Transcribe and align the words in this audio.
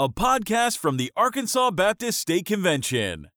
a 0.00 0.08
podcast 0.08 0.78
from 0.78 0.96
the 0.96 1.10
Arkansas 1.16 1.72
Baptist 1.72 2.20
State 2.20 2.46
Convention. 2.46 3.30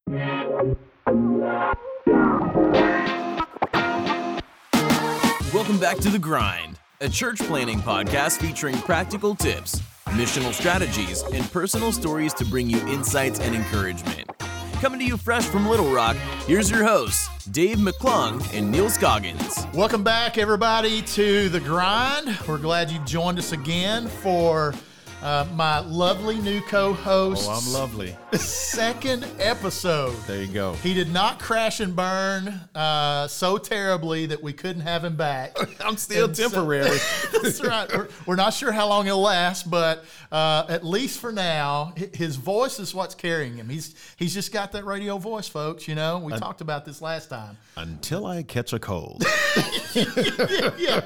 Welcome 5.51 5.79
back 5.79 5.97
to 6.01 6.09
The 6.09 6.19
Grind, 6.21 6.77
a 6.99 7.09
church 7.09 7.39
planting 7.39 7.79
podcast 7.79 8.39
featuring 8.39 8.77
practical 8.77 9.33
tips, 9.33 9.81
missional 10.09 10.53
strategies, 10.53 11.23
and 11.33 11.51
personal 11.51 11.91
stories 11.91 12.31
to 12.35 12.45
bring 12.45 12.69
you 12.69 12.77
insights 12.89 13.39
and 13.39 13.55
encouragement. 13.55 14.29
Coming 14.73 14.99
to 14.99 15.05
you 15.05 15.17
fresh 15.17 15.45
from 15.45 15.67
Little 15.67 15.91
Rock, 15.91 16.15
here's 16.45 16.69
your 16.69 16.83
hosts, 16.83 17.43
Dave 17.47 17.77
McClung 17.77 18.39
and 18.55 18.69
Neal 18.69 18.91
Scoggins. 18.91 19.65
Welcome 19.73 20.03
back, 20.03 20.37
everybody, 20.37 21.01
to 21.01 21.49
The 21.49 21.59
Grind. 21.59 22.37
We're 22.47 22.59
glad 22.59 22.91
you've 22.91 23.05
joined 23.05 23.39
us 23.39 23.51
again 23.51 24.07
for 24.07 24.75
uh, 25.21 25.45
my 25.53 25.79
lovely 25.79 26.39
new 26.39 26.61
co-host. 26.61 27.47
Oh, 27.49 27.51
I'm 27.53 27.73
lovely. 27.73 28.15
Second 28.33 29.25
episode. 29.39 30.15
There 30.27 30.41
you 30.41 30.47
go. 30.51 30.73
He 30.75 30.93
did 30.93 31.11
not 31.11 31.39
crash 31.39 31.79
and 31.79 31.95
burn 31.95 32.47
uh, 32.73 33.27
so 33.27 33.57
terribly 33.57 34.25
that 34.27 34.41
we 34.41 34.53
couldn't 34.53 34.81
have 34.81 35.03
him 35.03 35.15
back. 35.15 35.55
I'm 35.85 35.97
still 35.97 36.25
And 36.25 36.35
so- 36.37 36.43
temporary. 36.49 36.97
That's 37.43 37.61
right. 37.63 37.87
We're, 37.95 38.07
we're 38.25 38.35
not 38.35 38.53
sure 38.53 38.71
how 38.71 38.87
long 38.87 39.07
it'll 39.07 39.21
last, 39.21 39.69
but 39.69 40.03
uh, 40.31 40.65
at 40.69 40.85
least 40.85 41.19
for 41.19 41.31
now, 41.31 41.93
his 42.13 42.35
voice 42.35 42.79
is 42.79 42.95
what's 42.95 43.15
carrying 43.15 43.55
him. 43.57 43.69
He's 43.69 43.95
he's 44.15 44.33
just 44.33 44.51
got 44.53 44.71
that 44.71 44.85
radio 44.85 45.17
voice, 45.17 45.47
folks. 45.47 45.87
You 45.87 45.95
know, 45.95 46.19
we 46.19 46.33
talked 46.33 46.61
about 46.61 46.85
this 46.85 47.01
last 47.01 47.29
time. 47.29 47.57
Until 47.75 48.25
I 48.25 48.43
catch 48.43 48.73
a 48.73 48.79
cold. 48.79 49.23
yeah, 49.95 51.01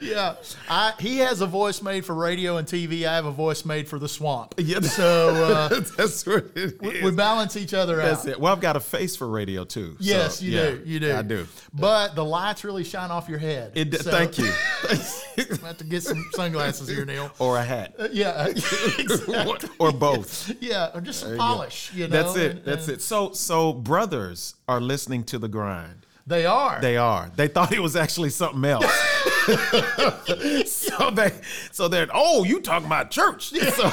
yeah. 0.00 0.34
I, 0.68 0.92
he 0.98 1.18
has 1.18 1.40
a 1.40 1.46
voice 1.46 1.82
made 1.82 2.04
for 2.04 2.14
radio 2.14 2.56
and 2.58 2.66
TV. 2.68 3.04
I 3.06 3.14
have 3.14 3.26
a 3.26 3.31
voice 3.32 3.64
made 3.64 3.88
for 3.88 3.98
the 3.98 4.08
swamp. 4.08 4.54
Yeah. 4.58 4.78
So 4.92 5.30
uh, 5.44 5.68
That's 5.96 6.24
what 6.26 6.46
it 6.54 6.76
is. 6.82 7.02
we 7.02 7.10
balance 7.10 7.56
each 7.56 7.72
other 7.74 7.96
That's 7.96 8.22
out. 8.22 8.28
it. 8.28 8.40
Well, 8.40 8.52
I've 8.52 8.60
got 8.60 8.76
a 8.76 8.80
face 8.80 9.16
for 9.16 9.26
radio 9.28 9.64
too. 9.64 9.96
Yes, 9.98 10.38
so, 10.38 10.44
you 10.44 10.52
yeah, 10.52 10.70
do. 10.72 10.82
You 10.84 11.00
do. 11.00 11.14
I 11.14 11.22
do. 11.22 11.46
But 11.72 12.14
the 12.14 12.24
lights 12.24 12.62
really 12.64 12.84
shine 12.84 13.10
off 13.10 13.28
your 13.28 13.38
head. 13.38 13.72
It, 13.74 13.94
So- 14.02 14.10
thank 14.10 14.38
you. 14.38 14.44
I 14.88 15.66
have 15.66 15.78
to 15.78 15.84
get 15.84 16.02
some 16.02 16.24
sunglasses 16.34 16.88
here, 16.88 17.04
Neal. 17.06 17.30
or 17.38 17.56
a 17.56 17.64
hat. 17.64 17.94
Uh, 17.98 18.08
yeah, 18.12 18.46
exactly. 18.98 19.68
or 19.78 19.92
both. 19.92 20.52
Yeah, 20.60 20.90
or 20.94 21.00
just 21.00 21.20
some 21.20 21.28
There 21.30 21.36
you 21.36 21.40
polish. 21.42 21.92
You 21.94 22.08
know, 22.08 22.22
That's 22.22 22.36
it. 22.36 22.50
and- 22.56 22.64
That's 22.64 22.88
and 22.88 22.96
it. 22.98 23.02
So, 23.02 23.32
so 23.32 23.72
brothers 23.72 24.54
are 24.68 24.80
listening 24.80 25.24
to 25.24 25.38
the 25.38 25.48
grind. 25.48 26.01
They 26.26 26.46
are. 26.46 26.80
They 26.80 26.96
are. 26.96 27.30
They 27.34 27.48
thought 27.48 27.72
it 27.72 27.80
was 27.80 27.96
actually 27.96 28.30
something 28.30 28.64
else. 28.64 28.84
so 30.70 31.10
they, 31.10 31.32
so 31.72 31.88
they're. 31.88 32.06
Oh, 32.14 32.44
you 32.44 32.60
talking 32.60 32.86
about 32.86 33.10
church? 33.10 33.50
So, 33.50 33.92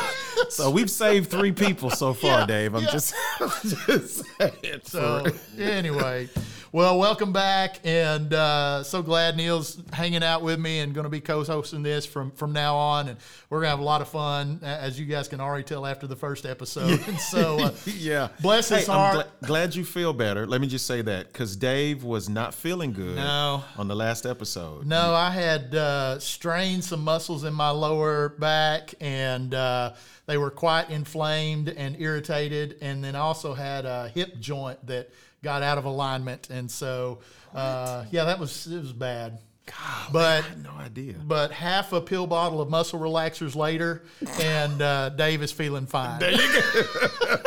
so 0.50 0.70
we've 0.70 0.92
saved 0.92 1.32
three 1.32 1.52
people 1.52 1.90
so 1.90 2.14
far, 2.14 2.42
Yeah, 2.42 2.46
Dave. 2.46 2.76
I'm 2.76 2.84
yeah. 2.84 2.92
just, 2.92 3.16
I'm 3.40 3.50
just 3.64 4.26
saying. 4.38 4.82
So 4.84 5.26
anyway, 5.58 6.30
well, 6.72 7.00
welcome 7.00 7.34
back, 7.34 7.80
and 7.84 8.32
uh, 8.32 8.84
so 8.84 9.02
glad 9.02 9.36
Neal's 9.36 9.82
hanging 9.92 10.24
out 10.24 10.44
with 10.44 10.60
me 10.60 10.80
and 10.82 10.94
going 10.94 11.04
to 11.06 11.10
be 11.10 11.20
co-hosting 11.20 11.82
this 11.82 12.06
from 12.06 12.30
from 12.32 12.54
now 12.54 12.76
on, 12.76 13.08
and 13.08 13.18
we're 13.50 13.60
gonna 13.60 13.72
have 13.72 13.80
a 13.80 13.84
lot 13.84 14.02
of 14.02 14.08
fun, 14.10 14.60
as 14.64 15.00
you 15.00 15.08
guys 15.08 15.28
can 15.28 15.42
already 15.42 15.64
tell 15.64 15.86
after 15.86 16.06
the 16.06 16.16
first 16.16 16.46
episode. 16.46 17.00
So, 17.20 17.60
uh, 17.60 17.72
yeah. 17.86 18.30
bless 18.42 18.70
his 18.70 18.88
heart. 18.88 19.16
I'm 19.18 19.22
gla- 19.42 19.48
glad 19.48 19.76
you 19.76 19.84
feel 19.84 20.14
better. 20.14 20.46
Let 20.48 20.62
me 20.62 20.68
just 20.68 20.86
say 20.86 21.02
that 21.02 21.28
because 21.34 21.56
Dave 21.56 22.04
was 22.04 22.30
not 22.30 22.54
feeling 22.54 22.94
good 22.94 23.16
No. 23.18 23.64
on 23.78 23.88
the 23.88 23.96
last 23.96 24.26
episode. 24.26 24.86
No, 24.86 25.14
I 25.14 25.30
had 25.32 25.74
uh, 25.76 26.20
strained 26.20 26.84
some 26.84 27.04
muscles 27.04 27.44
in 27.44 27.54
my 27.54 27.70
lower 27.72 28.30
back, 28.30 28.94
and 29.02 29.54
uh, 29.54 29.94
they 30.28 30.38
were 30.38 30.50
quite 30.52 30.90
inflamed 30.90 31.70
and 31.70 32.00
irritated. 32.00 32.78
And 32.82 33.04
then 33.04 33.16
I 33.16 33.20
also 33.20 33.54
had 33.54 33.86
a 33.86 34.10
hip 34.10 34.40
joint 34.40 34.86
that 34.88 35.10
got 35.44 35.64
out 35.64 35.78
of 35.78 35.86
alignment, 35.86 36.50
and 36.50 36.70
so 36.70 37.20
uh, 37.54 38.06
yeah, 38.12 38.26
that 38.26 38.40
was 38.40 38.68
it 38.68 38.80
was 38.80 38.94
bad. 38.94 39.40
but 40.12 40.44
I 40.44 40.48
had 40.48 40.64
no 40.64 40.72
idea. 40.72 41.16
but 41.24 41.52
half 41.52 41.94
a 41.94 42.02
pill 42.02 42.26
bottle 42.26 42.60
of 42.60 42.70
muscle 42.70 43.00
relaxers 43.00 43.56
later, 43.56 44.04
and 44.42 44.82
uh, 44.82 45.10
Dave 45.10 45.44
is 45.44 45.52
feeling 45.52 45.86
fine. 45.86 46.20
There 46.20 46.32
You 46.32 46.38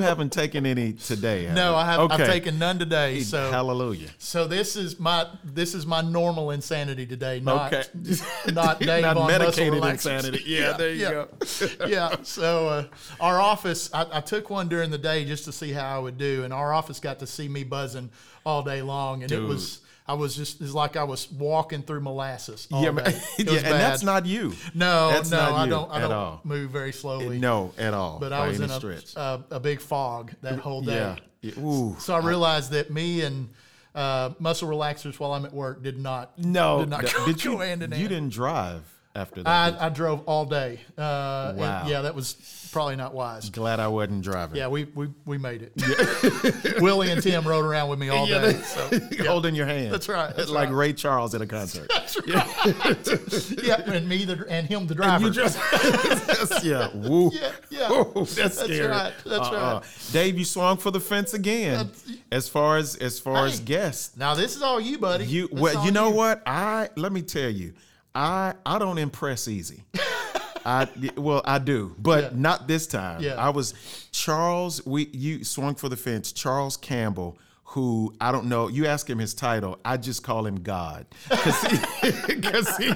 haven't 0.00 0.32
taken 0.32 0.66
any 0.66 0.92
today. 0.92 1.44
have 1.44 1.54
No, 1.54 1.70
you? 1.70 1.76
I 1.76 1.84
have. 1.84 2.00
Okay. 2.00 2.14
I've 2.14 2.28
taken 2.28 2.58
none 2.58 2.78
today. 2.78 3.20
So 3.20 3.50
Hallelujah. 3.50 4.08
So 4.18 4.46
this 4.46 4.76
is 4.76 4.98
my 5.00 5.26
this 5.44 5.74
is 5.74 5.86
my 5.86 6.00
normal 6.00 6.50
insanity 6.50 7.06
today, 7.06 7.40
not 7.40 7.72
Okay. 7.72 7.84
not 8.52 8.78
Dave 8.80 9.02
Not 9.02 9.16
on 9.16 9.26
medicated 9.28 9.84
insanity. 9.84 10.42
Yeah, 10.46 10.72
there 10.72 10.90
you 10.90 11.02
yeah. 11.02 11.10
go. 11.10 11.28
yeah. 11.86 12.16
So 12.22 12.68
uh, 12.68 12.84
our 13.20 13.40
office, 13.40 13.90
I, 13.92 14.06
I 14.12 14.20
took 14.20 14.50
one 14.50 14.68
during 14.68 14.90
the 14.90 14.98
day 14.98 15.24
just 15.24 15.44
to 15.46 15.52
see 15.52 15.72
how 15.72 15.96
I 15.96 15.98
would 15.98 16.18
do, 16.18 16.44
and 16.44 16.52
our 16.52 16.72
office 16.72 17.00
got 17.00 17.18
to 17.20 17.26
see 17.26 17.48
me 17.48 17.64
buzzing 17.64 18.10
all 18.44 18.62
day 18.62 18.82
long, 18.82 19.22
and 19.22 19.32
it 19.32 19.40
was. 19.40 19.80
I 20.08 20.14
was 20.14 20.36
just 20.36 20.60
it's 20.60 20.72
like 20.72 20.96
I 20.96 21.04
was 21.04 21.30
walking 21.32 21.82
through 21.82 22.00
molasses. 22.00 22.68
All 22.70 22.82
Yeah, 22.82 22.90
day. 22.90 22.94
man. 23.02 23.06
It 23.38 23.46
yeah, 23.50 23.52
and 23.58 23.64
that's 23.66 24.02
not 24.02 24.24
you. 24.26 24.52
no, 24.74 25.10
that's 25.10 25.30
no. 25.30 25.40
I 25.40 25.68
don't. 25.68 25.90
I 25.90 26.00
don't 26.00 26.12
all. 26.12 26.40
move 26.44 26.70
very 26.70 26.92
slowly. 26.92 27.38
No, 27.38 27.72
at 27.78 27.92
all. 27.94 28.18
but 28.20 28.32
I 28.32 28.46
was 28.46 28.60
in 28.60 28.70
a, 28.70 29.20
a 29.20 29.44
a 29.56 29.60
big 29.60 29.80
fog 29.80 30.32
that 30.42 30.58
whole 30.58 30.82
day. 30.82 31.16
yeah. 31.42 31.52
Ooh. 31.58 31.96
So 31.98 32.14
I 32.14 32.18
realized 32.20 32.70
that 32.72 32.90
me 32.90 33.22
and 33.22 33.48
uh, 33.94 34.30
muscle 34.38 34.68
relaxers 34.68 35.18
while 35.18 35.32
I'm 35.32 35.44
at 35.44 35.52
work 35.52 35.82
did 35.82 35.98
not 35.98 36.38
No. 36.38 36.80
did 36.80 36.88
not 36.90 37.00
th- 37.00 37.14
go, 37.14 37.26
did 37.26 37.44
you? 37.44 37.52
go 37.52 37.58
hand 37.58 37.82
in 37.82 37.92
you 37.92 38.08
didn't 38.08 38.30
drive 38.30 38.82
after 39.16 39.42
that. 39.42 39.80
I, 39.80 39.86
I 39.86 39.88
drove 39.88 40.22
all 40.26 40.44
day. 40.44 40.80
Uh, 40.96 41.54
Wow. 41.56 41.84
yeah, 41.88 42.02
that 42.02 42.14
was 42.14 42.68
probably 42.72 42.96
not 42.96 43.14
wise. 43.14 43.48
Glad 43.50 43.80
I 43.80 43.88
wasn't 43.88 44.22
driving. 44.22 44.56
Yeah, 44.58 44.68
we 44.68 44.84
we, 44.84 45.08
we 45.24 45.38
made 45.38 45.62
it. 45.62 45.72
Willie 46.82 47.10
and 47.10 47.22
Tim 47.22 47.46
rode 47.46 47.64
around 47.64 47.88
with 47.88 47.98
me 47.98 48.08
all 48.10 48.28
Yeah, 48.28 48.40
day. 48.40 48.52
they- 48.52 48.62
So, 48.62 49.24
Holding 49.26 49.54
your 49.54 49.66
hand. 49.66 49.92
That's 49.92 50.08
right, 50.08 50.34
that's 50.36 50.50
like 50.50 50.68
right. 50.68 50.74
Ray 50.76 50.92
Charles 50.92 51.34
at 51.34 51.40
a 51.40 51.46
concert. 51.46 51.90
yeah, 52.26 53.80
and 53.86 54.08
me 54.08 54.24
the 54.24 54.44
and 54.48 54.66
him 54.66 54.86
the 54.86 54.94
driver. 54.94 55.24
You 55.24 55.30
just, 55.30 55.58
that's, 55.70 56.64
yeah. 56.64 56.88
Woo. 56.94 57.30
Yeah, 57.32 57.52
yeah. 57.70 57.92
Ooh, 57.92 58.12
that's, 58.14 58.34
That's 58.34 58.60
scary. 58.64 58.86
right, 58.88 59.12
that's 59.24 59.48
Uh-uh. 59.48 59.82
Dave, 60.12 60.38
you 60.38 60.44
swung 60.44 60.76
for 60.76 60.90
the 60.90 61.00
fence 61.00 61.34
again. 61.34 61.90
As 62.30 62.48
far 62.48 62.76
as 62.76 62.96
as 62.96 63.18
far 63.18 63.46
as 63.46 63.58
Hey. 63.58 63.64
guests, 63.64 64.16
now 64.16 64.34
this 64.34 64.56
is 64.56 64.62
all 64.62 64.80
you, 64.80 64.98
buddy. 64.98 65.24
you 65.24 65.48
This 65.48 65.60
well, 65.60 65.84
you 65.84 65.90
know 65.92 66.10
what? 66.10 66.42
I 66.46 66.88
let 66.96 67.12
me 67.12 67.22
tell 67.22 67.50
you, 67.50 67.72
I 68.16 68.54
I 68.64 68.78
don't 68.78 68.98
impress 68.98 69.46
easy. 69.46 69.84
I 70.64 70.88
well, 71.16 71.42
I 71.44 71.58
do, 71.58 71.94
but 71.98 72.24
Yeah. 72.24 72.30
not 72.34 72.66
this 72.66 72.86
time. 72.86 73.22
Yeah. 73.22 73.34
I 73.34 73.50
was 73.50 73.74
Charles. 74.10 74.84
We 74.84 75.08
you 75.12 75.44
swung 75.44 75.74
for 75.76 75.88
the 75.88 75.96
fence. 75.96 76.32
Charles 76.32 76.76
Campbell, 76.76 77.38
who 77.70 78.14
I 78.20 78.32
don't 78.32 78.46
know. 78.46 78.68
You 78.68 78.86
ask 78.86 79.10
him 79.10 79.18
his 79.18 79.34
title. 79.34 79.78
I 79.84 79.96
just 79.96 80.22
call 80.22 80.46
him 80.46 80.62
God 80.62 81.04
because 81.28 81.62
he, 81.64 82.40
'cause 82.40 82.76
he 82.78 82.94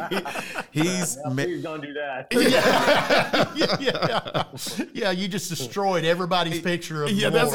he's 0.70 1.18
ma- 1.26 1.42
Please 1.42 1.62
don't 1.62 1.82
do 1.82 1.92
that. 1.92 2.28
yeah, 3.56 3.76
yeah, 3.80 4.86
yeah. 4.94 5.10
You 5.10 5.28
just 5.28 5.48
destroyed 5.50 6.04
everybody's 6.04 6.60
picture 6.60 7.02
of 7.04 7.10
yeah, 7.10 7.30
the 7.30 7.46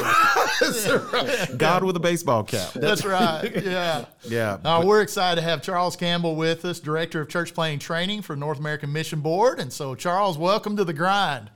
that's, 0.59 0.85
that's 0.85 1.13
right. 1.13 1.57
God 1.57 1.83
with 1.83 1.95
a 1.95 1.99
baseball 2.01 2.43
cap. 2.43 2.73
That's 2.73 3.05
right. 3.05 3.51
Yeah. 3.63 4.05
Yeah, 4.27 4.57
Uh, 4.63 4.83
we're 4.85 5.01
excited 5.01 5.39
to 5.41 5.47
have 5.47 5.61
Charles 5.61 5.95
Campbell 5.95 6.35
with 6.35 6.65
us, 6.65 6.79
Director 6.79 7.21
of 7.21 7.29
Church 7.29 7.53
Planting 7.53 7.79
Training 7.79 8.21
for 8.23 8.35
North 8.35 8.59
American 8.59 8.91
Mission 8.91 9.21
Board. 9.21 9.59
And 9.59 9.71
so, 9.71 9.95
Charles, 9.95 10.37
welcome 10.37 10.75
to 10.77 10.83
the 10.83 10.93
grind. 10.93 11.49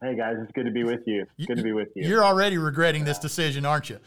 Hey 0.00 0.14
guys, 0.16 0.36
it's 0.40 0.52
good 0.52 0.66
to 0.66 0.70
be 0.70 0.84
with 0.84 1.00
you. 1.06 1.26
It's 1.38 1.46
good 1.46 1.56
to 1.56 1.62
be 1.62 1.72
with 1.72 1.88
you. 1.96 2.06
You're 2.06 2.24
already 2.24 2.58
regretting 2.58 3.04
this 3.04 3.18
decision, 3.18 3.64
aren't 3.64 3.88
you? 3.90 3.98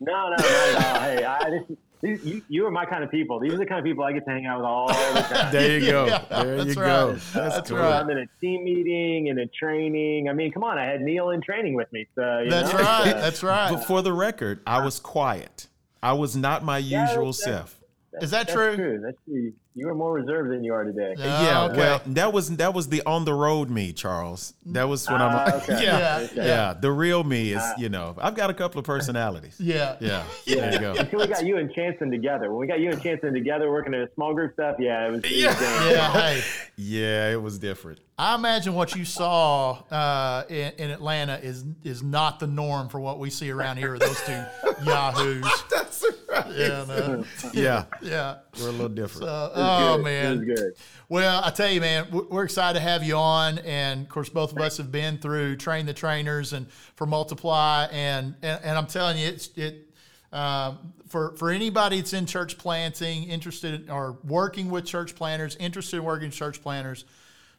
No, 0.00 0.30
no, 0.30 0.36
not 0.36 0.40
at 0.40 0.86
all. 0.86 1.00
Hey, 1.02 1.24
I, 1.24 1.50
this, 1.50 1.76
these, 2.00 2.24
you, 2.24 2.42
you 2.48 2.66
are 2.66 2.70
my 2.70 2.86
kind 2.86 3.04
of 3.04 3.10
people. 3.10 3.38
These 3.38 3.52
are 3.52 3.58
the 3.58 3.66
kind 3.66 3.78
of 3.78 3.84
people 3.84 4.02
I 4.04 4.12
get 4.12 4.24
to 4.24 4.30
hang 4.30 4.46
out 4.46 4.58
with 4.58 4.66
all 4.66 4.88
the 4.88 5.20
time. 5.20 5.52
There 5.52 5.78
you 5.78 5.90
go. 5.90 6.06
Yeah, 6.06 6.24
there 6.42 6.56
you 6.56 6.64
that's 6.64 6.74
go. 6.74 6.80
right. 6.82 7.12
That's, 7.12 7.32
That's 7.34 7.68
cool. 7.70 7.78
right. 7.78 8.00
I'm 8.00 8.08
in 8.10 8.18
a 8.18 8.26
team 8.40 8.64
meeting 8.64 9.28
and 9.28 9.38
a 9.38 9.46
training. 9.46 10.28
I 10.28 10.32
mean, 10.32 10.50
come 10.52 10.64
on, 10.64 10.78
I 10.78 10.84
had 10.86 11.02
Neal 11.02 11.30
in 11.30 11.42
training 11.42 11.74
with 11.74 11.92
me. 11.92 12.06
So 12.14 12.40
you 12.40 12.50
That's 12.50 12.72
know, 12.72 12.78
right. 12.78 13.08
uh, 13.14 13.20
That's 13.20 13.42
right. 13.42 13.72
But 13.72 13.84
for 13.84 14.00
the 14.00 14.12
record, 14.14 14.60
I 14.66 14.82
was 14.82 14.98
quiet. 14.98 15.66
I 16.02 16.14
was 16.14 16.34
not 16.34 16.64
my 16.64 16.78
usual 16.78 17.32
that's- 17.32 17.42
self. 17.44 17.76
Is 18.20 18.32
that 18.32 18.48
that's 18.48 18.52
true? 18.54 18.74
true. 18.74 19.00
That's 19.04 19.16
true. 19.24 19.52
You 19.74 19.86
were 19.86 19.94
more 19.94 20.12
reserved 20.12 20.50
than 20.50 20.64
you 20.64 20.74
are 20.74 20.82
today. 20.82 21.14
Yeah, 21.16 21.42
yeah, 21.42 21.64
okay. 21.66 21.76
well, 21.78 22.02
that 22.06 22.32
was 22.32 22.56
that 22.56 22.74
was 22.74 22.88
the 22.88 23.02
on 23.06 23.24
the 23.24 23.32
road 23.32 23.70
me, 23.70 23.92
Charles. 23.92 24.52
That 24.66 24.88
was 24.88 25.08
when 25.08 25.22
I'm. 25.22 25.32
Ah, 25.32 25.56
okay. 25.58 25.72
yeah, 25.84 25.98
Yeah, 25.98 26.28
yeah, 26.34 26.44
yeah. 26.44 26.74
The 26.74 26.90
real 26.90 27.22
me 27.22 27.52
is, 27.52 27.62
you 27.78 27.88
know, 27.88 28.16
I've 28.18 28.34
got 28.34 28.50
a 28.50 28.54
couple 28.54 28.80
of 28.80 28.84
personalities. 28.84 29.56
Yeah. 29.60 29.96
Yeah, 30.00 30.24
there 30.46 30.72
you 30.72 30.78
go. 30.80 30.94
Until 30.94 31.20
we 31.20 31.26
got 31.28 31.46
you 31.46 31.58
and 31.58 31.72
Chanson 31.72 32.10
together. 32.10 32.50
When 32.50 32.58
we 32.60 32.66
got 32.66 32.80
you 32.80 32.90
and 32.90 33.00
Chanson 33.00 33.32
together 33.32 33.70
working 33.70 33.94
in 33.94 34.02
a 34.02 34.12
small 34.14 34.34
group 34.34 34.54
stuff, 34.54 34.76
yeah, 34.80 35.06
it 35.06 35.12
was. 35.12 35.20
It 35.24 35.46
was. 35.46 35.60
Yeah. 35.92 36.12
Hey, 36.12 36.42
Yeah, 36.76 37.30
it 37.30 37.40
was 37.40 37.58
different. 37.58 38.00
I 38.18 38.34
imagine 38.34 38.74
what 38.74 38.94
you 38.96 39.04
saw 39.04 39.82
uh, 39.90 40.44
in, 40.48 40.72
in 40.78 40.90
Atlanta 40.90 41.36
is 41.36 41.64
is 41.84 42.02
not 42.02 42.40
the 42.40 42.46
norm 42.46 42.88
for 42.88 43.00
what 43.00 43.18
we 43.18 43.30
see 43.30 43.50
around 43.50 43.76
here 43.76 43.92
with 43.92 44.00
those 44.00 44.20
two 44.22 44.44
yahoos. 44.84 45.64
That's 45.70 46.04
right. 46.28 46.46
Yeah, 46.54 46.84
no. 46.88 47.24
yeah, 47.52 47.84
yeah. 48.02 48.36
We're 48.58 48.68
a 48.68 48.72
little 48.72 48.88
different. 48.88 49.28
Uh, 49.28 49.50
oh 49.54 49.96
good. 49.96 50.04
man, 50.04 50.44
good. 50.44 50.72
Well, 51.08 51.42
I 51.44 51.50
tell 51.50 51.70
you, 51.70 51.80
man, 51.80 52.06
we- 52.10 52.22
we're 52.22 52.44
excited 52.44 52.78
to 52.78 52.82
have 52.84 53.02
you 53.04 53.16
on, 53.16 53.58
and 53.60 54.02
of 54.02 54.08
course, 54.08 54.28
both 54.28 54.52
of 54.52 54.58
us 54.58 54.76
have 54.78 54.90
been 54.90 55.18
through 55.18 55.56
train 55.56 55.86
the 55.86 55.94
trainers 55.94 56.52
and 56.52 56.70
for 56.96 57.06
multiply, 57.06 57.86
and 57.92 58.34
and, 58.42 58.60
and 58.64 58.78
I'm 58.78 58.86
telling 58.86 59.18
you, 59.18 59.26
it's 59.28 59.48
it. 59.56 59.86
Um, 60.32 60.92
for 61.08 61.34
for 61.36 61.50
anybody 61.50 61.96
that's 61.96 62.12
in 62.12 62.24
church 62.26 62.56
planting, 62.56 63.24
interested 63.24 63.82
in, 63.82 63.90
or 63.90 64.18
working 64.24 64.70
with 64.70 64.84
church 64.84 65.14
planters, 65.16 65.56
interested 65.56 65.96
in 65.98 66.04
working 66.04 66.28
with 66.28 66.36
church 66.36 66.62
planters, 66.62 67.04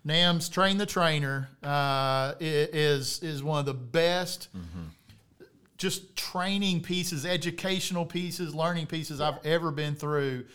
NAMB's 0.07 0.47
train 0.47 0.77
the 0.77 0.85
trainer 0.85 1.49
uh, 1.63 2.33
is 2.39 3.21
is 3.21 3.43
one 3.43 3.59
of 3.59 3.65
the 3.65 3.73
best 3.73 4.47
just 5.77 6.15
training 6.15 6.81
pieces, 6.81 7.25
educational 7.25 8.05
pieces, 8.05 8.53
learning 8.53 8.85
pieces 8.85 9.19
I've 9.19 9.43
ever 9.45 9.71
been 9.71 9.95
through. 9.95 10.45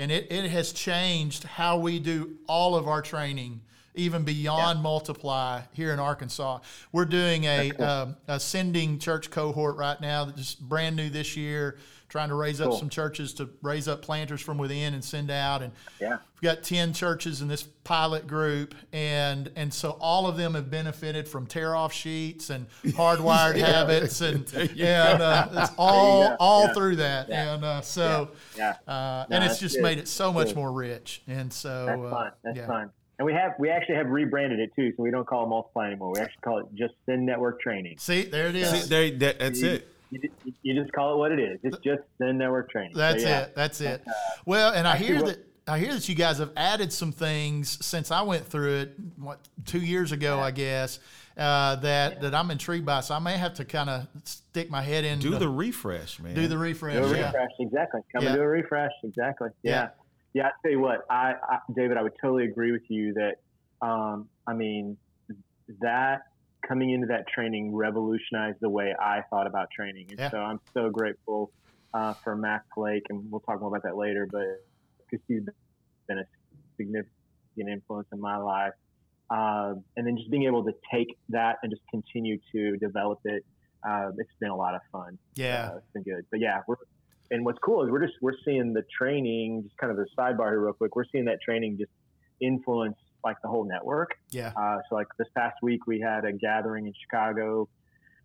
And 0.00 0.10
it, 0.10 0.32
it 0.32 0.50
has 0.50 0.72
changed 0.72 1.44
how 1.44 1.76
we 1.76 1.98
do 1.98 2.38
all 2.46 2.74
of 2.74 2.88
our 2.88 3.02
training, 3.02 3.60
even 3.94 4.22
beyond 4.22 4.80
multiply 4.80 5.60
here 5.74 5.92
in 5.92 5.98
Arkansas. 5.98 6.60
We're 6.90 7.04
doing 7.04 7.44
a, 7.44 7.70
um, 7.72 8.16
a 8.26 8.40
sending 8.40 8.98
church 8.98 9.30
cohort 9.30 9.76
right 9.76 10.00
now 10.00 10.24
that's 10.24 10.54
brand 10.54 10.96
new 10.96 11.10
this 11.10 11.36
year, 11.36 11.76
trying 12.10 12.28
to 12.28 12.34
raise 12.34 12.60
up 12.60 12.68
Cool. 12.70 12.78
some 12.78 12.88
churches 12.90 13.32
to 13.34 13.48
raise 13.62 13.88
up 13.88 14.02
planters 14.02 14.40
from 14.42 14.58
within 14.58 14.92
and 14.92 15.02
send 15.02 15.30
out. 15.30 15.62
And 15.62 15.72
Yeah. 15.98 16.18
We've 16.42 16.54
got 16.54 16.62
10 16.62 16.92
churches 16.94 17.40
in 17.42 17.48
this 17.48 17.62
pilot 17.84 18.26
group, 18.26 18.74
and 18.94 19.50
and 19.56 19.72
so 19.72 19.96
all 20.00 20.26
of 20.26 20.36
them 20.38 20.54
have 20.54 20.70
benefited 20.70 21.28
from 21.28 21.46
tear 21.46 21.74
off 21.76 21.92
sheets 21.92 22.48
and 22.50 22.66
hardwired 22.84 23.56
habits, 23.56 24.20
and, 24.30 24.50
and 24.54 25.22
uh, 25.22 25.48
it's 25.52 25.70
all 25.78 26.22
Yeah, 26.24 26.36
all 26.40 26.64
yeah, 26.66 26.72
through 26.74 26.96
that. 26.96 27.30
And 27.30 27.64
uh, 27.64 27.80
so, 27.82 28.30
Yeah. 28.56 28.74
Uh, 28.88 29.26
No, 29.30 29.36
and 29.36 29.44
it's 29.44 29.58
just 29.58 29.76
good. 29.76 29.82
made 29.82 29.98
it 29.98 30.08
so 30.08 30.32
much 30.32 30.48
Good. 30.48 30.56
more 30.56 30.72
rich. 30.72 31.22
And 31.28 31.52
so, 31.52 31.86
That's 31.86 32.00
uh, 32.00 32.10
fun. 32.10 32.32
That's 32.42 32.56
yeah. 32.56 32.66
fun. 32.66 32.90
And 33.18 33.26
we 33.26 33.34
have 33.34 33.52
we 33.58 33.68
actually 33.68 33.96
have 33.96 34.06
rebranded 34.08 34.60
it 34.60 34.70
too, 34.74 34.94
so 34.96 35.02
we 35.02 35.10
don't 35.10 35.26
call 35.26 35.44
it 35.44 35.48
multiply 35.48 35.88
anymore. 35.88 36.12
We 36.14 36.20
actually 36.20 36.40
call 36.42 36.58
it 36.60 36.66
just 36.74 36.94
Send 37.04 37.26
Network 37.26 37.60
Training. 37.60 37.98
See, 37.98 38.22
there 38.22 38.46
it 38.46 38.56
is. 38.56 38.70
See, 38.84 38.88
there, 38.88 39.10
that, 39.18 39.38
that's 39.38 39.60
it. 39.60 39.86
You, 40.10 40.20
you 40.62 40.74
just 40.80 40.92
call 40.92 41.14
it 41.14 41.18
what 41.18 41.32
it 41.32 41.40
is. 41.40 41.60
It's 41.62 41.78
just 41.78 42.02
Send 42.18 42.38
Network 42.38 42.70
Training. 42.70 42.92
So, 42.94 42.98
That's 42.98 43.22
yeah. 43.22 43.40
it. 43.42 43.54
That's 43.54 43.80
it. 43.80 44.04
Well, 44.44 44.72
and 44.72 44.86
I 44.86 44.96
hear 44.96 45.22
that 45.22 45.46
I 45.68 45.78
hear 45.78 45.94
that 45.94 46.08
you 46.08 46.14
guys 46.14 46.38
have 46.38 46.50
added 46.56 46.92
some 46.92 47.12
things 47.12 47.84
since 47.84 48.10
I 48.10 48.22
went 48.22 48.46
through 48.46 48.80
it. 48.80 48.94
What 49.16 49.38
two 49.66 49.80
years 49.80 50.12
ago, 50.12 50.40
I 50.40 50.50
guess. 50.50 50.98
Uh, 51.36 51.76
that 51.76 52.20
that 52.20 52.34
I'm 52.34 52.50
intrigued 52.50 52.84
by, 52.84 53.00
so 53.00 53.14
I 53.14 53.18
may 53.18 53.36
have 53.38 53.54
to 53.54 53.64
kind 53.64 53.88
of 53.88 54.08
stick 54.24 54.68
my 54.68 54.82
head 54.82 55.04
in. 55.04 55.20
Do 55.20 55.38
the 55.38 55.48
refresh, 55.48 56.18
man. 56.18 56.34
do 56.34 56.48
the 56.48 56.58
refresh. 56.58 56.96
Do 56.96 57.04
a 57.04 57.16
yeah. 57.16 57.26
refresh, 57.26 57.50
exactly. 57.60 58.00
Come 58.12 58.24
Yeah. 58.24 58.30
and 58.30 58.36
do 58.36 58.42
a 58.42 58.48
refresh, 58.48 58.90
exactly. 59.04 59.48
Yeah. 59.62 59.72
Yeah, 59.72 59.88
yeah. 60.34 60.46
I 60.48 60.50
tell 60.60 60.70
you 60.72 60.80
what, 60.80 61.06
I, 61.08 61.34
I 61.48 61.58
David, 61.74 61.96
I 61.96 62.02
would 62.02 62.12
totally 62.20 62.44
agree 62.44 62.72
with 62.72 62.82
you 62.88 63.14
that. 63.14 63.36
Um, 63.80 64.28
I 64.46 64.52
mean, 64.52 64.98
that 65.80 66.22
coming 66.66 66.90
into 66.90 67.06
that 67.08 67.26
training 67.28 67.74
revolutionized 67.74 68.58
the 68.60 68.68
way 68.70 68.94
I 68.98 69.22
thought 69.30 69.46
about 69.46 69.68
training, 69.70 70.06
and 70.10 70.18
Yeah. 70.18 70.30
so 70.30 70.38
I'm 70.38 70.60
so 70.74 70.90
grateful 70.90 71.50
uh, 71.94 72.14
for 72.14 72.36
Mac 72.36 72.64
Lake, 72.76 73.04
and 73.10 73.30
we'll 73.30 73.40
talk 73.40 73.60
more 73.60 73.68
about 73.68 73.82
that 73.82 73.96
later. 73.96 74.26
But 74.30 74.44
because 74.98 75.24
he's 75.26 75.42
been 76.08 76.18
a 76.18 76.24
significant 76.76 77.10
influence 77.68 78.08
in 78.12 78.20
my 78.20 78.36
life, 78.36 78.72
um, 79.30 79.84
and 79.96 80.06
then 80.06 80.16
just 80.16 80.30
being 80.30 80.44
able 80.44 80.64
to 80.64 80.72
take 80.92 81.16
that 81.30 81.56
and 81.62 81.70
just 81.70 81.82
continue 81.90 82.38
to 82.52 82.76
develop 82.78 83.20
it, 83.24 83.44
uh, 83.88 84.10
it's 84.18 84.30
been 84.40 84.50
a 84.50 84.56
lot 84.56 84.74
of 84.74 84.80
fun. 84.92 85.18
Yeah. 85.34 85.70
Uh, 85.72 85.76
it's 85.78 85.86
been 85.92 86.02
good. 86.02 86.24
But 86.30 86.40
yeah, 86.40 86.60
we're 86.66 86.76
and 87.32 87.44
what's 87.44 87.58
cool 87.60 87.84
is 87.84 87.90
we're 87.90 88.04
just 88.04 88.18
we're 88.20 88.34
seeing 88.44 88.72
the 88.72 88.82
training, 88.96 89.62
just 89.62 89.76
kind 89.76 89.92
of 89.92 89.98
a 89.98 90.06
sidebar 90.20 90.50
here 90.50 90.60
real 90.60 90.72
quick. 90.72 90.96
We're 90.96 91.04
seeing 91.12 91.24
that 91.26 91.40
training 91.40 91.78
just 91.78 91.92
influence 92.40 92.96
like 93.24 93.36
the 93.42 93.48
whole 93.48 93.64
network. 93.64 94.16
Yeah. 94.30 94.52
Uh, 94.56 94.78
so 94.88 94.94
like 94.94 95.06
this 95.18 95.28
past 95.36 95.56
week 95.62 95.86
we 95.86 96.00
had 96.00 96.24
a 96.24 96.32
gathering 96.32 96.86
in 96.86 96.94
Chicago, 97.00 97.68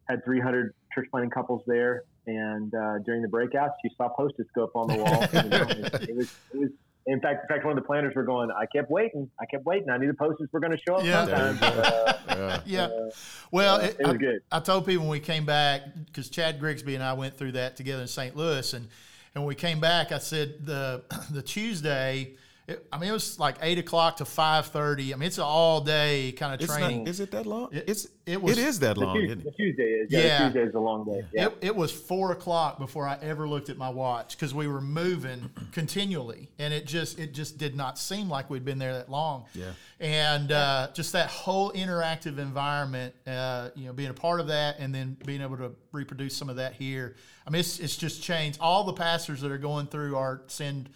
had 0.10 0.24
300 0.26 0.74
church 0.94 1.08
planting 1.12 1.30
couples 1.32 1.62
there, 1.68 2.04
and 2.28 2.74
uh, 2.74 3.00
during 3.06 3.22
the 3.22 3.28
breakouts 3.28 3.74
you 3.84 3.90
saw 3.98 4.10
posters 4.10 4.48
go 4.56 4.64
up 4.66 4.76
on 4.76 4.88
the 4.88 4.96
wall. 4.96 5.24
It, 5.34 6.10
it 6.10 6.16
was 6.16 6.34
it 6.54 6.60
was. 6.60 6.70
In 7.08 7.22
fact, 7.22 7.44
in 7.44 7.48
fact, 7.56 7.64
one 7.64 7.78
of 7.78 7.84
the 7.84 7.86
planters 7.86 8.16
were 8.16 8.24
going. 8.24 8.50
I 8.50 8.66
kept 8.66 8.90
waiting. 8.90 9.30
I 9.40 9.46
kept 9.46 9.64
waiting. 9.64 9.92
I 9.92 9.98
knew 9.98 10.08
the 10.08 10.16
posters 10.16 10.50
were 10.52 10.60
going 10.60 10.72
to 10.72 10.80
show 10.88 10.96
up 10.96 11.04
Yeah. 11.06 11.26
sometime. 11.28 11.58
There 11.60 11.70
you 11.70 11.76
go. 11.76 11.82
Uh, 11.84 12.18
Yeah. 12.36 12.62
Yeah. 12.66 12.86
uh, 12.86 13.10
Well, 13.52 13.78
it, 13.78 13.98
it 14.00 14.08
was 14.08 14.16
I, 14.16 14.18
good. 14.18 14.40
I 14.52 14.60
told 14.60 14.88
people 14.88 15.04
when 15.04 15.12
we 15.12 15.20
came 15.20 15.46
back 15.46 15.84
because 16.08 16.30
Chad 16.32 16.60
Grigsby 16.60 16.96
and 16.96 17.04
I 17.04 17.14
went 17.14 17.38
through 17.38 17.52
that 17.52 17.76
together 17.76 18.02
in 18.02 18.08
St. 18.08 18.36
Louis, 18.36 18.74
and 18.74 18.88
and 19.36 19.44
when 19.44 19.48
we 19.48 19.54
came 19.54 19.80
back, 19.80 20.12
I 20.12 20.18
said 20.18 20.66
the 20.66 21.04
the 21.32 21.44
Tuesday. 21.44 22.38
It, 22.68 22.84
I 22.92 22.98
mean, 22.98 23.10
it 23.12 23.14
was 23.14 23.38
like 23.38 23.58
eight 23.62 23.78
o'clock 23.78 24.18
to 24.18 24.26
five 24.26 24.66
thirty. 24.68 25.14
I 25.14 25.18
mean, 25.18 25.28
it's 25.28 25.38
an 25.38 25.44
all 25.44 25.82
day 25.82 26.32
kind 26.32 26.52
of 26.56 26.62
It's 26.62 26.76
training. 26.76 27.04
not, 27.04 27.10
is 27.10 27.20
it 27.20 27.30
that 27.30 27.46
long? 27.46 27.70
It- 27.72 27.84
it's 27.88 28.08
it 28.26 28.42
was- 28.42 28.58
it 28.58 28.64
is 28.64 28.80
that 28.80 28.96
the, 28.96 29.02
long, 29.06 29.14
Tuesday, 29.16 29.28
isn't 29.34 29.44
the 29.44 29.50
it? 29.50 29.56
Tuesday 29.56 29.84
is 29.84 30.12
yeah, 30.12 30.20
Yeah. 30.20 30.38
The 30.40 30.46
Tuesday 30.46 30.70
is 30.70 30.74
a 30.74 30.80
long 30.80 31.06
day. 31.06 31.24
Yeah. 31.32 31.46
It, 31.46 31.58
it 31.62 31.76
was 31.76 31.92
four 31.92 32.32
o'clock 32.32 32.80
before 32.80 33.08
I 33.08 33.20
ever 33.22 33.48
looked 33.48 33.70
at 33.70 33.78
my 33.78 33.90
watch 33.90 34.36
because 34.36 34.52
we 34.56 34.68
were 34.68 34.82
moving 34.82 35.48
continually, 35.74 36.50
and 36.58 36.74
it 36.74 36.88
just 36.88 37.20
it 37.20 37.36
just 37.36 37.60
did 37.60 37.76
not 37.76 38.00
seem 38.00 38.30
like 38.30 38.50
we'd 38.50 38.66
been 38.66 38.80
there 38.80 38.94
that 38.94 39.12
long. 39.12 39.46
Yeah. 39.54 39.66
and 40.00 40.52
uh, 40.52 40.88
just 40.96 41.14
that 41.14 41.30
whole 41.30 41.72
interactive 41.74 42.40
environment, 42.40 43.14
uh, 43.28 43.70
you 43.76 43.86
know, 43.86 43.94
being 43.94 44.10
a 44.10 44.14
part 44.16 44.40
of 44.40 44.48
that, 44.48 44.78
and 44.80 44.94
then 44.94 45.18
being 45.24 45.42
able 45.42 45.58
to 45.58 45.72
reproduce 45.92 46.36
some 46.36 46.50
of 46.50 46.56
that 46.56 46.74
here. 46.74 47.16
I 47.46 47.52
mean, 47.52 47.60
it's, 47.60 47.80
it's 47.80 47.96
just 47.96 48.24
changed. 48.24 48.58
All 48.60 48.84
the 48.86 48.94
pastors 48.94 49.40
that 49.42 49.52
are 49.52 49.60
going 49.60 49.86
through 49.86 50.18
our 50.18 50.42
send 50.48 50.90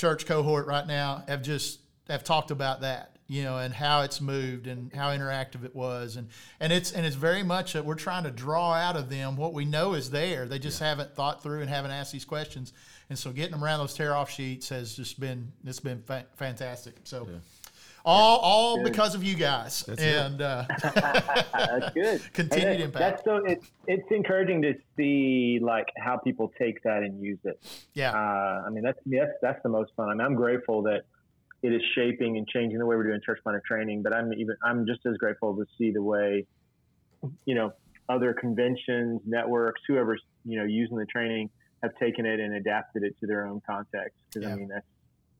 church 0.00 0.24
cohort 0.24 0.66
right 0.66 0.86
now 0.86 1.22
have 1.28 1.42
just 1.42 1.80
have 2.08 2.24
talked 2.24 2.50
about 2.50 2.80
that 2.80 3.18
you 3.30 3.44
know 3.44 3.58
and 3.58 3.72
how 3.72 4.00
it's 4.00 4.20
moved 4.20 4.66
and 4.66 4.92
how 4.92 5.10
interactive 5.10 5.64
it 5.64 5.76
was. 5.76 6.16
And 6.16 6.28
and 6.58 6.72
it's 6.72 6.90
and 6.90 7.06
it's 7.06 7.14
very 7.14 7.44
much 7.44 7.74
that 7.74 7.84
we're 7.84 7.94
trying 7.94 8.24
to 8.24 8.30
draw 8.30 8.72
out 8.72 8.96
of 8.96 9.08
them 9.08 9.36
what 9.36 9.52
we 9.52 9.64
know 9.64 9.94
is 9.94 10.10
there. 10.10 10.46
They 10.46 10.58
just 10.58 10.80
haven't 10.80 11.14
thought 11.14 11.42
through 11.42 11.60
and 11.60 11.70
haven't 11.70 11.92
asked 11.92 12.12
these 12.12 12.24
questions. 12.24 12.72
And 13.08 13.18
so 13.18 13.30
getting 13.30 13.52
them 13.52 13.62
around 13.62 13.78
those 13.78 13.94
tear 13.94 14.16
off 14.16 14.30
sheets 14.30 14.68
has 14.70 14.96
just 14.96 15.20
been 15.20 15.52
it's 15.64 15.78
been 15.78 16.02
fa- 16.02 16.26
fantastic. 16.34 16.96
So 17.04 17.28
all 18.04 18.38
all 18.38 18.76
Good. 18.76 18.84
because 18.92 19.14
of 19.14 19.22
you 19.24 19.34
guys 19.34 19.82
That's 19.86 20.02
it. 20.02 20.14
and 20.16 20.40
uh, 20.42 20.64
That's 20.82 21.90
good. 21.94 22.32
Continued 22.32 22.68
And 22.68 22.80
that- 22.80 22.84
impact. 22.84 22.98
That's 22.98 23.24
so 23.24 23.36
it's 23.44 23.70
it's 23.86 24.10
encouraging 24.10 24.62
to 24.62 24.74
see 24.96 25.58
like 25.62 25.88
how 25.98 26.16
people 26.18 26.52
take 26.58 26.82
that 26.84 27.02
and 27.02 27.20
use 27.22 27.38
it. 27.44 27.60
yeah 27.94 28.10
Uh, 28.12 28.64
I 28.66 28.70
mean 28.70 28.82
that's 28.82 28.98
that's 29.06 29.32
that's 29.42 29.62
the 29.62 29.68
most 29.68 29.92
fun. 29.96 30.08
I 30.08 30.12
mean 30.14 30.22
I'm 30.26 30.34
grateful 30.34 30.82
that 30.82 31.02
it 31.62 31.72
is 31.74 31.82
shaping 31.94 32.38
and 32.38 32.48
changing 32.48 32.78
the 32.78 32.86
way 32.86 32.96
we're 32.96 33.04
doing 33.04 33.20
church 33.24 33.40
planter 33.42 33.62
training. 33.66 34.02
But 34.02 34.14
I'm 34.14 34.32
even 34.32 34.56
I'm 34.64 34.86
just 34.86 35.04
as 35.06 35.16
grateful 35.18 35.54
to 35.56 35.66
see 35.76 35.90
the 35.90 36.02
way 36.02 36.46
you 37.44 37.54
know 37.54 37.72
other 38.08 38.32
conventions, 38.32 39.20
networks, 39.26 39.80
whoever's 39.86 40.22
you 40.44 40.58
know 40.58 40.64
using 40.64 40.96
the 40.96 41.06
training 41.06 41.50
have 41.82 41.94
taken 41.96 42.26
it 42.26 42.40
and 42.40 42.54
adapted 42.54 43.02
it 43.02 43.14
to 43.20 43.26
their 43.26 43.46
own 43.46 43.60
context. 43.66 44.18
Because 44.32 44.48
Yeah. 44.48 44.54
I 44.54 44.56
mean 44.56 44.68
that's 44.68 44.86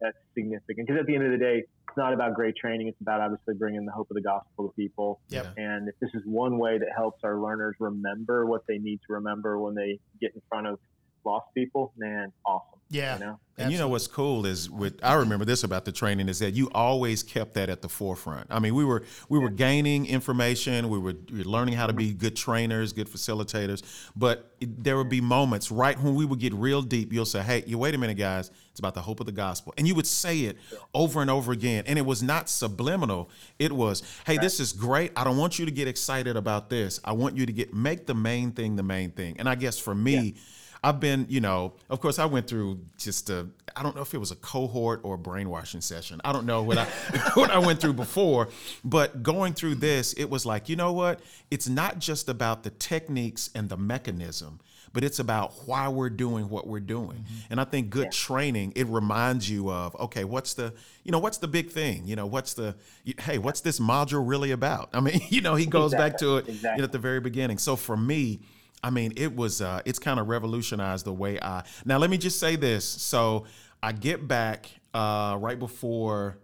that's 0.00 0.16
significant. 0.34 0.86
Because 0.86 1.00
at 1.00 1.06
the 1.06 1.14
end 1.14 1.24
of 1.24 1.32
the 1.32 1.38
day, 1.38 1.64
it's 1.88 1.96
not 1.96 2.12
about 2.12 2.34
great 2.34 2.56
training. 2.56 2.88
It's 2.88 3.00
about 3.00 3.20
obviously 3.20 3.54
bringing 3.54 3.84
the 3.84 3.92
hope 3.92 4.10
of 4.10 4.14
the 4.14 4.22
gospel 4.22 4.68
to 4.68 4.74
people. 4.74 5.20
Yep. 5.28 5.54
And 5.56 5.88
if 5.88 5.94
this 6.00 6.10
is 6.14 6.22
one 6.24 6.58
way 6.58 6.78
that 6.78 6.88
helps 6.96 7.22
our 7.24 7.40
learners 7.40 7.76
remember 7.78 8.46
what 8.46 8.62
they 8.66 8.78
need 8.78 9.00
to 9.06 9.14
remember 9.14 9.58
when 9.58 9.74
they 9.74 9.98
get 10.20 10.32
in 10.34 10.42
front 10.48 10.66
of 10.66 10.78
lost 11.24 11.46
people, 11.54 11.92
man, 11.96 12.32
awesome. 12.46 12.79
Yeah 12.90 13.14
You 13.14 13.20
know? 13.24 13.40
And 13.58 13.70
you 13.70 13.76
know 13.76 13.88
what's 13.88 14.06
cool 14.06 14.46
is 14.46 14.70
with 14.70 14.98
I 15.02 15.12
remember 15.14 15.44
this 15.44 15.64
about 15.64 15.84
the 15.84 15.92
training 15.92 16.30
is 16.30 16.38
that 16.38 16.54
you 16.54 16.70
always 16.74 17.22
kept 17.22 17.52
that 17.54 17.68
at 17.68 17.82
the 17.82 17.90
forefront. 17.90 18.46
I 18.48 18.58
mean, 18.58 18.74
we 18.74 18.86
were 18.86 19.04
we 19.28 19.38
were 19.38 19.50
gaining 19.50 20.06
information, 20.06 20.88
we 20.88 20.98
were, 20.98 21.14
we 21.30 21.38
were 21.40 21.44
learning 21.44 21.74
how 21.74 21.86
to 21.86 21.92
be 21.92 22.14
good 22.14 22.36
trainers, 22.36 22.94
good 22.94 23.06
facilitators, 23.06 23.82
but 24.16 24.54
it- 24.60 24.82
there 24.82 24.96
would 24.96 25.10
be 25.10 25.20
moments 25.20 25.70
right 25.70 26.00
when 26.02 26.14
we 26.14 26.24
would 26.24 26.38
get 26.40 26.54
real 26.54 26.80
deep. 26.80 27.12
You'll 27.12 27.26
say, 27.26 27.42
"Hey, 27.42 27.62
you 27.66 27.76
wait 27.76 27.94
a 27.94 27.98
minute, 27.98 28.16
guys. 28.16 28.50
It's 28.70 28.80
about 28.80 28.94
the 28.94 29.02
hope 29.02 29.20
of 29.20 29.26
the 29.26 29.32
gospel," 29.32 29.74
and 29.76 29.86
you 29.86 29.94
would 29.94 30.06
say 30.06 30.40
it 30.40 30.56
over 30.94 31.20
and 31.20 31.30
over 31.30 31.52
again. 31.52 31.84
And 31.86 31.98
it 31.98 32.06
was 32.06 32.22
not 32.22 32.48
subliminal. 32.48 33.28
It 33.58 33.72
was, 33.72 34.02
"Hey, 34.26 34.38
this 34.38 34.58
is 34.58 34.72
great. 34.72 35.12
I 35.16 35.24
don't 35.24 35.36
want 35.36 35.58
you 35.58 35.66
to 35.66 35.72
get 35.72 35.86
excited 35.86 36.34
about 36.34 36.70
this. 36.70 36.98
I 37.04 37.12
want 37.12 37.36
you 37.36 37.44
to 37.44 37.52
get 37.52 37.74
make 37.74 38.06
the 38.06 38.14
main 38.14 38.52
thing 38.52 38.76
the 38.76 38.82
main 38.82 39.10
thing." 39.10 39.36
And 39.38 39.50
I 39.50 39.54
guess 39.54 39.78
for 39.78 39.94
me. 39.94 40.36
I've 40.82 40.98
been, 40.98 41.26
you 41.28 41.40
know, 41.40 41.74
of 41.90 42.00
course, 42.00 42.18
I 42.18 42.24
went 42.24 42.48
through 42.48 42.80
just 42.96 43.28
a, 43.28 43.46
I 43.76 43.82
don't 43.82 43.94
know 43.94 44.02
if 44.02 44.14
it 44.14 44.18
was 44.18 44.30
a 44.30 44.36
cohort 44.36 45.00
or 45.02 45.16
a 45.16 45.18
brainwashing 45.18 45.82
session. 45.82 46.20
I 46.24 46.32
don't 46.32 46.46
know 46.46 46.62
what 46.62 46.78
I, 46.78 46.84
what 47.34 47.50
I 47.50 47.58
went 47.58 47.80
through 47.80 47.92
before, 47.94 48.48
but 48.82 49.22
going 49.22 49.52
through 49.52 49.76
this, 49.76 50.14
it 50.14 50.30
was 50.30 50.46
like, 50.46 50.68
you 50.68 50.76
know 50.76 50.92
what? 50.92 51.20
It's 51.50 51.68
not 51.68 51.98
just 51.98 52.28
about 52.28 52.62
the 52.62 52.70
techniques 52.70 53.50
and 53.54 53.68
the 53.68 53.76
mechanism, 53.76 54.60
but 54.92 55.04
it's 55.04 55.18
about 55.18 55.52
why 55.66 55.88
we're 55.88 56.10
doing 56.10 56.48
what 56.48 56.66
we're 56.66 56.80
doing. 56.80 57.18
Mm-hmm. 57.18 57.34
And 57.50 57.60
I 57.60 57.64
think 57.64 57.90
good 57.90 58.10
training, 58.10 58.72
it 58.74 58.86
reminds 58.86 59.48
you 59.50 59.70
of, 59.70 59.94
okay, 59.96 60.24
what's 60.24 60.54
the, 60.54 60.72
you 61.04 61.12
know, 61.12 61.18
what's 61.18 61.38
the 61.38 61.48
big 61.48 61.70
thing? 61.70 62.06
You 62.06 62.16
know, 62.16 62.26
what's 62.26 62.54
the, 62.54 62.74
hey, 63.20 63.36
what's 63.38 63.60
this 63.60 63.78
module 63.78 64.26
really 64.26 64.50
about? 64.50 64.88
I 64.94 65.00
mean, 65.00 65.20
you 65.28 65.42
know, 65.42 65.54
he 65.54 65.66
goes 65.66 65.94
back 65.94 66.16
to 66.18 66.38
it 66.38 66.48
you 66.48 66.62
know, 66.62 66.84
at 66.84 66.92
the 66.92 66.98
very 66.98 67.20
beginning. 67.20 67.58
So 67.58 67.76
for 67.76 67.96
me, 67.96 68.40
I 68.82 68.90
mean, 68.90 69.12
it 69.16 69.34
was 69.34 69.60
uh, 69.60 69.82
it's 69.84 69.98
kind 69.98 70.18
of 70.18 70.28
revolutionized 70.28 71.04
the 71.04 71.12
way 71.12 71.38
I. 71.40 71.64
Now, 71.84 71.98
let 71.98 72.10
me 72.10 72.18
just 72.18 72.38
say 72.38 72.56
this. 72.56 72.84
So 72.84 73.44
I 73.82 73.92
get 73.92 74.26
back 74.26 74.70
uh, 74.94 75.36
right 75.40 75.58
before. 75.58 76.38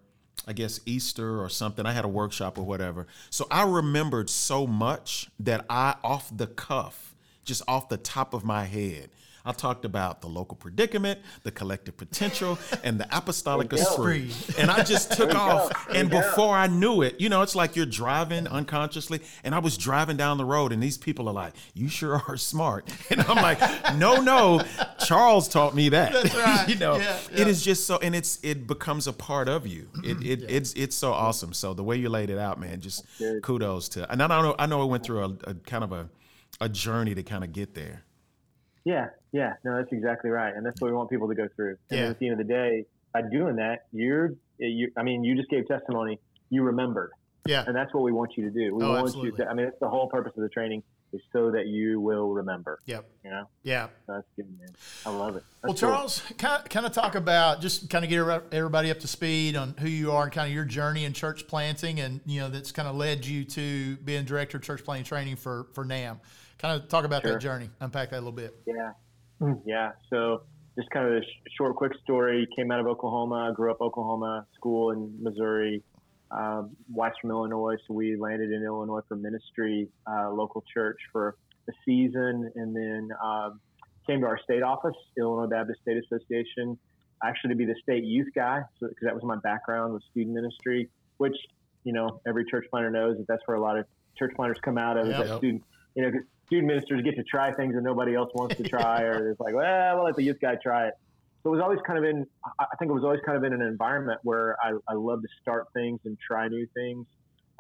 I 0.49 0.53
guess 0.53 0.79
Easter 0.87 1.43
or 1.43 1.49
something. 1.49 1.87
I 1.87 1.93
had 1.93 2.05
a 2.05 2.09
workshop 2.09 2.57
or 2.57 2.63
whatever. 2.63 3.09
So 3.31 3.49
I 3.51 3.65
remembered 3.65 4.31
so 4.31 4.65
much 4.65 5.29
that 5.41 5.65
I, 5.69 5.97
off 6.05 6.31
the 6.37 6.47
cuff, 6.47 7.17
just 7.45 7.63
off 7.67 7.89
the 7.89 7.97
top 7.97 8.33
of 8.33 8.45
my 8.45 8.65
head, 8.65 9.11
I 9.47 9.53
talked 9.53 9.85
about 9.85 10.21
the 10.21 10.27
local 10.27 10.57
predicament, 10.57 11.21
the 11.45 11.51
collective 11.53 11.97
potential, 11.97 12.59
and 12.83 12.99
the 13.01 13.07
apostolic 13.17 13.73
esprit. 13.73 14.31
And 14.59 14.71
I 14.71 14.83
just 14.83 15.13
took 15.13 15.35
off. 15.35 15.71
And 15.95 16.11
before 16.11 16.55
I 16.57 16.67
knew 16.67 17.03
it, 17.03 17.21
you 17.21 17.29
know, 17.29 17.43
it's 17.43 17.55
like 17.55 17.77
you're 17.77 17.87
driving 17.87 18.47
unconsciously. 18.49 19.21
And 19.45 19.55
I 19.55 19.61
was 19.61 19.77
driving 19.79 20.17
down 20.17 20.37
the 20.39 20.45
road, 20.45 20.73
and 20.73 20.83
these 20.83 20.99
people 20.99 21.29
are 21.29 21.33
like, 21.35 21.55
You 21.75 21.89
sure 21.89 22.21
are 22.29 22.37
smart. 22.37 22.93
And 23.11 23.21
I'm 23.23 23.37
like, 23.37 23.61
No, 23.97 24.21
no, 24.21 24.63
Charles 25.07 25.49
taught 25.49 25.75
me 25.75 25.89
that. 25.91 26.13
That's 26.13 26.35
right. 26.47 26.69
you 26.69 26.75
know, 26.77 26.97
Yeah, 26.97 27.19
yeah. 27.33 27.43
it 27.43 27.49
is 27.49 27.63
just 27.63 27.87
so, 27.87 27.99
and 27.99 28.15
it's 28.15 28.39
it 28.43 28.67
becomes 28.67 29.07
a 29.07 29.13
part 29.13 29.49
of 29.49 29.67
you. 29.67 29.89
It, 30.03 30.23
it 30.25 30.51
it's 30.51 30.73
it's 30.75 30.97
so 30.97 31.13
awesome. 31.13 31.53
So 31.53 31.73
the 31.73 31.85
way 31.85 31.97
you 31.97 32.09
laid 32.09 32.31
it 32.31 32.39
out, 32.39 32.59
man, 32.59 32.81
just 32.81 33.05
kudos 33.43 33.89
to. 33.91 34.11
And 34.11 34.23
I 34.23 34.27
know 34.27 34.55
I 34.59 34.67
know 34.67 34.83
it 34.83 34.87
went 34.87 35.05
through 35.05 35.21
a, 35.25 35.51
a 35.51 35.55
kind 35.55 35.85
of 35.85 35.93
a 35.93 36.09
a 36.61 36.69
journey 36.69 37.15
to 37.15 37.23
kind 37.23 37.45
of 37.45 37.53
get 37.53 37.75
there. 37.75 38.03
Yeah, 38.87 39.09
yeah, 39.33 39.55
no, 39.65 39.77
that's 39.77 39.91
exactly 39.93 40.31
right, 40.31 40.55
and 40.55 40.65
that's 40.65 40.81
what 40.81 40.89
we 40.93 40.97
want 40.97 41.11
people 41.11 41.27
to 41.27 41.35
go 41.35 41.49
through. 41.57 41.77
And 41.91 41.99
Yeah. 42.01 42.07
at 42.11 42.21
the 42.21 42.29
end 42.29 42.41
of 42.41 42.47
the 42.47 42.53
day, 42.53 42.87
by 43.13 43.23
doing 43.23 43.57
that, 43.57 43.87
you're, 43.93 44.27
eh, 44.63 44.67
you, 44.67 44.93
I 44.97 45.03
mean, 45.03 45.25
you 45.25 45.35
just 45.35 45.51
gave 45.51 45.67
testimony. 45.67 46.21
You 46.51 46.63
remembered, 46.63 47.11
Yeah. 47.47 47.65
and 47.67 47.75
that's 47.75 47.93
what 47.93 48.05
we 48.05 48.13
want 48.13 48.37
you 48.37 48.45
to 48.45 48.51
do. 48.51 48.77
We 48.77 48.85
Oh, 48.85 48.91
want 48.91 49.01
absolutely. 49.09 49.31
you. 49.33 49.37
To, 49.45 49.51
I 49.51 49.55
mean, 49.55 49.67
it's 49.67 49.79
the 49.81 49.89
whole 49.89 50.09
purpose 50.09 50.35
of 50.37 50.43
the 50.45 50.49
training 50.49 50.85
is 51.13 51.21
so 51.33 51.51
that 51.51 51.67
you 51.67 51.99
will 52.01 52.31
remember. 52.33 52.79
Yep. 52.87 53.11
You 53.25 53.31
know, 53.31 53.49
Yeah. 53.65 53.89
that's 54.07 54.27
good, 54.37 54.47
man. 54.57 54.69
I 55.05 55.11
love 55.11 55.35
it. 55.37 55.43
Well, 55.65 55.73
That's 55.73 55.81
cool. 55.81 55.91
Charles, 55.91 56.21
kind 56.39 56.63
of, 56.63 56.69
kind 56.69 56.87
of 56.87 56.93
talk 56.93 57.17
about 57.17 57.61
just 57.61 57.91
kind 57.91 58.05
of 58.05 58.09
get 58.11 58.19
everybody 58.53 58.93
up 58.93 59.01
to 59.01 59.09
speed 59.09 59.57
on 59.57 59.75
who 59.81 59.89
you 59.89 60.13
are 60.13 60.25
and 60.25 60.33
kind 60.33 60.47
of 60.49 60.55
your 60.55 60.65
journey 60.65 61.05
in 61.05 61.13
church 61.13 61.49
planting, 61.49 61.99
and 61.99 62.21
you 62.25 62.41
know 62.41 62.49
that's 62.49 62.71
kind 62.71 62.87
of 62.87 62.95
led 62.95 63.27
you 63.27 63.45
to 63.47 63.97
being 64.05 64.25
director 64.25 64.59
of 64.59 64.63
church 64.63 64.85
planting 64.85 65.05
training 65.05 65.35
for 65.37 65.65
for 65.73 65.85
NAMB. 65.85 66.19
Kind 66.59 66.81
of 66.81 66.89
talk 66.89 67.05
about 67.05 67.23
Sure. 67.23 67.33
that 67.33 67.41
journey, 67.41 67.71
unpack 67.81 68.11
that 68.11 68.17
a 68.17 68.25
little 68.25 68.33
bit. 68.33 68.55
Yeah. 68.67 68.93
Yeah. 69.67 69.93
So 70.11 70.43
just 70.77 70.89
kind 70.91 71.07
of 71.07 71.13
a 71.15 71.23
sh- 71.23 71.53
short, 71.57 71.77
quick 71.77 71.93
story. 72.03 72.47
Came 72.57 72.71
out 72.71 72.81
of 72.81 72.87
Oklahoma, 72.87 73.53
grew 73.55 73.71
up 73.71 73.81
Oklahoma, 73.81 74.47
school 74.55 74.91
in 74.93 75.23
Missouri, 75.23 75.83
um, 76.31 76.75
wife's 76.91 77.17
from 77.21 77.31
Illinois. 77.31 77.77
So 77.87 77.95
we 77.95 78.17
landed 78.17 78.51
in 78.51 78.63
Illinois 78.63 79.01
for 79.09 79.17
ministry, 79.17 79.89
uh, 80.11 80.31
local 80.33 80.65
church 80.73 80.97
for 81.13 81.37
a 81.69 81.73
season, 81.85 82.51
and 82.55 82.75
then 82.75 83.11
um, 83.23 83.61
came 84.07 84.21
to 84.21 84.27
our 84.27 84.39
state 84.43 84.63
office, 84.63 84.95
Illinois 85.19 85.49
Baptist 85.49 85.81
State 85.83 85.99
Association, 85.99 86.79
actually 87.23 87.51
to 87.51 87.57
be 87.57 87.65
the 87.67 87.75
state 87.83 88.05
youth 88.05 88.29
guy, 88.35 88.63
because 88.81 88.97
that 89.03 89.15
was 89.15 89.25
my 89.25 89.37
background 89.37 89.93
with 89.93 90.03
student 90.11 90.35
ministry, 90.35 90.89
which 91.19 91.37
you 91.85 91.93
know 91.93 92.21
every 92.27 92.45
church 92.51 92.65
planter 92.71 92.91
knows 92.91 93.17
that 93.19 93.27
that's 93.29 93.43
where 93.47 93.57
a 93.57 93.61
lot 93.61 93.79
of 93.79 93.85
church 94.19 94.33
planters 94.37 94.59
come 94.63 94.79
out 94.79 94.97
of. 94.97 95.07
is 95.07 95.17
Yep. 95.19 95.27
that 95.27 95.39
student, 95.39 95.65
you 95.95 96.03
know, 96.03 96.11
'cause 96.13 96.23
student 96.47 96.69
ministers 96.69 97.03
get 97.03 97.17
to 97.17 97.25
try 97.25 97.53
things 97.53 97.75
that 97.75 97.83
nobody 97.83 98.15
else 98.15 98.31
wants 98.35 98.57
to 98.57 98.63
try, 98.63 99.03
or 99.03 99.31
it's 99.31 99.41
like, 99.41 99.55
well, 99.55 99.97
we'll 99.97 100.05
let 100.05 100.17
the 100.17 100.23
youth 100.23 100.39
guy 100.41 100.57
try 100.63 100.89
it. 100.89 100.95
So 101.43 101.51
it 101.51 101.57
was 101.57 101.63
always 101.63 101.79
kind 101.87 101.99
of 101.99 102.05
in, 102.05 102.27
I 102.59 102.77
think 102.79 102.91
it 102.91 102.95
was 102.95 103.05
always 103.05 103.21
kind 103.25 103.37
of 103.39 103.45
in 103.45 103.53
an 103.53 103.63
environment 103.63 104.21
where 104.23 104.57
I, 104.63 104.73
I 104.89 104.95
love 104.95 105.23
to 105.23 105.29
start 105.41 105.67
things 105.75 106.01
and 106.05 106.19
try 106.19 106.49
new 106.49 106.67
things. 106.75 107.07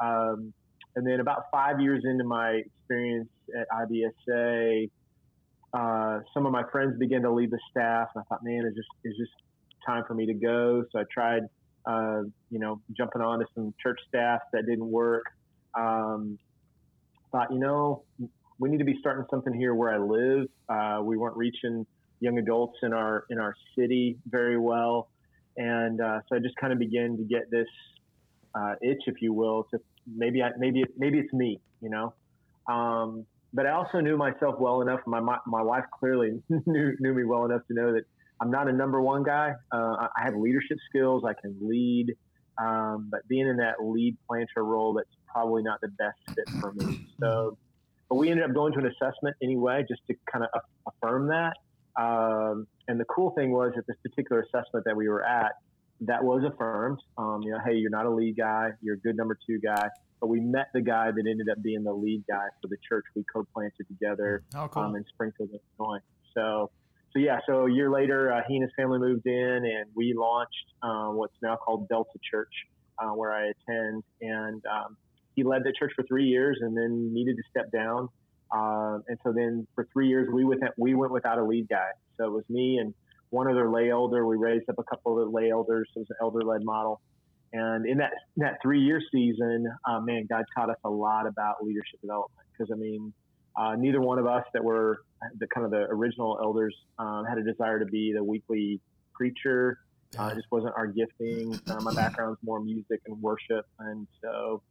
Um, 0.00 0.52
and 0.96 1.06
then 1.06 1.20
about 1.20 1.44
five 1.52 1.80
years 1.80 2.02
into 2.04 2.24
my 2.24 2.62
experience 2.64 3.28
at 3.56 3.66
IBSA, 3.70 4.90
uh, 5.72 6.20
some 6.32 6.46
of 6.46 6.52
my 6.52 6.62
friends 6.72 6.98
began 6.98 7.22
to 7.22 7.30
leave 7.30 7.50
the 7.50 7.58
staff, 7.70 8.08
and 8.14 8.22
I 8.22 8.24
thought, 8.28 8.42
man, 8.42 8.64
it's 8.66 8.76
just 8.76 8.88
it's 9.04 9.18
just 9.18 9.32
time 9.84 10.04
for 10.06 10.14
me 10.14 10.26
to 10.26 10.34
go. 10.34 10.84
So 10.90 10.98
I 10.98 11.02
tried, 11.12 11.42
uh, 11.84 12.22
you 12.50 12.58
know, 12.58 12.80
jumping 12.96 13.20
on 13.20 13.40
to 13.40 13.46
some 13.54 13.74
church 13.82 14.00
staff 14.08 14.40
that 14.52 14.64
didn't 14.66 14.90
work. 14.90 15.24
Um, 15.74 16.38
thought, 17.30 17.52
you 17.52 17.58
know, 17.58 18.04
we 18.58 18.68
need 18.70 18.78
to 18.78 18.84
be 18.84 18.96
starting 19.00 19.24
something 19.30 19.52
here 19.54 19.74
where 19.74 19.90
I 19.92 19.98
live. 19.98 20.46
Uh, 20.68 21.02
we 21.02 21.16
weren't 21.16 21.36
reaching 21.36 21.86
young 22.20 22.38
adults 22.38 22.78
in 22.82 22.92
our 22.92 23.24
in 23.30 23.38
our 23.38 23.54
city 23.78 24.16
very 24.28 24.58
well, 24.58 25.08
and 25.56 26.00
uh, 26.00 26.20
so 26.28 26.36
I 26.36 26.38
just 26.38 26.56
kind 26.56 26.72
of 26.72 26.78
began 26.78 27.16
to 27.16 27.24
get 27.24 27.50
this 27.50 27.68
uh, 28.54 28.74
itch, 28.82 29.02
if 29.06 29.20
you 29.20 29.32
will, 29.32 29.66
to 29.72 29.80
maybe 30.06 30.42
I, 30.42 30.50
maybe 30.58 30.84
maybe 30.96 31.18
it's 31.18 31.32
me, 31.32 31.60
you 31.80 31.90
know. 31.90 32.14
Um, 32.72 33.26
but 33.52 33.66
I 33.66 33.70
also 33.72 34.00
knew 34.00 34.16
myself 34.16 34.56
well 34.58 34.80
enough. 34.82 35.00
My 35.06 35.20
my, 35.20 35.38
my 35.46 35.62
wife 35.62 35.84
clearly 35.98 36.40
knew 36.48 36.96
knew 36.98 37.14
me 37.14 37.24
well 37.24 37.44
enough 37.44 37.62
to 37.68 37.74
know 37.74 37.92
that 37.92 38.02
I'm 38.40 38.50
not 38.50 38.68
a 38.68 38.72
number 38.72 39.00
one 39.00 39.22
guy. 39.22 39.52
Uh, 39.72 39.76
I- 40.00 40.08
I 40.18 40.24
have 40.24 40.34
leadership 40.36 40.78
skills. 40.88 41.24
I 41.26 41.34
can 41.40 41.56
lead. 41.60 42.14
Um, 42.58 43.08
but 43.10 43.26
being 43.28 43.46
in 43.46 43.58
that 43.58 43.74
lead 43.82 44.16
planter 44.26 44.64
role, 44.64 44.94
that's 44.94 45.14
probably 45.30 45.62
not 45.62 45.80
the 45.82 45.88
best 45.88 46.18
fit 46.34 46.46
for 46.58 46.72
me. 46.72 46.98
So, 47.20 47.58
but 48.08 48.16
we 48.16 48.30
ended 48.30 48.44
up 48.48 48.54
going 48.54 48.72
to 48.74 48.78
an 48.78 48.86
assessment 48.86 49.36
anyway, 49.42 49.84
just 49.88 50.00
to 50.08 50.14
kind 50.30 50.44
of 50.44 50.60
affirm 50.86 51.28
that. 51.28 51.54
Um, 52.00 52.66
and 52.88 53.00
the 53.00 53.04
cool 53.06 53.30
thing 53.30 53.50
was 53.52 53.72
at 53.76 53.86
this 53.86 53.96
particular 54.02 54.42
assessment 54.42 54.84
that 54.84 54.96
we 54.96 55.08
were 55.08 55.24
at, 55.24 55.52
that 56.02 56.22
was 56.22 56.44
affirmed. 56.44 56.98
Um, 57.16 57.40
you 57.42 57.50
know, 57.52 57.58
hey, 57.64 57.74
you're 57.74 57.90
not 57.90 58.06
a 58.06 58.10
lead 58.10 58.36
guy. 58.36 58.70
You're 58.82 58.94
a 58.96 58.98
good 58.98 59.16
number 59.16 59.36
two 59.46 59.58
guy. 59.58 59.88
But 60.20 60.28
we 60.28 60.40
met 60.40 60.68
the 60.72 60.80
guy 60.82 61.10
that 61.10 61.24
ended 61.28 61.48
up 61.50 61.62
being 61.62 61.84
the 61.84 61.92
lead 61.92 62.24
guy 62.28 62.46
for 62.62 62.68
the 62.68 62.76
church 62.88 63.04
we 63.14 63.24
co-planted 63.32 63.86
together 63.88 64.42
Oh, 64.54 64.68
cool. 64.68 64.82
um, 64.84 64.96
in 64.96 65.04
Springfield, 65.08 65.50
Illinois. 65.78 65.98
So, 66.34 66.70
so 67.12 67.18
yeah, 67.18 67.38
so 67.46 67.66
a 67.66 67.72
year 67.72 67.90
later, 67.90 68.32
uh, 68.32 68.40
he 68.46 68.56
and 68.56 68.62
his 68.62 68.72
family 68.76 68.98
moved 68.98 69.26
in, 69.26 69.34
and 69.64 69.86
we 69.94 70.14
launched 70.14 70.66
uh, 70.82 71.08
what's 71.08 71.36
now 71.42 71.56
called 71.56 71.88
Delta 71.88 72.18
Church, 72.30 72.52
uh, 72.98 73.08
where 73.10 73.32
I 73.32 73.46
attend. 73.52 74.04
And 74.20 74.62
um, 74.66 74.96
he 75.36 75.44
led 75.44 75.62
the 75.62 75.72
church 75.78 75.92
for 75.94 76.02
three 76.04 76.24
years, 76.24 76.58
and 76.60 76.76
then 76.76 77.12
needed 77.14 77.36
to 77.36 77.42
step 77.50 77.70
down. 77.70 78.08
Uh, 78.54 78.98
and 79.08 79.18
so 79.22 79.32
then 79.32 79.66
for 79.74 79.86
three 79.92 80.08
years, 80.08 80.28
we 80.32 80.44
went 80.44 80.62
we 80.76 80.94
went 80.94 81.12
without 81.12 81.38
a 81.38 81.44
lead 81.44 81.68
guy. 81.68 81.90
So 82.16 82.24
it 82.24 82.32
was 82.32 82.44
me 82.48 82.78
and 82.78 82.94
one 83.30 83.48
other 83.48 83.70
lay 83.70 83.90
elder. 83.90 84.26
We 84.26 84.36
raised 84.36 84.68
up 84.68 84.78
a 84.78 84.84
couple 84.84 85.22
of 85.22 85.32
lay 85.32 85.50
elders. 85.50 85.88
It 85.94 86.00
was 86.00 86.10
an 86.10 86.16
elder 86.20 86.42
led 86.42 86.64
model. 86.64 87.00
And 87.52 87.86
in 87.86 87.98
that 87.98 88.12
that 88.38 88.58
three 88.62 88.80
year 88.80 89.00
season, 89.12 89.66
uh, 89.88 90.00
man, 90.00 90.26
God 90.28 90.44
taught 90.54 90.70
us 90.70 90.78
a 90.84 90.90
lot 90.90 91.26
about 91.26 91.62
leadership 91.62 92.00
development. 92.00 92.46
Because 92.52 92.72
I 92.72 92.76
mean, 92.76 93.12
uh, 93.56 93.74
neither 93.76 94.00
one 94.00 94.18
of 94.18 94.26
us 94.26 94.44
that 94.54 94.64
were 94.64 95.02
the 95.38 95.46
kind 95.48 95.64
of 95.64 95.70
the 95.70 95.86
original 95.90 96.38
elders 96.40 96.74
um, 96.98 97.24
had 97.28 97.38
a 97.38 97.42
desire 97.42 97.78
to 97.78 97.86
be 97.86 98.12
the 98.12 98.22
weekly 98.22 98.80
preacher. 99.12 99.78
Uh, 100.18 100.30
it 100.32 100.36
just 100.36 100.46
wasn't 100.50 100.72
our 100.76 100.86
gifting. 100.86 101.58
Uh, 101.68 101.80
my 101.80 101.92
background's 101.94 102.38
more 102.44 102.60
music 102.60 103.00
and 103.06 103.20
worship, 103.20 103.66
and 103.80 104.06
so. 104.22 104.62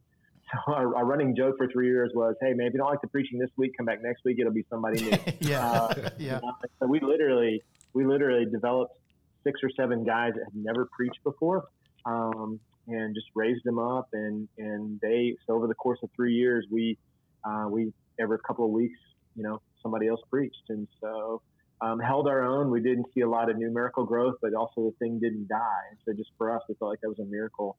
So 0.52 0.58
our, 0.72 0.96
our 0.96 1.04
running 1.04 1.34
joke 1.36 1.56
for 1.58 1.68
three 1.68 1.88
years 1.88 2.12
was, 2.14 2.34
"Hey 2.40 2.52
man, 2.54 2.68
if 2.68 2.72
you 2.72 2.78
don't 2.78 2.88
like 2.88 3.00
the 3.00 3.08
preaching 3.08 3.38
this 3.38 3.50
week, 3.56 3.72
come 3.76 3.86
back 3.86 4.02
next 4.02 4.24
week. 4.24 4.38
It'll 4.38 4.52
be 4.52 4.64
somebody 4.70 5.02
new." 5.02 5.18
yeah. 5.40 5.70
Uh, 5.70 6.10
yeah. 6.18 6.36
Uh, 6.36 6.52
so 6.80 6.86
we 6.86 7.00
literally 7.00 7.62
we 7.92 8.04
literally 8.04 8.46
developed 8.46 8.98
six 9.44 9.60
or 9.62 9.70
seven 9.76 10.04
guys 10.04 10.32
that 10.34 10.44
had 10.44 10.54
never 10.54 10.86
preached 10.86 11.22
before, 11.24 11.68
um, 12.04 12.60
and 12.88 13.14
just 13.14 13.28
raised 13.34 13.64
them 13.64 13.78
up. 13.78 14.08
And 14.12 14.48
and 14.58 15.00
they 15.00 15.36
so 15.46 15.54
over 15.54 15.66
the 15.66 15.74
course 15.74 15.98
of 16.02 16.10
three 16.14 16.34
years, 16.34 16.66
we 16.70 16.98
uh, 17.44 17.66
we 17.70 17.92
every 18.18 18.38
couple 18.46 18.64
of 18.64 18.70
weeks, 18.70 18.98
you 19.34 19.42
know, 19.42 19.60
somebody 19.82 20.08
else 20.08 20.20
preached, 20.30 20.64
and 20.68 20.86
so 21.00 21.42
um, 21.80 21.98
held 21.98 22.28
our 22.28 22.42
own. 22.42 22.70
We 22.70 22.80
didn't 22.80 23.06
see 23.14 23.20
a 23.20 23.28
lot 23.28 23.50
of 23.50 23.58
numerical 23.58 24.04
growth, 24.04 24.36
but 24.40 24.54
also 24.54 24.84
the 24.84 24.94
thing 24.98 25.18
didn't 25.18 25.48
die. 25.48 25.96
So 26.04 26.12
just 26.12 26.30
for 26.38 26.54
us, 26.54 26.62
we 26.68 26.74
felt 26.76 26.90
like 26.90 27.00
that 27.02 27.08
was 27.08 27.18
a 27.18 27.24
miracle. 27.24 27.76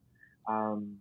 Um, 0.47 0.97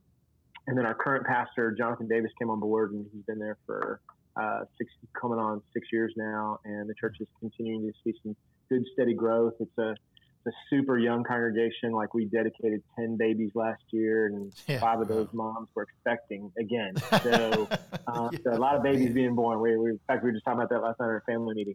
and 0.66 0.76
then 0.76 0.85
our 0.87 0.94
current 0.94 1.26
pastor, 1.26 1.75
Jonathan 1.76 2.08
Davis, 2.08 2.30
came 2.38 2.50
on 2.50 2.61
board, 2.61 2.92
and 2.92 3.06
he's 3.12 3.23
been 3.25 3.38
there 3.38 3.56
for 3.66 4.00
uh, 4.40 4.61
six, 4.78 4.90
coming 5.20 5.38
on 5.38 5.62
six 5.73 5.87
years 5.92 6.12
now, 6.16 6.58
and 6.64 6.88
the 6.88 6.94
church 7.00 7.16
is 7.20 7.28
continuing 7.40 7.87
to 7.87 7.92
see 8.04 8.16
some 8.23 8.37
good, 8.68 8.82
steady 8.92 9.14
growth. 9.14 9.54
It's 9.61 9.78
a, 9.78 9.90
it's 9.90 10.46
a 10.49 10.52
super 10.68 10.99
young 10.99 11.25
congregation. 11.25 11.92
Like 11.92 12.14
we 12.14 12.26
dedicated 12.26 12.82
ten 12.99 13.16
babies 13.16 13.50
last 13.54 13.82
year, 13.92 14.26
and 14.26 14.52
Yeah. 14.66 14.80
five 14.80 15.00
of 15.00 15.08
those 15.08 15.28
moms 15.32 15.68
were 15.75 15.85
expecting 15.85 16.52
again. 16.58 16.94
So, 17.23 17.68
uh, 18.06 18.28
so 18.44 18.52
a 18.52 18.58
lot 18.58 18.76
of 18.76 18.82
babies 18.82 19.12
being 19.12 19.35
born. 19.35 19.61
We, 19.61 19.76
we, 19.76 19.90
in 19.90 20.00
fact, 20.06 20.23
we 20.23 20.28
were 20.28 20.32
just 20.32 20.44
talking 20.44 20.61
about 20.61 20.70
that 20.70 20.80
last 20.80 21.00
night 21.00 21.06
at 21.06 21.11
our 21.11 21.23
family 21.26 21.54
meeting. 21.56 21.75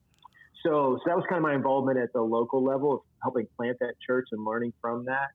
So, 0.64 0.98
so 0.98 1.04
that 1.08 1.16
was 1.16 1.26
kind 1.28 1.38
of 1.38 1.44
my 1.44 1.56
involvement 1.56 1.98
at 1.98 2.14
the 2.14 2.22
local 2.22 2.64
level 2.64 2.94
of 2.94 3.00
helping 3.24 3.48
plant 3.58 3.78
that 3.82 3.96
church 4.06 4.28
and 4.32 4.46
learning 4.46 4.74
from 4.80 5.06
that. 5.06 5.28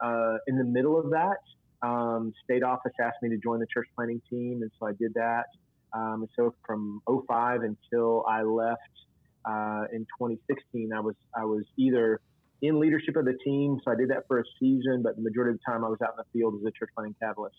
Uh, 0.00 0.36
in 0.46 0.56
the 0.56 0.64
middle 0.64 0.98
of 0.98 1.10
that, 1.10 1.36
um, 1.84 2.32
state 2.44 2.62
office 2.62 2.92
asked 3.02 3.18
me 3.22 3.30
to 3.30 3.38
join 3.42 3.60
the 3.60 3.66
church 3.72 3.86
planting 3.96 4.20
team, 4.30 4.60
and 4.62 4.70
so 4.80 4.88
I 4.88 4.92
did 4.98 5.12
that. 5.14 5.44
Um, 5.96 6.22
and 6.22 6.28
so 6.38 6.52
from 6.66 7.00
05 7.08 7.60
until 7.62 8.24
I 8.28 8.42
left 8.42 8.80
uh, 9.48 9.84
in 9.92 10.06
2016, 10.18 10.90
I 10.96 11.00
was 11.00 11.16
I 11.36 11.44
was 11.44 11.64
either 11.78 12.20
in 12.62 12.78
leadership 12.80 13.16
of 13.16 13.24
the 13.24 13.36
team, 13.44 13.78
so 13.84 13.92
I 13.92 13.96
did 13.96 14.10
that 14.10 14.24
for 14.28 14.38
a 14.38 14.44
season, 14.60 15.02
but 15.02 15.16
the 15.16 15.22
majority 15.22 15.54
of 15.54 15.60
the 15.64 15.72
time 15.72 15.84
I 15.84 15.88
was 15.88 15.98
out 16.04 16.12
in 16.12 16.18
the 16.18 16.38
field 16.38 16.54
as 16.56 16.62
a 16.66 16.72
church 16.78 16.90
planting 16.96 17.16
catalyst. 17.22 17.56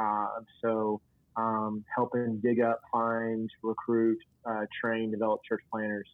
Uh, 0.00 0.40
so 0.64 1.00
um, 1.38 1.84
helping 1.94 2.40
dig 2.42 2.60
up, 2.60 2.80
find, 2.92 3.48
recruit, 3.62 4.18
uh, 4.48 4.66
train, 4.82 5.10
develop 5.12 5.40
church 5.48 5.60
planters. 5.72 6.08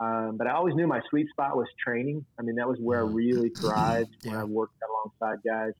Um, 0.00 0.36
but 0.38 0.46
I 0.46 0.52
always 0.52 0.74
knew 0.74 0.86
my 0.86 1.00
sweet 1.10 1.28
spot 1.30 1.56
was 1.56 1.66
training. 1.84 2.24
I 2.38 2.42
mean, 2.42 2.56
that 2.56 2.68
was 2.68 2.78
where 2.80 2.98
I 2.98 3.02
Mm-hmm. 3.02 3.10
really 3.10 3.50
thrived 3.60 4.10
when 4.22 4.36
I 4.36 4.44
worked 4.44 4.74
alongside 4.88 5.38
guys. 5.46 5.72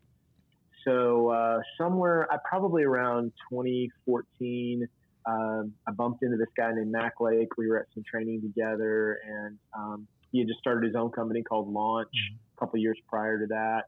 So 0.84 1.28
uh, 1.30 1.60
somewhere, 1.76 2.28
I 2.32 2.36
probably 2.48 2.84
around 2.84 3.32
2014, 3.50 4.88
um, 5.26 5.72
I 5.86 5.90
bumped 5.92 6.22
into 6.22 6.36
this 6.36 6.48
guy 6.56 6.72
named 6.72 6.90
Mac 6.90 7.20
Lake. 7.20 7.48
We 7.58 7.68
were 7.68 7.78
at 7.78 7.86
some 7.94 8.02
training 8.08 8.40
together, 8.40 9.20
and 9.26 9.58
um, 9.76 10.06
he 10.32 10.38
had 10.38 10.48
just 10.48 10.60
started 10.60 10.86
his 10.86 10.94
own 10.94 11.10
company 11.10 11.42
called 11.42 11.72
Launch 11.72 12.08
a 12.56 12.60
couple 12.60 12.78
years 12.78 12.98
prior 13.08 13.38
to 13.38 13.46
that. 13.46 13.84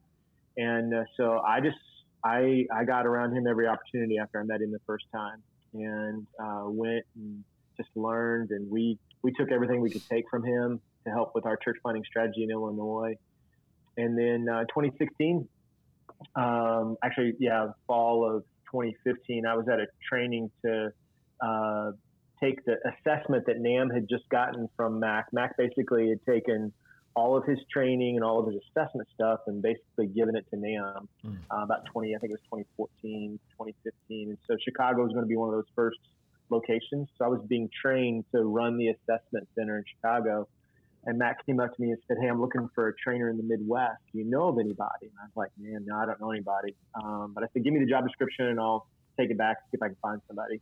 And 0.57 0.95
uh, 0.95 1.05
so 1.17 1.41
I 1.47 1.61
just 1.61 1.79
I 2.25 2.67
I 2.73 2.85
got 2.85 3.07
around 3.07 3.35
him 3.37 3.47
every 3.47 3.67
opportunity 3.67 4.19
after 4.19 4.41
I 4.41 4.45
met 4.45 4.61
him 4.61 4.71
the 4.71 4.81
first 4.87 5.07
time, 5.13 5.43
and 5.73 6.27
uh, 6.39 6.65
went 6.67 7.05
and 7.17 7.43
just 7.77 7.89
learned, 7.95 8.51
and 8.51 8.71
we 8.71 8.99
we 9.23 9.33
took 9.33 9.51
everything 9.51 9.81
we 9.81 9.91
could 9.91 10.07
take 10.09 10.29
from 10.29 10.45
him 10.45 10.81
to 11.05 11.11
help 11.11 11.35
with 11.35 11.47
our 11.47 11.57
church 11.57 11.77
planting 11.83 12.05
strategy 12.05 12.43
in 12.43 12.51
Illinois. 12.51 13.15
And 13.97 14.19
then 14.19 14.49
uh, 14.49 14.61
2016, 14.65 15.49
um, 16.35 16.97
actually, 17.03 17.35
yeah, 17.39 17.69
fall 17.87 18.25
of 18.29 18.43
2015, 18.71 19.47
I 19.47 19.55
was 19.55 19.69
at 19.69 19.81
a 19.81 19.87
training 20.09 20.51
to 20.65 20.93
uh, 21.41 21.93
take 22.43 22.65
the 22.65 22.77
assessment 22.85 23.47
that 23.47 23.61
NAMB 23.61 23.93
had 23.93 24.09
just 24.09 24.29
gotten 24.29 24.69
from 24.77 25.01
Mac. 25.01 25.33
Mac 25.33 25.57
basically 25.57 26.09
had 26.11 26.25
taken 26.25 26.73
all 27.17 27.37
of 27.37 27.45
his 27.45 27.59
training 27.73 28.17
and 28.17 28.25
all 28.25 28.39
of 28.39 28.47
his 28.53 28.63
assessment 28.71 29.09
stuff 29.15 29.41
and 29.47 29.61
basically 29.61 30.07
given 30.07 30.37
it 30.37 30.47
to 30.51 30.57
NAMB 30.57 31.09
Mm. 31.27 31.37
uh, 31.51 31.63
about 31.65 31.85
20, 31.87 32.15
I 32.15 32.19
think 32.19 32.31
it 32.33 32.39
was 32.51 32.63
2014, 32.63 33.39
2015. 33.59 34.29
And 34.31 34.39
so 34.47 34.57
Chicago 34.63 35.03
was 35.03 35.13
going 35.13 35.25
to 35.25 35.29
be 35.29 35.37
one 35.37 35.49
of 35.49 35.55
those 35.55 35.71
first 35.75 35.99
locations. 36.51 37.09
So 37.19 37.25
I 37.25 37.29
was 37.29 37.41
being 37.47 37.69
trained 37.83 38.25
to 38.33 38.43
run 38.45 38.79
the 38.79 38.89
assessment 38.89 39.49
center 39.55 39.79
in 39.79 39.85
Chicago. 39.97 40.49
And 41.07 41.19
Mac 41.19 41.45
came 41.47 41.61
up 41.61 41.75
to 41.75 41.83
me 41.83 41.91
and 41.91 41.99
said, 42.07 42.19
Hey, 42.21 42.29
I'm 42.29 42.41
looking 42.41 42.69
for 42.75 42.89
a 42.89 42.93
trainer 43.03 43.31
in 43.31 43.37
the 43.37 43.43
Midwest. 43.43 43.99
Do 44.13 44.19
you 44.19 44.25
know 44.29 44.49
of 44.49 44.59
anybody? 44.59 45.09
And 45.09 45.13
I 45.21 45.25
was 45.25 45.33
like, 45.37 45.51
Man, 45.59 45.85
no, 45.87 45.97
I 45.97 46.07
don't 46.07 46.21
know 46.21 46.31
anybody. 46.31 46.77
Um, 47.03 47.33
but 47.35 47.45
I 47.45 47.47
said, 47.53 47.65
Give 47.65 47.73
me 47.73 47.81
the 47.81 47.91
job 47.91 48.05
description 48.05 48.47
and 48.47 48.61
I'll 48.61 48.87
take 49.19 49.31
it 49.31 49.39
back, 49.39 49.57
see 49.71 49.79
if 49.79 49.83
I 49.83 49.89
can 49.89 49.97
find 50.03 50.21
somebody. 50.29 50.61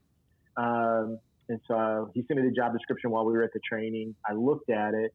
Um, 0.57 1.19
and 1.49 1.61
so 1.67 2.11
he 2.15 2.23
sent 2.29 2.41
me 2.41 2.47
the 2.49 2.55
job 2.55 2.73
description 2.73 3.11
while 3.11 3.25
we 3.25 3.33
were 3.33 3.43
at 3.43 3.51
the 3.55 3.61
training. 3.69 4.15
I 4.29 4.35
looked 4.35 4.71
at 4.71 4.95
it. 4.95 5.13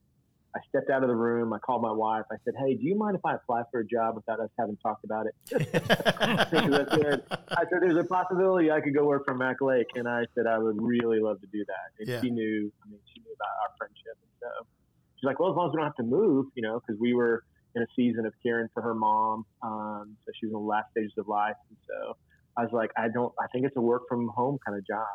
I 0.56 0.60
stepped 0.70 0.90
out 0.92 1.02
of 1.04 1.10
the 1.10 1.16
room. 1.16 1.52
I 1.54 1.58
called 1.60 1.82
my 1.82 1.92
wife. 1.92 2.26
I 2.32 2.36
said, 2.44 2.54
Hey, 2.60 2.76
do 2.76 2.84
you 2.84 2.98
mind 2.98 3.16
if 3.16 3.22
I 3.26 3.36
apply 3.36 3.64
for 3.72 3.80
a 3.80 3.86
job 3.88 4.16
without 4.16 4.40
us 4.40 4.50
having 4.60 4.78
talked 4.84 5.06
about 5.06 5.26
it? 5.28 5.34
I 5.54 6.46
said, 6.52 7.22
I 7.56 7.64
said, 7.70 7.80
there's 7.82 7.98
a 7.98 8.04
possibility 8.08 8.72
I 8.72 8.82
could 8.82 8.94
go 8.96 9.06
work 9.06 9.24
for 9.26 9.36
Mac 9.36 9.62
Lake. 9.62 9.88
And 9.96 10.08
I 10.08 10.26
said, 10.36 10.46
I 10.48 10.58
would 10.58 10.78
really 10.80 11.20
love 11.20 11.40
to 11.42 11.48
do 11.52 11.64
that. 11.68 11.88
And 12.00 12.08
Yeah. 12.10 12.22
she 12.22 12.30
knew, 12.30 12.72
I 12.84 12.90
mean, 12.90 13.00
she 13.14 13.22
knew 13.22 13.34
about 13.34 13.54
our 13.64 13.72
friendship. 13.78 14.18
And 14.22 14.32
so 14.42 14.50
she's 15.24 15.28
like, 15.28 15.40
well, 15.40 15.52
as 15.52 15.56
long 15.56 15.68
as 15.68 15.72
we 15.72 15.78
don't 15.78 15.86
have 15.86 15.96
to 15.96 16.04
move, 16.04 16.48
you 16.56 16.62
know, 16.62 16.82
because 16.86 17.00
we 17.00 17.14
were 17.14 17.44
in 17.76 17.82
a 17.82 17.88
season 17.96 18.26
of 18.26 18.34
caring 18.44 18.68
for 18.74 18.84
her 18.84 18.94
mom. 18.94 19.46
Um, 19.62 20.18
so 20.26 20.32
she 20.38 20.48
was 20.48 20.54
in 20.54 20.60
the 20.60 20.66
last 20.66 20.92
stages 20.92 21.14
of 21.18 21.28
life. 21.28 21.56
And 21.70 21.78
so 21.88 22.18
I 22.58 22.64
was 22.64 22.72
like, 22.74 22.92
I 22.98 23.08
don't, 23.08 23.34
I 23.40 23.48
think 23.48 23.66
it's 23.66 23.78
a 23.78 23.82
work 23.82 24.04
from 24.10 24.28
home 24.28 24.60
kind 24.66 24.78
of 24.78 24.86
job. 24.86 25.06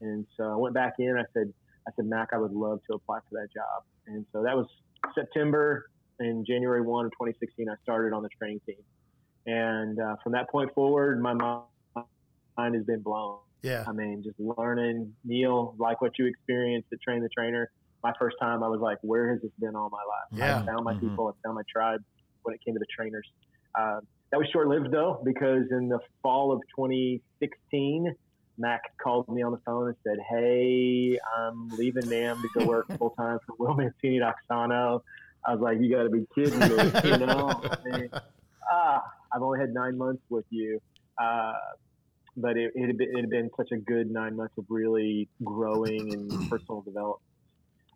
And 0.00 0.24
so 0.36 0.44
I 0.44 0.56
went 0.56 0.74
back 0.74 0.94
in. 0.98 1.16
I 1.18 1.24
said, 1.34 1.52
I 1.88 1.90
said, 1.96 2.06
Mac, 2.06 2.28
I 2.32 2.38
would 2.38 2.52
love 2.52 2.80
to 2.88 2.94
apply 2.94 3.18
for 3.28 3.40
that 3.40 3.48
job. 3.52 3.82
And 4.06 4.24
so 4.32 4.42
that 4.44 4.56
was 4.56 4.66
September 5.14 5.86
and 6.18 6.46
January 6.46 6.80
1 6.80 7.06
of 7.06 7.10
2016, 7.12 7.68
I 7.68 7.74
started 7.82 8.14
on 8.14 8.22
the 8.22 8.28
training 8.38 8.60
team. 8.66 8.76
And 9.46 10.00
uh, 10.00 10.16
from 10.22 10.32
that 10.32 10.48
point 10.48 10.72
forward, 10.74 11.20
my 11.20 11.34
mind 11.34 12.74
has 12.74 12.84
been 12.84 13.00
blown. 13.00 13.38
Yeah. 13.62 13.84
I 13.86 13.92
mean, 13.92 14.22
just 14.22 14.38
learning, 14.38 15.12
Neal, 15.24 15.74
like 15.78 16.00
what 16.00 16.18
you 16.18 16.26
experienced 16.26 16.88
at 16.92 17.00
Train 17.00 17.22
the 17.22 17.28
Trainer. 17.28 17.70
My 18.06 18.12
first 18.20 18.36
time, 18.40 18.62
I 18.62 18.68
was 18.68 18.78
like, 18.80 18.98
where 19.02 19.32
has 19.32 19.42
this 19.42 19.50
been 19.58 19.74
all 19.74 19.90
my 19.90 19.98
life? 19.98 20.28
Yeah. 20.38 20.60
I 20.62 20.66
found 20.70 20.84
my 20.84 20.94
Mhm. 20.94 21.00
people, 21.00 21.26
I 21.28 21.32
found 21.44 21.56
my 21.56 21.64
tribe 21.68 22.00
when 22.44 22.54
it 22.54 22.60
came 22.64 22.74
to 22.74 22.78
the 22.78 22.86
trainers. 22.96 23.28
Uh, 23.76 24.00
that 24.30 24.38
was 24.38 24.48
short 24.52 24.68
lived 24.68 24.92
though, 24.92 25.20
because 25.24 25.64
in 25.72 25.88
the 25.88 25.98
fall 26.22 26.52
of 26.52 26.60
2016, 26.78 28.14
Mac 28.58 28.80
called 29.02 29.28
me 29.28 29.42
on 29.42 29.50
the 29.50 29.58
phone 29.66 29.88
and 29.88 29.96
said, 30.06 30.18
Hey, 30.30 31.18
I'm 31.36 31.76
leaving 31.76 32.04
NAMB 32.04 32.42
to 32.42 32.48
go 32.54 32.64
work 32.64 32.86
full 32.98 33.10
time 33.10 33.38
for 33.44 33.56
Will 33.58 33.74
Mancini 33.74 34.20
at 34.22 34.34
Auxano. 34.34 35.00
I 35.44 35.52
was 35.54 35.60
like, 35.60 35.78
You 35.80 35.90
got 35.90 36.04
to 36.04 36.10
be 36.10 36.24
kidding 36.34 36.60
me. 36.60 36.92
you 37.02 37.18
know, 37.18 37.60
I 37.84 37.88
mean, 37.88 38.08
ah, 38.70 39.02
I've 39.34 39.42
only 39.42 39.58
had 39.58 39.74
nine 39.74 39.98
months 39.98 40.22
with 40.30 40.46
you. 40.50 40.78
Uh, 41.20 41.54
but 42.36 42.56
it, 42.56 42.70
it, 42.76 42.86
had 42.86 42.96
been, 42.98 43.10
it 43.16 43.20
had 43.22 43.30
been 43.30 43.50
such 43.56 43.72
a 43.72 43.78
good 43.78 44.10
nine 44.10 44.36
months 44.36 44.54
of 44.58 44.64
really 44.68 45.28
growing 45.42 46.12
and 46.12 46.48
personal 46.48 46.82
development. 46.82 47.20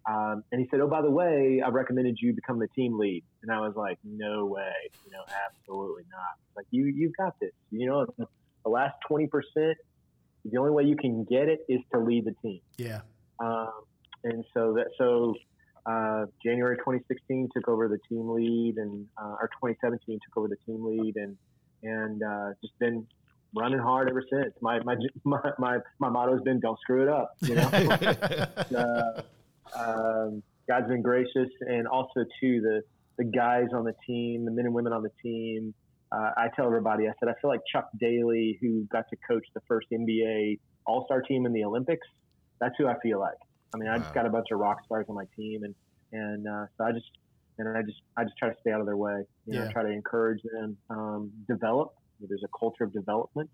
Um, 0.08 0.44
and 0.50 0.60
he 0.60 0.68
said, 0.70 0.80
"Oh, 0.80 0.88
by 0.88 1.02
the 1.02 1.10
way, 1.10 1.62
I 1.64 1.68
recommended 1.68 2.18
you 2.20 2.32
become 2.32 2.58
the 2.58 2.68
team 2.68 2.98
lead." 2.98 3.22
And 3.42 3.52
I 3.52 3.60
was 3.60 3.74
like, 3.76 3.98
"No 4.04 4.46
way, 4.46 4.72
you 5.04 5.10
know, 5.12 5.22
absolutely 5.46 6.04
not." 6.10 6.38
Like 6.56 6.66
you, 6.70 6.86
you've 6.86 7.16
got 7.16 7.38
this. 7.40 7.52
You 7.70 7.86
know, 7.86 8.06
the 8.16 8.70
last 8.70 8.94
twenty 9.06 9.26
percent, 9.26 9.76
the 10.44 10.58
only 10.58 10.70
way 10.70 10.84
you 10.84 10.96
can 10.96 11.24
get 11.24 11.48
it 11.48 11.60
is 11.68 11.80
to 11.92 12.00
lead 12.00 12.24
the 12.24 12.34
team. 12.42 12.60
Yeah. 12.78 13.00
Um, 13.40 13.72
and 14.24 14.44
so 14.54 14.74
that 14.74 14.86
so 14.96 15.34
uh, 15.86 16.26
January 16.44 16.76
2016 16.76 17.48
took 17.54 17.68
over 17.68 17.88
the 17.88 17.98
team 18.08 18.30
lead, 18.30 18.76
and 18.76 19.06
uh, 19.20 19.36
or 19.40 19.48
2017 19.62 20.18
took 20.26 20.36
over 20.36 20.48
the 20.48 20.56
team 20.66 20.84
lead, 20.84 21.16
and 21.16 21.36
and 21.82 22.22
uh, 22.22 22.50
just 22.62 22.78
been 22.78 23.06
running 23.54 23.78
hard 23.78 24.08
ever 24.08 24.22
since. 24.32 24.54
My 24.60 24.80
my 24.80 24.96
my 25.24 25.40
my, 25.58 25.78
my 25.98 26.08
motto 26.08 26.32
has 26.32 26.42
been 26.42 26.60
"Don't 26.60 26.78
screw 26.80 27.02
it 27.02 27.08
up." 27.08 27.34
You 27.40 27.56
know. 27.56 27.62
uh, 28.76 29.22
um, 29.78 30.42
God's 30.68 30.88
been 30.88 31.02
gracious, 31.02 31.48
and 31.60 31.86
also 31.88 32.20
too 32.40 32.60
the 32.60 32.82
the 33.18 33.24
guys 33.24 33.66
on 33.74 33.84
the 33.84 33.92
team, 34.06 34.44
the 34.44 34.50
men 34.50 34.66
and 34.66 34.74
women 34.74 34.92
on 34.92 35.02
the 35.02 35.10
team. 35.22 35.74
Uh, 36.14 36.30
I 36.36 36.48
tell 36.56 36.66
everybody, 36.66 37.06
I 37.06 37.12
said 37.20 37.28
I 37.28 37.34
feel 37.40 37.50
like 37.50 37.60
Chuck 37.72 37.86
Daly, 38.00 38.58
who 38.60 38.86
got 38.90 39.04
to 39.10 39.16
coach 39.28 39.44
the 39.54 39.60
first 39.68 39.86
NBA 39.92 40.58
All 40.86 41.04
Star 41.06 41.22
team 41.22 41.46
in 41.46 41.52
the 41.52 41.64
Olympics. 41.64 42.06
That's 42.60 42.74
who 42.78 42.88
I 42.88 42.94
feel 43.02 43.20
like. 43.20 43.38
I 43.74 43.78
mean, 43.78 43.88
I 43.88 43.98
just 43.98 44.12
got 44.14 44.26
a 44.26 44.30
bunch 44.30 44.46
of 44.52 44.58
rock 44.58 44.78
stars 44.84 45.06
on 45.08 45.14
my 45.14 45.26
team, 45.38 45.60
and 45.62 45.74
and 46.12 46.46
uh, 46.46 46.66
so 46.76 46.84
I 46.84 46.92
just 46.92 47.06
and 47.58 47.68
I 47.76 47.82
just 47.82 47.98
I 48.18 48.24
just 48.24 48.34
try 48.38 48.48
to 48.48 48.54
stay 48.60 48.72
out 48.72 48.80
of 48.80 48.86
their 48.86 48.96
way. 48.96 49.22
You 49.46 49.54
know, 49.54 49.60
Yeah. 49.64 49.70
try 49.72 49.82
to 49.84 49.90
encourage 49.90 50.40
them, 50.42 50.76
um, 50.90 51.30
develop. 51.48 51.88
There's 52.20 52.42
a 52.44 52.48
culture 52.58 52.84
of 52.84 52.92
development, 52.92 53.50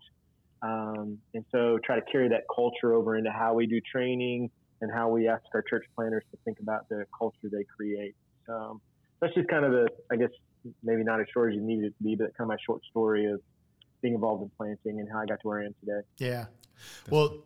um, 0.61 1.19
and 1.33 1.45
so 1.53 1.77
try 1.85 1.95
to 1.99 2.05
carry 2.11 2.29
that 2.29 2.43
culture 2.53 2.93
over 2.93 3.15
into 3.17 3.31
how 3.31 3.53
we 3.53 3.67
do 3.67 3.79
training 3.89 4.49
and 4.81 4.91
how 4.91 5.09
we 5.09 5.27
ask 5.27 5.43
our 5.53 5.61
church 5.61 5.85
planters 5.95 6.23
to 6.31 6.37
think 6.45 6.59
about 6.59 6.87
the 6.89 7.05
culture 7.17 7.49
they 7.51 7.63
create. 7.75 8.15
So 8.45 8.79
that's 9.19 9.33
just 9.33 9.47
kind 9.49 9.65
of 9.65 9.73
a, 9.73 9.87
I 10.11 10.15
guess, 10.15 10.29
maybe 10.83 11.03
not 11.03 11.19
as 11.19 11.27
short 11.33 11.51
as 11.51 11.55
you 11.55 11.61
needed 11.61 11.85
it 11.85 11.97
to 11.97 12.03
be, 12.03 12.15
but 12.15 12.35
kind 12.37 12.41
of 12.41 12.47
my 12.49 12.57
short 12.65 12.81
story 12.89 13.25
of 13.25 13.41
being 14.01 14.13
involved 14.13 14.43
in 14.43 14.51
planting 14.57 14.99
and 14.99 15.09
how 15.11 15.19
I 15.19 15.25
got 15.25 15.41
to 15.41 15.47
where 15.47 15.61
I 15.61 15.65
am 15.65 15.75
today. 15.79 16.01
Yeah. 16.19 16.45
Well, 17.09 17.39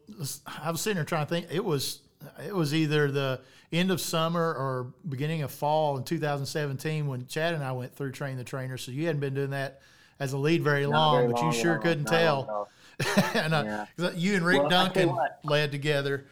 I 0.61 0.71
was 0.71 0.81
sitting 0.81 0.95
there 0.95 1.05
trying 1.05 1.25
to 1.25 1.29
think. 1.29 1.47
It 1.51 1.63
was 1.63 2.01
it 2.45 2.53
was 2.53 2.73
either 2.73 3.09
the 3.09 3.39
end 3.71 3.89
of 3.89 4.01
summer 4.01 4.53
or 4.53 4.93
beginning 5.07 5.41
of 5.41 5.51
fall 5.51 5.97
in 5.97 6.03
2017 6.03 7.07
when 7.07 7.25
Chad 7.27 7.53
and 7.53 7.63
I 7.63 7.71
went 7.71 7.95
through 7.95 8.11
Train 8.11 8.37
the 8.37 8.43
Trainer. 8.43 8.77
So 8.77 8.91
you 8.91 9.05
hadn't 9.07 9.21
been 9.21 9.33
doing 9.33 9.51
that 9.51 9.81
as 10.19 10.33
a 10.33 10.37
lead 10.37 10.63
very 10.63 10.83
Not 10.85 10.91
long, 10.91 11.15
very 11.15 11.27
but 11.31 11.41
long 11.41 11.53
you 11.53 11.59
sure 11.59 11.77
couldn't 11.77 12.05
tell. 12.05 12.69
and 13.33 13.53
uh, 13.53 13.63
Yeah. 13.65 13.85
'cause 13.97 14.15
you 14.15 14.35
and 14.35 14.45
Rick 14.45 14.57
Well, 14.59 14.67
I 14.67 14.69
Duncan 14.69 15.17
led 15.43 15.71
together. 15.71 16.25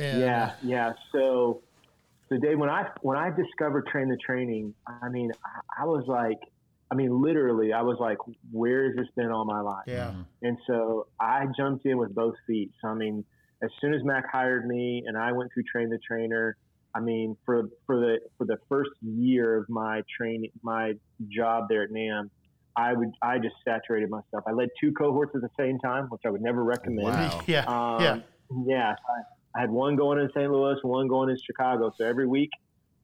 And, 0.00 0.20
yeah, 0.20 0.52
yeah. 0.62 0.92
So, 1.12 1.62
so 2.28 2.36
Dave, 2.38 2.58
when 2.58 2.70
I 2.70 2.88
when 3.02 3.16
I 3.16 3.30
discovered 3.30 3.86
train 3.86 4.08
the 4.08 4.16
training, 4.16 4.74
I 4.86 5.08
mean, 5.08 5.30
I, 5.44 5.82
I 5.82 5.84
was 5.86 6.04
like, 6.06 6.38
I 6.90 6.94
mean, 6.94 7.22
literally, 7.22 7.72
I 7.72 7.82
was 7.82 7.98
like, 8.00 8.18
where 8.50 8.86
has 8.86 8.96
this 8.96 9.08
been 9.16 9.30
all 9.30 9.44
my 9.44 9.60
life? 9.60 9.84
yeah, 9.86 10.12
And 10.42 10.58
so 10.66 11.06
I 11.20 11.46
jumped 11.56 11.86
in 11.86 11.98
with 11.98 12.14
both 12.14 12.34
feet. 12.46 12.70
So 12.80 12.88
I 12.88 12.94
mean, 12.94 13.24
as 13.62 13.70
soon 13.80 13.94
as 13.94 14.02
Mac 14.04 14.24
hired 14.30 14.66
me 14.66 15.04
and 15.06 15.16
I 15.16 15.32
went 15.32 15.52
through 15.52 15.64
train 15.64 15.90
the 15.90 15.98
trainer, 15.98 16.56
I 16.94 17.00
mean, 17.00 17.36
for 17.44 17.64
for 17.86 17.96
the 18.00 18.18
for 18.38 18.46
the 18.46 18.56
first 18.68 18.90
year 19.02 19.56
of 19.56 19.68
my 19.68 20.02
training, 20.16 20.50
my 20.62 20.94
job 21.28 21.66
there 21.68 21.84
at 21.84 21.90
NAMB, 21.90 22.30
I 22.76 22.92
would 22.94 23.10
I 23.22 23.38
just 23.38 23.54
saturated 23.64 24.10
myself. 24.10 24.44
I 24.46 24.52
led 24.52 24.70
two 24.80 24.92
cohorts 24.92 25.34
at 25.34 25.42
the 25.42 25.50
same 25.58 25.78
time, 25.78 26.06
which 26.06 26.22
I 26.24 26.30
would 26.30 26.42
never 26.42 26.64
recommend. 26.64 27.08
Wow. 27.08 27.42
yeah, 27.46 27.64
Um, 27.66 28.02
yeah. 28.02 28.20
yeah. 28.66 28.94
I, 29.54 29.58
I 29.58 29.60
had 29.62 29.70
one 29.70 29.96
going 29.96 30.18
in 30.18 30.28
St. 30.34 30.50
Louis, 30.50 30.76
one 30.82 31.08
going 31.08 31.30
in 31.30 31.36
Chicago. 31.38 31.92
So 31.98 32.04
every 32.04 32.26
week 32.26 32.50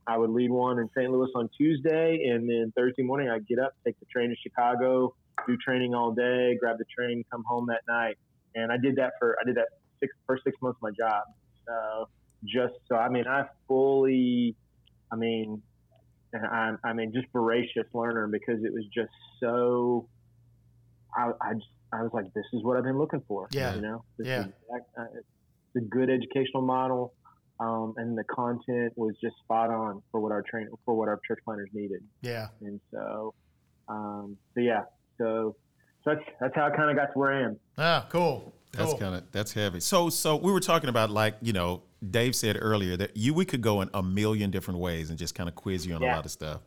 I 0.06 0.16
would 0.16 0.30
lead 0.30 0.50
one 0.50 0.78
in 0.78 0.88
St. 0.96 1.10
Louis 1.10 1.30
on 1.34 1.48
Tuesday, 1.56 2.28
and 2.28 2.48
then 2.48 2.72
Thursday 2.76 3.02
morning 3.02 3.28
I'd 3.28 3.46
get 3.46 3.58
up, 3.58 3.72
take 3.84 3.98
the 3.98 4.06
train 4.06 4.30
to 4.30 4.36
Chicago, 4.36 5.14
do 5.46 5.56
training 5.56 5.94
all 5.94 6.12
day, 6.12 6.56
grab 6.60 6.78
the 6.78 6.84
train, 6.96 7.24
come 7.30 7.42
home 7.46 7.66
that 7.68 7.82
night. 7.88 8.16
And 8.54 8.72
I 8.72 8.76
did 8.76 8.96
that 8.96 9.12
for 9.18 9.36
I 9.40 9.44
did 9.44 9.56
that 9.56 9.68
six 10.00 10.14
first 10.26 10.44
six 10.44 10.56
months 10.62 10.78
of 10.78 10.82
my 10.82 10.90
job. 10.96 11.24
So 11.66 12.08
just 12.44 12.74
so 12.88 12.96
I 12.96 13.08
mean 13.08 13.26
I 13.26 13.44
fully, 13.68 14.54
I 15.12 15.16
mean, 15.16 15.60
and 16.32 16.46
I'm 16.46 16.78
I 16.84 16.92
mean 16.92 17.12
just 17.12 17.26
voracious 17.32 17.86
learner 17.92 18.28
because 18.28 18.64
it 18.64 18.72
was 18.72 18.84
just 18.94 19.10
so. 19.40 20.08
I, 21.14 21.30
I 21.40 21.54
just 21.54 21.66
I 21.92 22.02
was 22.02 22.10
like, 22.12 22.32
this 22.34 22.44
is 22.52 22.62
what 22.62 22.76
I've 22.76 22.84
been 22.84 22.98
looking 22.98 23.22
for. 23.26 23.48
Yeah. 23.50 23.74
You 23.74 23.80
know, 23.80 24.04
this 24.18 24.26
Yeah. 24.26 24.40
is 24.46 24.52
uh, 24.98 25.04
it's 25.14 25.26
a 25.76 25.80
good 25.80 26.10
educational 26.10 26.62
model. 26.62 27.12
Um, 27.58 27.94
and 27.96 28.18
the 28.18 28.24
content 28.24 28.92
was 28.96 29.14
just 29.22 29.36
spot 29.38 29.70
on 29.70 30.02
for 30.10 30.20
what 30.20 30.30
our 30.30 30.42
train 30.42 30.68
for 30.84 30.94
what 30.94 31.08
our 31.08 31.18
church 31.26 31.38
planters 31.44 31.70
needed. 31.72 32.02
Yeah. 32.20 32.48
And 32.60 32.78
so, 32.92 33.32
um, 33.88 34.36
so 34.54 34.60
yeah, 34.60 34.82
so, 35.16 35.56
so 36.04 36.10
that's 36.14 36.20
that's 36.38 36.54
how 36.54 36.66
I 36.66 36.76
kind 36.76 36.90
of 36.90 36.96
got 36.96 37.12
to 37.12 37.18
where 37.18 37.32
I 37.32 37.42
am. 37.44 37.56
Ah, 37.78 38.06
cool. 38.10 38.52
That's 38.72 38.90
Cool. 38.90 38.98
kind 38.98 39.14
of 39.14 39.32
that's 39.32 39.54
heavy. 39.54 39.80
So 39.80 40.10
so 40.10 40.36
we 40.36 40.52
were 40.52 40.60
talking 40.60 40.90
about 40.90 41.10
like 41.10 41.36
you 41.40 41.54
know 41.54 41.82
Dave 42.10 42.36
said 42.36 42.58
earlier 42.60 42.94
that 42.98 43.16
you 43.16 43.32
we 43.32 43.46
could 43.46 43.62
go 43.62 43.80
in 43.80 43.88
a 43.94 44.02
million 44.02 44.50
different 44.50 44.78
ways 44.80 45.08
and 45.08 45.18
just 45.18 45.34
kind 45.34 45.48
of 45.48 45.54
quiz 45.54 45.86
you 45.86 45.94
on 45.94 46.02
a 46.02 46.06
lot 46.06 46.26
of 46.26 46.30
stuff. 46.30 46.60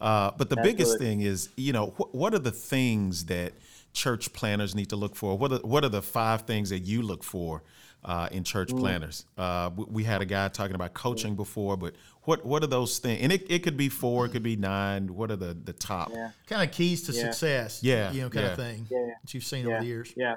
Uh, 0.00 0.30
but 0.38 0.48
the 0.48 0.56
biggest 0.56 0.98
thing 0.98 1.20
is 1.20 1.50
you 1.58 1.74
know 1.74 1.88
wh- 1.98 2.14
what 2.14 2.32
are 2.32 2.38
the 2.38 2.50
things 2.50 3.26
that 3.26 3.52
church 3.92 4.32
planters 4.32 4.74
need 4.74 4.88
to 4.88 4.96
look 4.96 5.14
for? 5.14 5.36
What 5.36 5.52
are 5.52 5.58
what 5.58 5.84
are 5.84 5.90
the 5.90 6.00
five 6.00 6.42
things 6.42 6.70
that 6.70 6.78
you 6.80 7.02
look 7.02 7.22
for 7.22 7.62
uh, 8.04 8.28
in 8.32 8.44
church 8.44 8.70
Mm. 8.70 8.78
planters? 8.80 9.26
Uh, 9.36 9.70
we, 9.76 9.84
we 9.90 10.04
had 10.04 10.22
a 10.22 10.24
guy 10.24 10.48
talking 10.48 10.74
about 10.74 10.94
coaching 10.94 11.36
before, 11.36 11.76
but 11.76 11.94
what 12.24 12.44
what 12.44 12.62
are 12.62 12.66
those 12.68 12.98
things? 12.98 13.22
And 13.22 13.32
it, 13.32 13.50
it 13.50 13.58
could 13.62 13.76
be 13.76 13.88
four, 13.88 14.26
it 14.26 14.30
could 14.30 14.42
be 14.42 14.56
nine. 14.56 15.14
What 15.14 15.30
are 15.30 15.36
the 15.36 15.54
the 15.54 15.72
top? 15.72 16.10
Yeah. 16.12 16.30
Kind 16.46 16.62
of 16.68 16.74
keys 16.74 17.02
to 17.04 17.12
Yeah. 17.12 17.22
success. 17.22 17.82
Yeah, 17.82 18.10
You 18.12 18.22
know, 18.22 18.30
kind 18.30 18.46
yeah. 18.46 18.50
of 18.52 18.56
thing 18.58 18.86
Yeah. 18.90 19.06
that 19.22 19.34
you've 19.34 19.44
seen 19.44 19.66
Yeah. 19.66 19.72
over 19.72 19.80
the 19.80 19.86
years. 19.86 20.12
Yeah. 20.16 20.36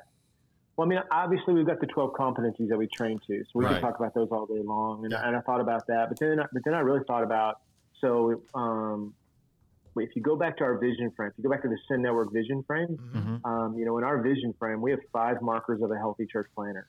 Well, 0.75 0.87
I 0.87 0.89
mean, 0.89 0.99
obviously 1.11 1.53
we've 1.53 1.67
got 1.67 1.79
the 1.79 1.85
12 1.87 2.13
competencies 2.13 2.67
that 2.69 2.77
we 2.77 2.87
train 2.87 3.19
to, 3.27 3.43
so 3.43 3.49
we 3.53 3.65
Right. 3.65 3.73
can 3.73 3.81
talk 3.81 3.99
about 3.99 4.13
those 4.15 4.29
all 4.31 4.47
day 4.47 4.61
long. 4.63 5.03
And, 5.03 5.11
Yeah. 5.11 5.21
I, 5.21 5.27
and 5.27 5.35
I 5.37 5.41
thought 5.41 5.61
about 5.61 5.85
that, 5.87 6.09
but 6.09 6.17
then, 6.19 6.37
but 6.51 6.63
then 6.65 6.73
I 6.73 6.79
really 6.79 7.03
thought 7.05 7.23
about, 7.23 7.59
so, 8.01 8.41
um, 8.55 9.13
if 9.95 10.15
you 10.15 10.23
go 10.23 10.35
back 10.35 10.57
to 10.57 10.63
our 10.63 10.79
vision 10.79 11.11
frame, 11.11 11.29
if 11.29 11.37
you 11.37 11.43
go 11.43 11.51
back 11.51 11.61
to 11.61 11.69
the 11.69 11.77
Send 11.87 12.01
Network 12.01 12.33
vision 12.33 12.63
frame, 12.63 12.97
Mhm. 13.15 13.45
um, 13.47 13.77
you 13.77 13.85
know, 13.85 13.99
in 13.99 14.03
our 14.03 14.19
vision 14.23 14.51
frame, 14.53 14.81
we 14.81 14.89
have 14.89 14.99
five 15.11 15.39
markers 15.43 15.83
of 15.83 15.91
a 15.91 15.95
healthy 15.97 16.25
church 16.25 16.47
planter. 16.55 16.87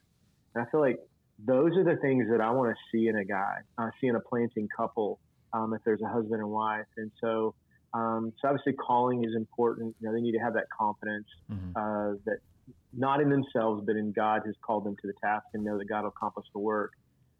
And 0.54 0.64
I 0.64 0.70
feel 0.70 0.80
like 0.80 0.98
those 1.44 1.76
are 1.76 1.84
the 1.84 1.96
things 2.00 2.26
that 2.30 2.40
I 2.40 2.50
want 2.50 2.74
to 2.74 2.76
see 2.92 3.08
in 3.08 3.16
a 3.16 3.24
guy, 3.24 3.56
uh, 3.78 3.90
see 4.00 4.06
in 4.06 4.16
a 4.16 4.20
planting 4.20 4.68
couple, 4.76 5.18
um, 5.52 5.74
if 5.74 5.80
there's 5.84 6.02
a 6.02 6.08
husband 6.08 6.40
and 6.40 6.50
wife. 6.50 6.86
And 6.96 7.10
so, 7.22 7.54
um, 7.92 8.32
so 8.40 8.48
obviously 8.48 8.74
calling 8.74 9.24
is 9.24 9.34
important. 9.36 9.94
You 10.00 10.08
know, 10.08 10.14
they 10.14 10.20
need 10.20 10.32
to 10.32 10.38
have 10.38 10.54
that 10.54 10.66
confidence 10.76 11.26
Mhm. 11.50 11.72
uh, 11.76 12.16
that 12.26 12.38
not 12.92 13.20
in 13.20 13.28
themselves, 13.28 13.84
but 13.84 13.96
in 13.96 14.12
God 14.12 14.42
has 14.46 14.54
called 14.64 14.84
them 14.84 14.96
to 14.96 15.06
the 15.06 15.14
task 15.22 15.44
and 15.54 15.64
know 15.64 15.76
that 15.76 15.86
God 15.86 16.02
will 16.02 16.10
accomplish 16.10 16.46
the 16.54 16.60
work. 16.60 16.92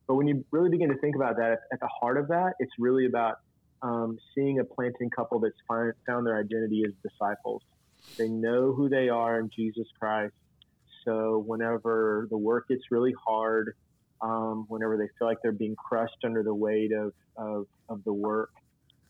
But 0.07 0.17
when 0.17 0.27
you 0.27 0.45
really 0.51 0.69
begin 0.69 0.91
to 0.91 0.99
think 0.99 1.17
about 1.17 1.37
that, 1.37 1.61
at 1.73 1.81
the 1.81 1.89
heart 2.01 2.19
of 2.19 2.29
that, 2.29 2.55
it's 2.59 2.73
really 2.79 3.07
about 3.07 3.37
um, 3.83 4.19
seeing 4.35 4.59
a 4.59 4.65
planting 4.65 5.11
couple 5.11 5.39
that's 5.41 5.55
find, 5.69 5.93
found 6.07 6.27
their 6.27 6.39
identity 6.39 6.85
as 6.87 6.93
disciples. 7.03 7.63
They 8.19 8.29
know 8.29 8.73
who 8.73 8.89
they 8.89 9.09
are 9.09 9.39
in 9.39 9.51
Jesus 9.55 9.87
Christ. 9.99 10.35
So 11.07 11.43
whenever 11.47 12.27
the 12.31 12.39
work 12.39 12.67
gets 12.69 12.83
really 12.91 13.15
hard, 13.27 13.73
um, 14.23 14.67
whenever 14.69 14.97
they 14.97 15.09
feel 15.19 15.29
like 15.29 15.39
they're 15.43 15.53
being 15.53 15.77
crushed 15.89 16.17
under 16.25 16.43
the 16.43 16.55
weight 16.55 16.93
of, 16.93 17.13
of, 17.39 17.67
of 17.89 18.03
the 18.05 18.13
work, 18.15 18.51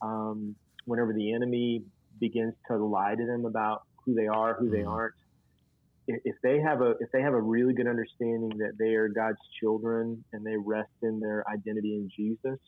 um, 0.02 0.56
whenever 0.86 1.12
the 1.14 1.34
enemy 1.34 1.84
begins 2.20 2.54
to 2.70 2.78
lie 2.78 3.14
to 3.16 3.26
them 3.26 3.44
about 3.46 3.80
who 4.04 4.14
they 4.14 4.26
are, 4.28 4.56
who 4.58 4.70
they 4.70 4.82
Mhm. 4.82 4.88
aren't, 4.88 5.14
if 6.06 6.20
if 6.24 6.36
they 6.42 6.60
have 6.60 6.80
a 6.82 6.90
if 7.00 7.08
they 7.12 7.22
have 7.22 7.32
a 7.34 7.40
really 7.40 7.74
good 7.74 7.86
understanding 7.88 8.50
that 8.58 8.74
they 8.78 8.94
are 8.94 9.08
God's 9.08 9.38
children 9.62 10.24
and 10.32 10.44
they 10.44 10.56
rest 10.56 10.90
in 11.02 11.20
their 11.20 11.44
identity 11.50 11.94
in 11.96 12.08
Jesus, 12.16 12.60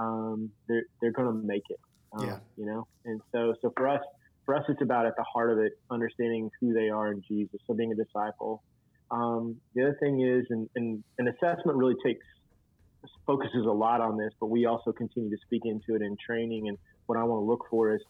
um, 0.00 0.52
they're 0.68 0.84
they're 1.00 1.12
going 1.12 1.28
to 1.28 1.46
make 1.46 1.62
it. 1.68 1.78
Um, 2.16 2.36
Yeah. 2.36 2.40
You 2.56 2.66
know, 2.66 2.84
and 3.04 3.20
so 3.34 3.54
so 3.62 3.72
for 3.76 3.88
us 3.88 4.00
for 4.44 4.54
us 4.54 4.64
it's 4.68 4.82
about 4.82 5.06
at 5.06 5.16
the 5.16 5.22
heart 5.22 5.50
of 5.50 5.58
it 5.58 5.72
understanding 5.90 6.50
who 6.60 6.72
they 6.72 6.88
are 6.88 7.12
in 7.12 7.22
Jesus. 7.26 7.60
So 7.66 7.74
being 7.74 7.92
a 7.92 7.94
disciple. 7.94 8.62
Um, 9.10 9.56
the 9.74 9.82
other 9.82 9.96
thing 10.00 10.22
is, 10.22 10.46
and, 10.50 10.68
and 10.74 11.04
an 11.18 11.28
assessment 11.28 11.76
really 11.78 11.96
takes 12.04 12.24
focuses 13.26 13.66
a 13.66 13.70
lot 13.70 14.00
on 14.00 14.16
this, 14.16 14.32
but 14.40 14.46
we 14.46 14.64
also 14.66 14.92
continue 14.92 15.28
to 15.30 15.36
speak 15.44 15.62
into 15.64 15.94
it 15.94 16.02
in 16.02 16.16
training. 16.24 16.68
And 16.68 16.78
what 17.06 17.18
I 17.18 17.24
want 17.24 17.42
to 17.42 17.44
look 17.44 17.66
for 17.68 17.94
is 17.94 18.00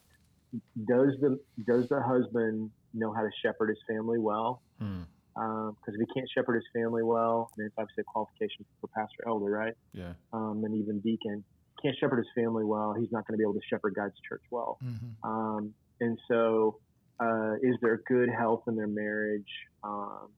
does 0.87 1.15
the 1.19 1.39
does 1.67 1.89
the 1.89 2.01
husband 2.01 2.71
know 2.93 3.11
how 3.11 3.21
to 3.21 3.29
shepherd 3.41 3.69
his 3.69 3.79
family 3.87 4.19
well? 4.19 4.61
Hmm. 4.79 5.01
Because 5.35 5.95
if 5.95 5.99
he 5.99 6.05
can't 6.13 6.29
shepherd 6.33 6.55
his 6.55 6.63
family 6.73 7.01
well, 7.01 7.49
then 7.57 7.65
it's 7.65 7.75
obviously 7.77 8.01
a 8.01 8.03
qualification 8.03 8.65
for 8.79 8.87
pastor 8.95 9.27
elder, 9.27 9.49
right? 9.49 9.73
Yeah. 9.91 10.13
Um, 10.31 10.61
and 10.63 10.75
even 10.75 10.99
deacon 10.99 11.43
can't 11.83 11.97
shepherd 11.99 12.17
his 12.17 12.27
family 12.33 12.63
well. 12.63 12.93
He's 12.93 13.11
not 13.11 13.27
going 13.27 13.33
to 13.33 13.37
be 13.37 13.43
able 13.43 13.53
to 13.53 13.61
shepherd 13.69 13.93
God's 13.93 14.15
church 14.27 14.41
well. 14.49 14.77
Mhm. 14.83 15.15
Um, 15.23 15.73
and 15.99 16.17
so, 16.29 16.79
uh, 17.21 17.53
is 17.61 17.77
there 17.81 18.01
good 18.07 18.29
health 18.29 18.63
in 18.67 18.75
their 18.75 18.87
marriage? 18.87 19.51
Um, 19.83 20.29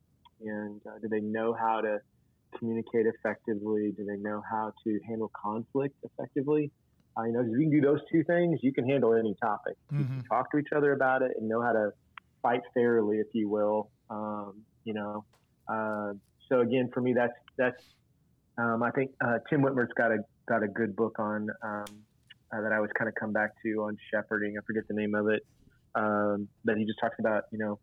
and 0.41 0.81
uh, 0.87 0.99
do 1.01 1.07
they 1.09 1.21
know 1.21 1.53
how 1.53 1.81
to 1.81 1.99
communicate 2.57 3.05
effectively? 3.07 3.93
Do 3.97 4.05
they 4.05 4.17
know 4.17 4.41
how 4.49 4.73
to 4.85 4.99
handle 5.07 5.31
conflict 5.43 5.95
effectively? 6.03 6.71
Uh, 7.17 7.23
you 7.23 7.33
know, 7.33 7.41
if 7.41 7.47
you 7.47 7.59
can 7.59 7.71
do 7.71 7.81
those 7.81 8.01
two 8.11 8.23
things, 8.27 8.59
you 8.61 8.73
can 8.73 8.87
handle 8.87 9.13
any 9.15 9.35
topic. 9.41 9.75
You 9.97 10.05
can 10.05 10.21
Mhm. 10.21 10.27
talk 10.29 10.51
to 10.51 10.57
each 10.57 10.69
other 10.75 10.93
about 10.93 11.21
it 11.21 11.31
and 11.37 11.47
know 11.47 11.61
how 11.61 11.71
to 11.73 11.91
fight 12.41 12.61
fairly, 12.73 13.17
if 13.19 13.27
you 13.33 13.49
will. 13.49 13.91
Um, 14.09 14.65
you 14.83 14.93
know, 14.93 15.25
uh, 15.71 16.13
so 16.51 16.61
again, 16.61 16.89
for 16.93 17.01
me, 17.01 17.13
that's 17.15 17.33
that's. 17.57 17.81
Um, 18.57 18.83
I 18.83 18.91
think 18.91 19.11
uh, 19.23 19.39
Tim 19.49 19.61
Witmer's 19.61 19.91
got 19.97 20.11
a 20.11 20.19
got 20.47 20.63
a 20.63 20.67
good 20.67 20.95
book 20.95 21.19
on 21.19 21.47
um, 21.63 22.04
uh, 22.55 22.61
that 22.61 22.71
I 22.71 22.77
always 22.77 22.91
kind 22.97 23.07
of 23.07 23.15
come 23.15 23.33
back 23.33 23.51
to 23.63 23.69
on 23.83 23.97
shepherding. 24.11 24.55
I 24.57 24.61
forget 24.65 24.87
the 24.87 24.93
name 24.93 25.15
of 25.15 25.27
it, 25.27 25.45
um, 25.95 26.47
but 26.63 26.77
he 26.77 26.85
just 26.85 26.99
talks 26.99 27.15
about 27.19 27.43
you 27.51 27.57
know 27.57 27.79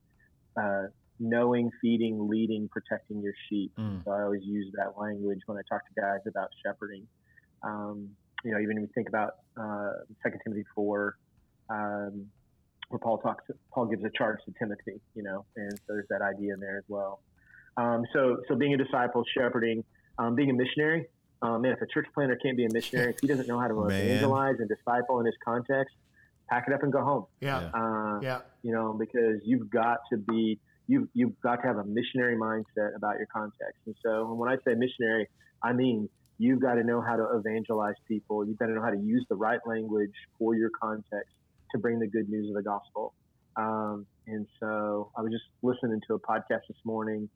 uh, 0.57 0.87
knowing, 1.19 1.71
feeding, 1.81 2.29
leading, 2.29 2.69
protecting 2.69 3.21
your 3.21 3.35
sheep. 3.49 3.73
Mm. 3.79 4.05
So 4.05 4.11
I 4.11 4.23
always 4.23 4.43
use 4.45 4.73
that 4.77 4.99
language 4.99 5.41
when 5.47 5.59
I 5.59 5.63
talk 5.69 5.83
to 5.87 6.01
guys 6.01 6.21
about 6.27 6.49
shepherding. 6.65 7.07
Um, 7.63 8.11
you 8.45 8.53
know, 8.53 8.61
even 8.61 8.77
if 8.79 8.83
you 8.83 8.89
think 8.95 9.09
about 9.09 9.35
uh, 9.57 9.93
2 10.25 10.31
Timothy 10.45 10.65
four, 10.75 11.17
um, 11.71 12.27
where 12.89 12.99
Paul 12.99 13.19
talks, 13.19 13.45
Paul 13.73 13.87
gives 13.87 14.05
a 14.05 14.11
charge 14.17 14.39
to 14.47 14.53
Timothy. 14.59 15.01
You 15.15 15.23
know, 15.23 15.45
and 15.57 15.73
so 15.87 15.95
there's 15.95 16.09
that 16.11 16.23
idea 16.23 16.55
in 16.55 16.61
there 16.61 16.79
as 16.79 16.85
well. 16.89 17.21
Um, 17.77 18.05
so, 18.13 18.39
so 18.49 18.55
being 18.55 18.75
a 18.75 18.77
disciple, 18.77 19.25
shepherding, 19.37 19.85
um, 20.19 20.35
being 20.35 20.51
a 20.51 20.55
missionary. 20.55 21.07
Um, 21.43 21.63
man, 21.63 21.73
if 21.73 21.83
a 21.83 21.87
church 21.87 22.07
planter 22.15 22.37
can't 22.37 22.57
be 22.57 22.65
a 22.65 22.73
missionary, 22.73 23.11
if 23.11 23.17
he 23.21 23.27
doesn't 23.27 23.49
know 23.49 23.59
how 23.59 23.67
to 23.69 23.75
evangelize 23.87 24.57
and 24.61 24.69
disciple 24.69 25.19
in 25.21 25.27
his 25.27 25.35
context, 25.45 25.95
pack 26.49 26.65
it 26.69 26.73
up 26.75 26.83
and 26.83 26.93
go 26.93 27.03
home. 27.03 27.27
Yeah. 27.41 27.71
Uh, 27.75 28.21
Yeah. 28.23 28.41
you 28.63 28.73
know, 28.73 28.93
because 28.93 29.41
you've 29.45 29.69
got 29.71 29.99
to 30.11 30.17
be 30.19 30.59
you 30.89 31.09
you've 31.15 31.41
got 31.41 31.57
to 31.57 31.67
have 31.67 31.79
a 31.79 31.85
missionary 31.85 32.37
mindset 32.37 32.95
about 32.97 33.17
your 33.19 33.27
context. 33.33 33.79
And 33.87 33.95
so 34.05 34.33
when 34.35 34.49
I 34.51 34.57
say 34.65 34.75
missionary, 34.75 35.29
I 35.63 35.73
mean 35.73 36.09
you've 36.39 36.61
got 36.61 36.75
to 36.75 36.83
know 36.85 37.01
how 37.01 37.17
to 37.17 37.27
evangelize 37.37 37.95
people. 38.09 38.45
You've 38.47 38.59
got 38.59 38.67
to 38.67 38.73
know 38.73 38.83
how 38.83 38.91
to 38.91 38.99
use 38.99 39.25
the 39.29 39.37
right 39.37 39.61
language 39.67 40.13
for 40.39 40.55
your 40.57 40.71
context 40.81 41.33
to 41.73 41.79
bring 41.79 41.99
the 42.01 42.07
good 42.07 42.29
news 42.29 42.49
of 42.49 42.55
the 42.55 42.63
gospel. 42.63 43.15
Um, 43.57 44.07
and 44.27 44.47
so 44.61 45.11
I 45.17 45.23
was 45.23 45.31
just 45.31 45.45
listening 45.63 46.01
to 46.09 46.15
a 46.15 46.19
podcast 46.19 46.67
this 46.69 46.79
morning, 46.85 47.29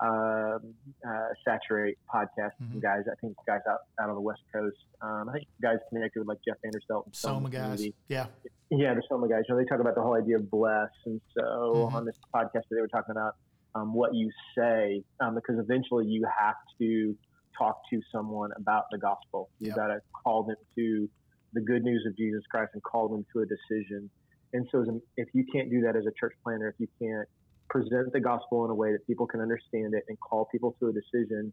um, 0.00 0.74
uh, 1.06 1.28
Saturate 1.44 1.98
podcast. 2.12 2.52
Mhm. 2.62 2.80
Guys, 2.80 3.04
I 3.10 3.14
think 3.20 3.36
guys 3.46 3.60
out, 3.68 3.80
out 4.00 4.08
on 4.08 4.14
the 4.14 4.20
West 4.20 4.42
Coast. 4.52 4.76
Um, 5.00 5.28
I 5.28 5.32
think 5.32 5.48
guys 5.60 5.78
connected 5.88 6.20
with 6.20 6.28
like 6.28 6.38
Jeff 6.46 6.56
Vanderstelt 6.64 7.06
and 7.06 7.16
Soma 7.16 7.50
guys. 7.50 7.84
Yeah. 8.08 8.26
Yeah, 8.70 8.94
the 8.94 9.02
Soma 9.08 9.28
guys. 9.28 9.44
You 9.48 9.54
know, 9.54 9.60
they 9.60 9.66
talk 9.68 9.80
about 9.80 9.94
the 9.94 10.02
whole 10.02 10.14
idea 10.14 10.36
of 10.36 10.50
bless, 10.50 10.90
and 11.06 11.20
so 11.36 11.72
Mhm. 11.90 11.94
on 11.94 12.04
this 12.04 12.18
podcast 12.34 12.62
they 12.70 12.80
were 12.80 12.88
talking 12.88 13.12
about 13.12 13.34
um, 13.74 13.92
what 13.92 14.14
you 14.14 14.30
say, 14.56 15.04
um, 15.20 15.34
because 15.34 15.58
eventually 15.58 16.06
you 16.06 16.24
have 16.24 16.56
to 16.78 17.14
talk 17.56 17.82
to 17.90 18.00
someone 18.10 18.50
about 18.56 18.84
the 18.90 18.98
gospel. 18.98 19.50
You 19.60 19.68
Yep. 19.68 19.76
got 19.76 19.86
to 19.88 20.00
call 20.24 20.42
them 20.44 20.56
to 20.74 21.08
the 21.52 21.60
good 21.60 21.84
news 21.84 22.04
of 22.06 22.16
Jesus 22.16 22.44
Christ 22.46 22.70
and 22.72 22.82
call 22.82 23.08
them 23.08 23.24
to 23.34 23.40
a 23.40 23.46
decision. 23.46 24.10
And 24.54 24.66
so, 24.72 24.80
as 24.82 24.88
if 25.18 25.28
you 25.34 25.44
can't 25.52 25.68
do 25.70 25.82
that 25.82 25.96
as 25.96 26.06
a 26.06 26.10
church 26.12 26.32
planter, 26.42 26.68
if 26.68 26.80
you 26.80 26.88
can't 26.98 27.28
present 27.68 28.12
the 28.12 28.20
gospel 28.20 28.64
in 28.64 28.70
a 28.70 28.74
way 28.74 28.92
that 28.92 29.06
people 29.06 29.26
can 29.26 29.40
understand 29.40 29.94
it 29.94 30.04
and 30.08 30.18
call 30.20 30.48
people 30.50 30.76
to 30.80 30.88
a 30.88 30.92
decision, 30.92 31.52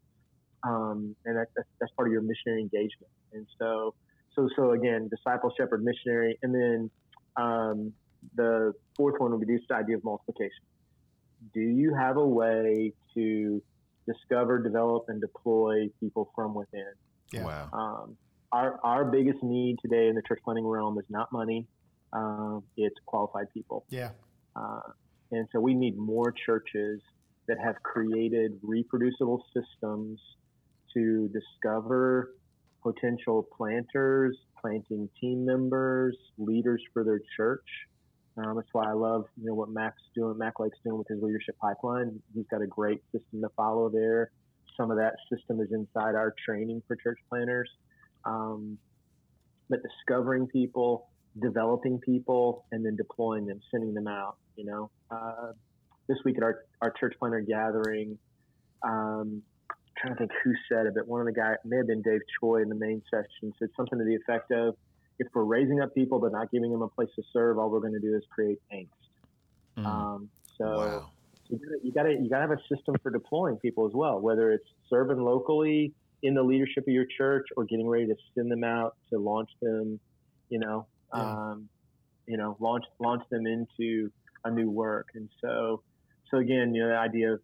um, 0.63 1.15
and 1.25 1.37
that, 1.37 1.47
that's, 1.55 1.67
that's 1.79 1.91
part 1.93 2.07
of 2.07 2.11
your 2.11 2.21
missionary 2.21 2.61
engagement. 2.61 3.11
And 3.33 3.45
so, 3.59 3.93
so, 4.35 4.49
so 4.55 4.71
again, 4.71 5.09
disciple, 5.09 5.51
shepherd, 5.57 5.83
missionary, 5.83 6.37
and 6.41 6.53
then 6.53 6.89
um, 7.35 7.93
the 8.35 8.73
fourth 8.95 9.19
one 9.19 9.31
would 9.31 9.45
be 9.45 9.53
this 9.53 9.61
idea 9.71 9.97
of 9.97 10.03
multiplication. 10.03 10.63
Do 11.53 11.59
you 11.59 11.93
have 11.93 12.17
a 12.17 12.25
way 12.25 12.93
to 13.13 13.61
discover, 14.07 14.61
develop, 14.61 15.05
and 15.09 15.21
deploy 15.21 15.89
people 15.99 16.31
from 16.33 16.53
within? 16.53 16.93
Yeah. 17.31 17.45
Wow. 17.45 17.69
Um, 17.73 18.17
our, 18.51 18.79
our 18.83 19.05
biggest 19.05 19.43
need 19.43 19.77
today 19.81 20.07
in 20.07 20.15
the 20.15 20.21
church 20.21 20.39
planting 20.43 20.65
realm 20.65 20.97
is 20.97 21.05
not 21.09 21.31
money, 21.31 21.67
um, 22.13 22.63
it's 22.77 22.95
qualified 23.05 23.47
people. 23.53 23.85
Yeah. 23.89 24.11
Uh, 24.55 24.79
and 25.31 25.47
so 25.51 25.59
we 25.59 25.73
need 25.73 25.97
more 25.97 26.31
churches 26.45 27.01
that 27.47 27.57
have 27.63 27.75
created 27.83 28.57
reproducible 28.61 29.43
systems 29.53 30.19
to 30.93 31.29
discover 31.29 32.31
potential 32.81 33.47
planters, 33.55 34.37
planting 34.61 35.09
team 35.19 35.45
members, 35.45 36.15
leaders 36.37 36.81
for 36.93 37.03
their 37.03 37.21
church, 37.35 37.65
Um, 38.37 38.55
that's 38.57 38.67
why 38.73 38.89
I 38.89 38.93
love 38.93 39.25
you 39.37 39.45
know 39.45 39.53
what 39.53 39.69
Mac's 39.69 40.01
doing, 40.13 40.37
Mac 40.37 40.59
Lake's 40.59 40.77
doing 40.83 40.97
with 40.97 41.07
his 41.07 41.21
leadership 41.21 41.55
pipeline. 41.59 42.21
He's 42.33 42.45
got 42.51 42.61
a 42.61 42.67
great 42.67 43.01
system 43.11 43.41
to 43.41 43.49
follow 43.55 43.89
there. 43.89 44.31
Some 44.75 44.91
of 44.91 44.97
that 44.97 45.15
system 45.31 45.61
is 45.61 45.71
inside 45.71 46.15
our 46.15 46.33
training 46.45 46.81
for 46.87 46.95
church 46.97 47.19
planters. 47.29 47.69
Um, 48.25 48.77
but 49.69 49.79
discovering 49.81 50.47
people, 50.47 51.07
developing 51.41 51.99
people, 51.99 52.65
and 52.71 52.85
then 52.85 52.95
deploying 52.95 53.45
them, 53.45 53.61
sending 53.71 53.93
them 53.93 54.07
out. 54.07 54.35
You 54.55 54.65
know, 54.65 54.91
uh, 55.11 55.51
this 56.07 56.17
week 56.23 56.37
at 56.37 56.43
our, 56.43 56.65
our 56.81 56.91
church 56.91 57.15
planter 57.19 57.41
gathering, 57.41 58.17
um, 58.83 59.41
trying 59.97 60.13
to 60.13 60.19
think 60.19 60.31
who 60.43 60.53
said 60.69 60.85
it, 60.85 60.93
but 60.95 61.07
one 61.07 61.21
of 61.21 61.25
the 61.25 61.33
guys, 61.33 61.55
may 61.65 61.77
have 61.77 61.87
been 61.87 62.01
Dave 62.01 62.21
Choi 62.39 62.61
in 62.61 62.69
the 62.69 62.75
main 62.75 63.01
session, 63.09 63.53
said 63.59 63.69
something 63.75 63.97
to 63.97 64.05
the 64.05 64.15
effect 64.15 64.51
of, 64.51 64.75
if 65.17 65.27
we're 65.33 65.43
raising 65.43 65.81
up 65.81 65.95
people 65.95 66.19
but 66.19 66.31
not 66.31 66.51
giving 66.51 66.71
them 66.71 66.81
a 66.81 66.87
place 66.87 67.09
to 67.15 67.23
serve, 67.31 67.57
all 67.57 67.69
we're 67.69 67.79
going 67.79 67.93
to 67.93 67.99
do 67.99 68.15
is 68.15 68.23
create 68.29 68.59
angst. 68.73 68.89
Mm. 69.77 69.85
Um, 69.85 70.29
so 70.57 70.65
wow. 70.65 71.09
you 71.49 71.91
got 71.93 72.03
to 72.03 72.11
you 72.11 72.29
got 72.29 72.37
to 72.37 72.47
have 72.47 72.51
a 72.51 72.75
system 72.75 72.95
for 73.01 73.11
deploying 73.11 73.57
people 73.57 73.87
as 73.87 73.93
well, 73.93 74.19
whether 74.19 74.51
it's 74.51 74.67
serving 74.89 75.21
locally 75.21 75.93
in 76.23 76.33
the 76.33 76.43
leadership 76.43 76.87
of 76.87 76.93
your 76.93 77.05
church 77.17 77.47
or 77.55 77.65
getting 77.65 77.87
ready 77.87 78.07
to 78.07 78.15
send 78.35 78.51
them 78.51 78.63
out 78.63 78.95
to 79.11 79.19
launch 79.19 79.49
them, 79.61 79.99
you 80.49 80.59
know, 80.59 80.85
yeah. 81.13 81.21
um, 81.21 81.69
you 82.27 82.37
know, 82.37 82.57
launch 82.59 82.85
launch 82.99 83.23
them 83.29 83.45
into 83.47 84.11
a 84.45 84.51
new 84.51 84.69
work. 84.69 85.07
And 85.15 85.29
so, 85.41 85.81
so 86.31 86.37
again, 86.37 86.73
you 86.73 86.83
know, 86.83 86.89
the 86.89 86.97
idea 86.97 87.33
of 87.33 87.39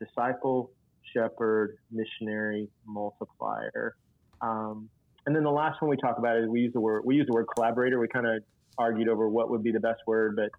disciple, 0.00 0.70
shepherd, 1.14 1.76
missionary, 1.90 2.68
multiplier. 2.86 3.94
Um, 4.40 4.88
and 5.26 5.36
then 5.36 5.44
the 5.44 5.50
last 5.50 5.80
one 5.80 5.90
we 5.90 5.96
talk 5.96 6.18
about 6.18 6.38
is 6.38 6.48
we 6.48 6.60
use 6.60 6.72
the 6.72 6.80
word 6.80 7.02
we 7.04 7.14
use 7.14 7.26
the 7.26 7.34
word 7.34 7.46
collaborator. 7.54 8.00
We 8.00 8.08
kind 8.08 8.26
of 8.26 8.42
argued 8.78 9.08
over 9.08 9.28
what 9.28 9.50
would 9.50 9.62
be 9.62 9.70
the 9.70 9.80
best 9.80 10.00
word, 10.06 10.36
but 10.36 10.50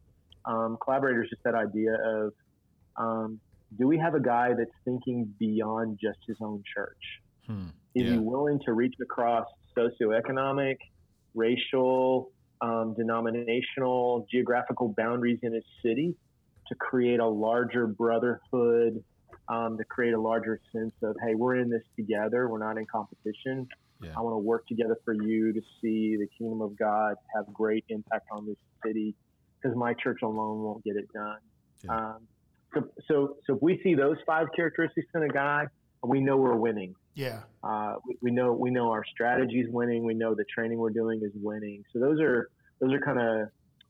um, 0.50 0.78
collaborator 0.84 1.24
is 1.24 1.30
just 1.30 1.44
that 1.44 1.56
idea 1.56 1.96
of 2.06 2.34
um, 2.98 3.40
do 3.78 3.88
we 3.88 3.98
have 3.98 4.16
a 4.16 4.20
guy 4.20 4.50
that's 4.56 4.72
thinking 4.86 5.34
beyond 5.40 5.98
just 6.02 6.20
his 6.28 6.38
own 6.42 6.64
church? 6.74 7.22
Hmm. 7.48 7.68
Is 7.96 8.04
yeah. 8.04 8.14
he 8.14 8.18
willing 8.20 8.60
to 8.66 8.74
reach 8.74 8.96
across 9.02 9.48
socioeconomic, 9.76 10.78
racial, 11.34 12.32
um, 12.62 12.94
denominational, 12.96 14.28
geographical 14.30 14.94
boundaries 14.96 15.40
in 15.44 15.54
his 15.54 15.64
city 15.84 16.16
to 16.68 16.76
create 16.76 17.20
a 17.20 17.28
larger 17.28 17.88
brotherhood, 17.88 19.04
um, 19.50 19.78
to 19.78 19.84
create 19.84 20.14
a 20.14 20.20
larger 20.22 20.60
sense 20.72 20.94
of, 21.04 21.16
hey, 21.26 21.36
we're 21.36 21.56
in 21.56 21.70
this 21.70 21.84
together. 21.96 22.48
We're 22.48 22.60
not 22.60 22.78
in 22.78 22.86
competition. 22.86 23.68
Yeah. 24.02 24.12
I 24.18 24.22
want 24.22 24.34
to 24.34 24.40
work 24.40 24.68
together 24.68 24.98
for 25.04 25.14
you 25.14 25.54
to 25.54 25.62
see 25.82 26.18
the 26.18 26.28
kingdom 26.38 26.62
of 26.62 26.78
God 26.78 27.16
have 27.36 27.52
great 27.54 27.86
impact 27.90 28.28
on 28.32 28.48
this 28.48 28.58
city 28.86 29.16
because 29.62 29.78
my 29.78 29.94
church 29.94 30.20
alone 30.24 30.62
won't 30.62 30.84
get 30.84 30.96
it 30.96 31.12
done. 31.14 31.38
Yeah. 31.84 31.96
Um, 31.96 32.28
so, 32.74 32.88
so, 33.08 33.38
so 33.46 33.56
if 33.56 33.62
we 33.62 33.80
see 33.84 33.96
those 33.96 34.18
five 34.26 34.48
characteristics 34.56 35.08
in 35.14 35.24
a 35.24 35.28
guy, 35.28 35.66
we 36.04 36.20
know 36.20 36.38
we're 36.38 36.56
winning. 36.56 36.96
Yeah. 37.14 37.42
Uh, 37.64 37.96
we, 38.08 38.18
we, 38.22 38.32
know 38.32 38.54
we 38.54 38.72
know 38.72 38.92
our 38.92 39.04
strategy 39.06 39.60
is 39.60 39.68
winning. 39.70 40.04
We 40.04 40.14
know 40.14 40.34
the 40.34 40.46
training 40.46 40.80
we're 40.80 40.90
doing 40.92 41.22
is 41.24 41.32
winning. 41.36 41.84
So 41.94 42.00
those 42.00 42.20
are 42.22 42.50
those 42.80 42.94
are 42.94 43.00
kind 43.00 43.20
of 43.20 43.48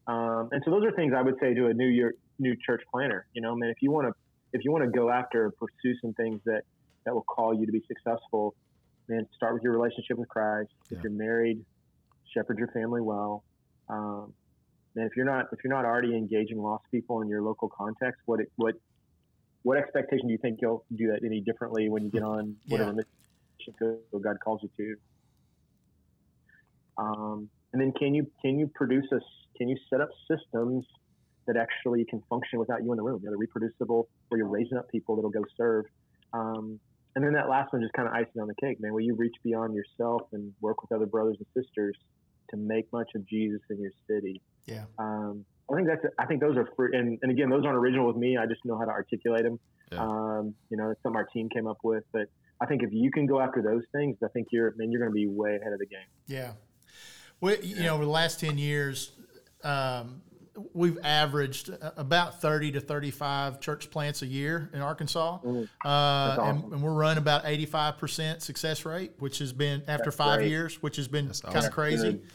um, 0.07 0.49
and 0.51 0.61
so 0.65 0.71
those 0.71 0.83
are 0.83 0.91
things 0.91 1.13
I 1.15 1.21
would 1.21 1.35
say 1.39 1.53
to 1.53 1.67
a 1.67 1.73
new 1.73 1.87
year 1.87 2.15
new 2.39 2.55
church 2.65 2.81
planter. 2.91 3.27
You 3.33 3.41
know, 3.41 3.55
man, 3.55 3.69
if 3.69 3.81
you 3.81 3.91
want 3.91 4.07
to 4.07 4.13
if 4.53 4.65
you 4.65 4.71
want 4.71 4.83
to 4.83 4.89
go 4.89 5.09
after 5.09 5.51
pursue 5.51 5.95
some 6.01 6.13
things 6.13 6.41
that 6.45 6.63
that 7.05 7.13
will 7.13 7.23
call 7.23 7.53
you 7.53 7.65
to 7.65 7.71
be 7.71 7.83
successful, 7.87 8.55
man, 9.07 9.27
start 9.35 9.53
with 9.53 9.63
your 9.63 9.73
relationship 9.73 10.17
with 10.17 10.29
Christ. 10.29 10.69
Yeah. 10.89 10.97
If 10.97 11.03
you're 11.03 11.13
married, 11.13 11.63
shepherd 12.33 12.57
your 12.57 12.67
family 12.69 13.01
well. 13.01 13.43
Um, 13.89 14.33
and 14.95 15.05
if 15.05 15.15
you're 15.15 15.25
not 15.25 15.47
if 15.51 15.59
you're 15.63 15.73
not 15.73 15.85
already 15.85 16.15
engaging 16.15 16.57
lost 16.57 16.83
people 16.91 17.21
in 17.21 17.29
your 17.29 17.41
local 17.41 17.69
context, 17.69 18.21
what 18.25 18.41
it, 18.41 18.51
what 18.55 18.75
what 19.63 19.77
expectation 19.77 20.27
do 20.27 20.31
you 20.31 20.39
think 20.39 20.59
you'll 20.61 20.85
do 20.95 21.07
that 21.11 21.23
any 21.23 21.41
differently 21.41 21.89
when 21.89 22.03
you 22.03 22.09
get 22.09 22.23
on 22.23 22.55
whatever 22.67 22.91
yeah. 22.91 23.03
mission 23.77 23.97
God 24.21 24.37
calls 24.43 24.61
you 24.63 24.69
to? 24.77 24.95
Um, 26.97 27.49
and 27.73 27.81
then 27.81 27.93
can 27.93 28.13
you 28.13 28.27
can 28.41 28.59
you 28.59 28.67
produce 28.67 29.05
a 29.11 29.19
can 29.57 29.69
you 29.69 29.77
set 29.89 30.01
up 30.01 30.09
systems 30.29 30.85
that 31.47 31.57
actually 31.57 32.05
can 32.05 32.21
function 32.29 32.59
without 32.59 32.83
you 32.83 32.91
in 32.91 32.97
the 32.97 33.03
room? 33.03 33.21
You 33.23 33.31
know, 33.31 33.37
reproducible, 33.37 34.09
where 34.29 34.37
you're 34.39 34.47
raising 34.47 34.77
up 34.77 34.89
people 34.89 35.15
that'll 35.15 35.31
go 35.31 35.43
serve. 35.57 35.85
Um, 36.33 36.79
and 37.15 37.25
then 37.25 37.33
that 37.33 37.49
last 37.49 37.73
one 37.73 37.81
just 37.81 37.93
kind 37.93 38.07
of 38.07 38.13
icing 38.13 38.41
on 38.41 38.47
the 38.47 38.55
cake, 38.55 38.79
man. 38.79 38.93
Will 38.93 39.01
you 39.01 39.15
reach 39.15 39.35
beyond 39.43 39.75
yourself 39.75 40.21
and 40.31 40.53
work 40.61 40.81
with 40.81 40.91
other 40.91 41.05
brothers 41.05 41.37
and 41.39 41.65
sisters 41.65 41.95
to 42.51 42.57
make 42.57 42.91
much 42.93 43.09
of 43.15 43.27
Jesus 43.27 43.59
in 43.69 43.79
your 43.79 43.91
city? 44.07 44.41
Yeah. 44.65 44.85
Um, 44.97 45.45
I 45.71 45.75
think 45.75 45.87
that's. 45.87 46.13
I 46.19 46.25
think 46.25 46.41
those 46.41 46.57
are 46.57 46.67
free, 46.75 46.97
and, 46.97 47.17
and 47.21 47.31
again, 47.31 47.49
those 47.49 47.63
aren't 47.65 47.77
original 47.77 48.07
with 48.07 48.17
me. 48.17 48.37
I 48.37 48.45
just 48.45 48.63
know 48.65 48.77
how 48.77 48.85
to 48.85 48.91
articulate 48.91 49.43
them. 49.43 49.59
Yeah. 49.91 50.03
Um, 50.03 50.55
you 50.69 50.77
know, 50.77 50.89
it's 50.89 51.01
something 51.03 51.17
our 51.17 51.25
team 51.25 51.49
came 51.49 51.67
up 51.67 51.77
with. 51.83 52.03
But 52.11 52.27
I 52.59 52.65
think 52.65 52.83
if 52.83 52.89
you 52.91 53.11
can 53.11 53.25
go 53.25 53.39
after 53.39 53.61
those 53.61 53.83
things, 53.91 54.17
I 54.23 54.27
think 54.29 54.47
you're 54.51 54.73
man, 54.77 54.91
you're 54.91 54.99
going 54.99 55.11
to 55.11 55.15
be 55.15 55.27
way 55.27 55.55
ahead 55.55 55.73
of 55.73 55.79
the 55.79 55.85
game. 55.85 55.99
Yeah. 56.27 56.53
Well, 57.39 57.55
you 57.61 57.75
yeah. 57.75 57.83
know, 57.83 57.95
over 57.95 58.05
the 58.05 58.11
last 58.11 58.39
ten 58.39 58.57
years, 58.57 59.11
um, 59.63 60.21
we've 60.73 60.97
averaged 61.03 61.71
about 61.97 62.41
30 62.41 62.73
to 62.73 62.81
35 62.81 63.59
church 63.59 63.89
plants 63.89 64.21
a 64.21 64.27
year 64.27 64.69
in 64.73 64.81
Arkansas. 64.81 65.39
Mm, 65.39 65.63
uh, 65.63 65.67
awesome. 65.87 66.45
and, 66.45 66.73
and, 66.73 66.83
we're 66.83 66.93
running 66.93 67.17
about 67.17 67.45
85% 67.45 68.41
success 68.41 68.85
rate, 68.85 69.13
which 69.19 69.39
has 69.39 69.53
been 69.53 69.81
after 69.87 70.05
That's 70.05 70.15
five 70.15 70.39
great. 70.39 70.49
years, 70.49 70.81
which 70.81 70.97
has 70.97 71.07
been 71.07 71.27
That's 71.27 71.41
kind 71.41 71.55
awesome. 71.55 71.69
of 71.69 71.73
crazy. 71.73 72.11
Good. 72.13 72.27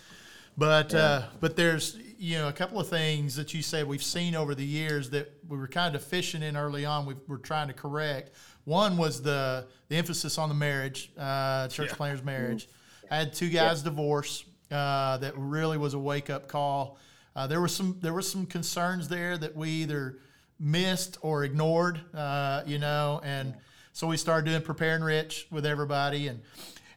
But 0.59 0.93
yeah. 0.93 0.99
uh, 0.99 1.25
but 1.41 1.57
there's 1.57 1.99
you 2.19 2.39
know 2.39 2.49
a 2.49 2.53
couple 2.53 2.81
of 2.81 2.89
things 2.89 3.37
that 3.37 3.53
you 3.53 3.63
said 3.63 3.87
we've 3.87 4.03
seen 4.03 4.35
over 4.35 4.55
the 4.55 4.65
years 4.65 5.11
that 5.11 5.33
we 5.49 5.59
were 5.59 5.69
kind 5.69 5.95
of 5.95 6.03
fishing 6.03 6.43
in 6.43 6.57
early 6.57 6.85
on. 6.85 7.07
We 7.07 7.15
were 7.29 7.39
trying 7.39 7.69
to 7.69 7.75
correct. 7.75 8.33
One 8.65 8.97
was 8.97 9.23
the 9.23 9.67
the 9.89 9.97
emphasis 9.97 10.39
on 10.39 10.49
the 10.49 10.55
marriage, 10.55 11.13
uh, 11.19 11.69
church 11.69 11.91
yeah. 11.91 11.97
planters 11.97 12.25
marriage. 12.25 12.67
Mm-hmm. 12.67 13.15
I 13.15 13.17
had 13.19 13.33
two 13.33 13.51
guys 13.51 13.81
yeah. 13.81 13.91
divorce. 13.91 14.45
Uh, 14.71 15.17
that 15.19 15.33
really 15.37 15.79
was 15.79 15.95
a 15.95 15.99
wake 15.99 16.29
up 16.29 16.49
call. 16.49 16.99
Uh, 17.37 17.47
there 17.47 17.61
were 17.61 17.69
some 17.69 17.99
there 18.01 18.13
were 18.13 18.23
some 18.23 18.47
concerns 18.47 19.09
there 19.09 19.37
that 19.39 19.55
we 19.55 19.69
either 19.69 20.19
missed 20.59 21.19
or 21.21 21.45
ignored, 21.45 22.01
uh, 22.15 22.63
you 22.67 22.79
know, 22.79 23.21
and 23.23 23.55
so 23.93 24.07
we 24.07 24.17
started 24.17 24.47
doing 24.47 24.63
prepare 24.63 24.95
and 24.95 25.05
rich 25.05 25.47
with 25.51 25.67
everybody, 25.67 26.29
and 26.29 26.41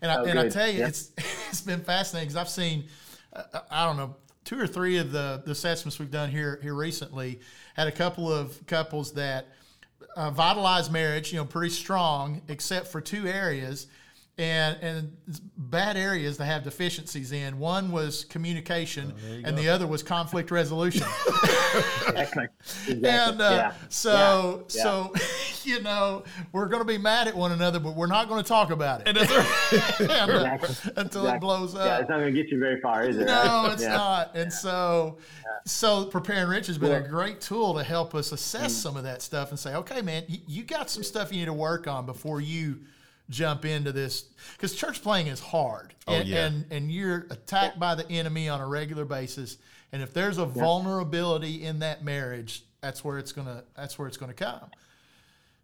and, 0.01 0.11
oh, 0.11 0.25
I, 0.25 0.29
and 0.29 0.39
I 0.39 0.49
tell 0.49 0.69
you, 0.69 0.85
it's 0.85 1.11
it's 1.49 1.61
been 1.61 1.81
fascinating 1.81 2.29
because 2.29 2.41
I've 2.41 2.49
seen 2.49 2.85
I 3.69 3.85
don't 3.85 3.97
know, 3.97 4.15
two 4.43 4.59
or 4.59 4.67
three 4.67 4.97
of 4.97 5.11
the, 5.11 5.41
the 5.45 5.51
assessments 5.51 5.99
we've 5.99 6.11
done 6.11 6.29
here 6.29 6.59
here 6.61 6.73
recently 6.73 7.39
had 7.75 7.87
a 7.87 7.91
couple 7.91 8.31
of 8.31 8.65
couples 8.65 9.13
that 9.13 9.47
uh, 10.15 10.31
vitalized 10.31 10.91
marriage, 10.91 11.31
you 11.31 11.37
know, 11.37 11.45
pretty 11.45 11.73
strong, 11.73 12.41
except 12.47 12.87
for 12.87 12.99
two 13.01 13.27
areas 13.27 13.87
and 14.39 14.77
and 14.81 15.17
bad 15.57 15.97
areas 15.97 16.37
to 16.37 16.45
have 16.45 16.63
deficiencies 16.63 17.33
in. 17.33 17.59
One 17.59 17.91
was 17.91 18.23
communication, 18.23 19.13
oh, 19.13 19.33
and 19.43 19.55
go. 19.55 19.61
the 19.61 19.69
other 19.69 19.85
was 19.85 20.01
conflict 20.01 20.49
resolution. 20.49 21.05
exactly. 22.07 22.47
And 22.87 23.41
uh, 23.41 23.49
yeah. 23.51 23.73
so 23.89 24.65
yeah. 24.69 24.81
so 24.83 25.13
you 25.63 25.81
know 25.81 26.23
we're 26.53 26.67
going 26.67 26.81
to 26.81 26.87
be 26.87 26.97
mad 26.97 27.27
at 27.27 27.35
one 27.35 27.51
another, 27.51 27.79
but 27.79 27.95
we're 27.95 28.07
not 28.07 28.29
going 28.29 28.41
to 28.41 28.47
talk 28.47 28.71
about 28.71 29.01
it 29.01 29.09
and, 29.09 29.17
and, 30.09 30.31
uh, 30.31 30.57
until 30.95 31.21
exactly. 31.21 31.31
it 31.31 31.41
blows 31.41 31.75
up. 31.75 31.85
Yeah, 31.85 31.99
it's 31.99 32.09
not 32.09 32.19
going 32.19 32.33
to 32.33 32.41
get 32.43 32.49
you 32.49 32.59
very 32.59 32.79
far, 32.79 33.03
is 33.03 33.17
it? 33.17 33.25
No, 33.25 33.33
right? 33.33 33.73
it's 33.73 33.83
not. 33.83 34.35
And 34.35 34.51
so 34.51 35.17
so 35.65 36.05
preparing 36.05 36.47
rich 36.49 36.67
has 36.67 36.77
been 36.77 36.93
a 36.93 37.05
great 37.05 37.41
tool 37.41 37.73
to 37.73 37.83
help 37.83 38.15
us 38.15 38.31
assess 38.31 38.73
mm. 38.73 38.81
some 38.81 38.95
of 38.95 39.03
that 39.03 39.21
stuff 39.21 39.49
and 39.49 39.59
say, 39.59 39.75
okay, 39.75 40.01
man, 40.01 40.23
you, 40.27 40.39
you 40.47 40.63
got 40.63 40.89
some 40.89 41.03
stuff 41.03 41.33
you 41.33 41.39
need 41.39 41.45
to 41.45 41.53
work 41.53 41.87
on 41.87 42.05
before 42.05 42.39
you 42.39 42.79
jump 43.29 43.65
into 43.65 43.91
this 43.91 44.25
because 44.53 44.75
church 44.75 45.01
playing 45.01 45.27
is 45.27 45.39
hard 45.39 45.93
oh, 46.07 46.13
and, 46.13 46.27
yeah. 46.27 46.45
and 46.45 46.65
and 46.71 46.91
you're 46.91 47.27
attacked 47.29 47.79
by 47.79 47.93
the 47.95 48.09
enemy 48.09 48.49
on 48.49 48.59
a 48.59 48.67
regular 48.67 49.05
basis 49.05 49.57
and 49.91 50.01
if 50.01 50.13
there's 50.13 50.37
a 50.37 50.41
yeah. 50.41 50.47
vulnerability 50.47 51.63
in 51.63 51.79
that 51.79 52.03
marriage 52.03 52.63
that's 52.81 53.03
where 53.03 53.17
it's 53.17 53.31
gonna 53.31 53.63
that's 53.75 53.99
where 53.99 54.07
it's 54.07 54.17
gonna 54.17 54.33
come 54.33 54.69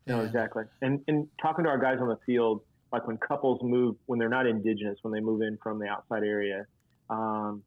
no 0.06 0.22
exactly 0.22 0.64
and 0.82 1.02
and 1.08 1.28
talking 1.42 1.64
to 1.64 1.70
our 1.70 1.80
guys 1.80 1.98
on 2.00 2.08
the 2.08 2.20
field 2.26 2.62
like 2.94 3.08
when 3.08 3.18
couples 3.18 3.60
move 3.64 3.96
when 4.06 4.20
they're 4.20 4.30
not 4.30 4.46
indigenous 4.46 5.00
when 5.02 5.12
they 5.12 5.20
move 5.20 5.42
in 5.42 5.58
from 5.58 5.80
the 5.80 5.88
outside 5.88 6.24
area 6.24 6.66
um, 7.10 7.64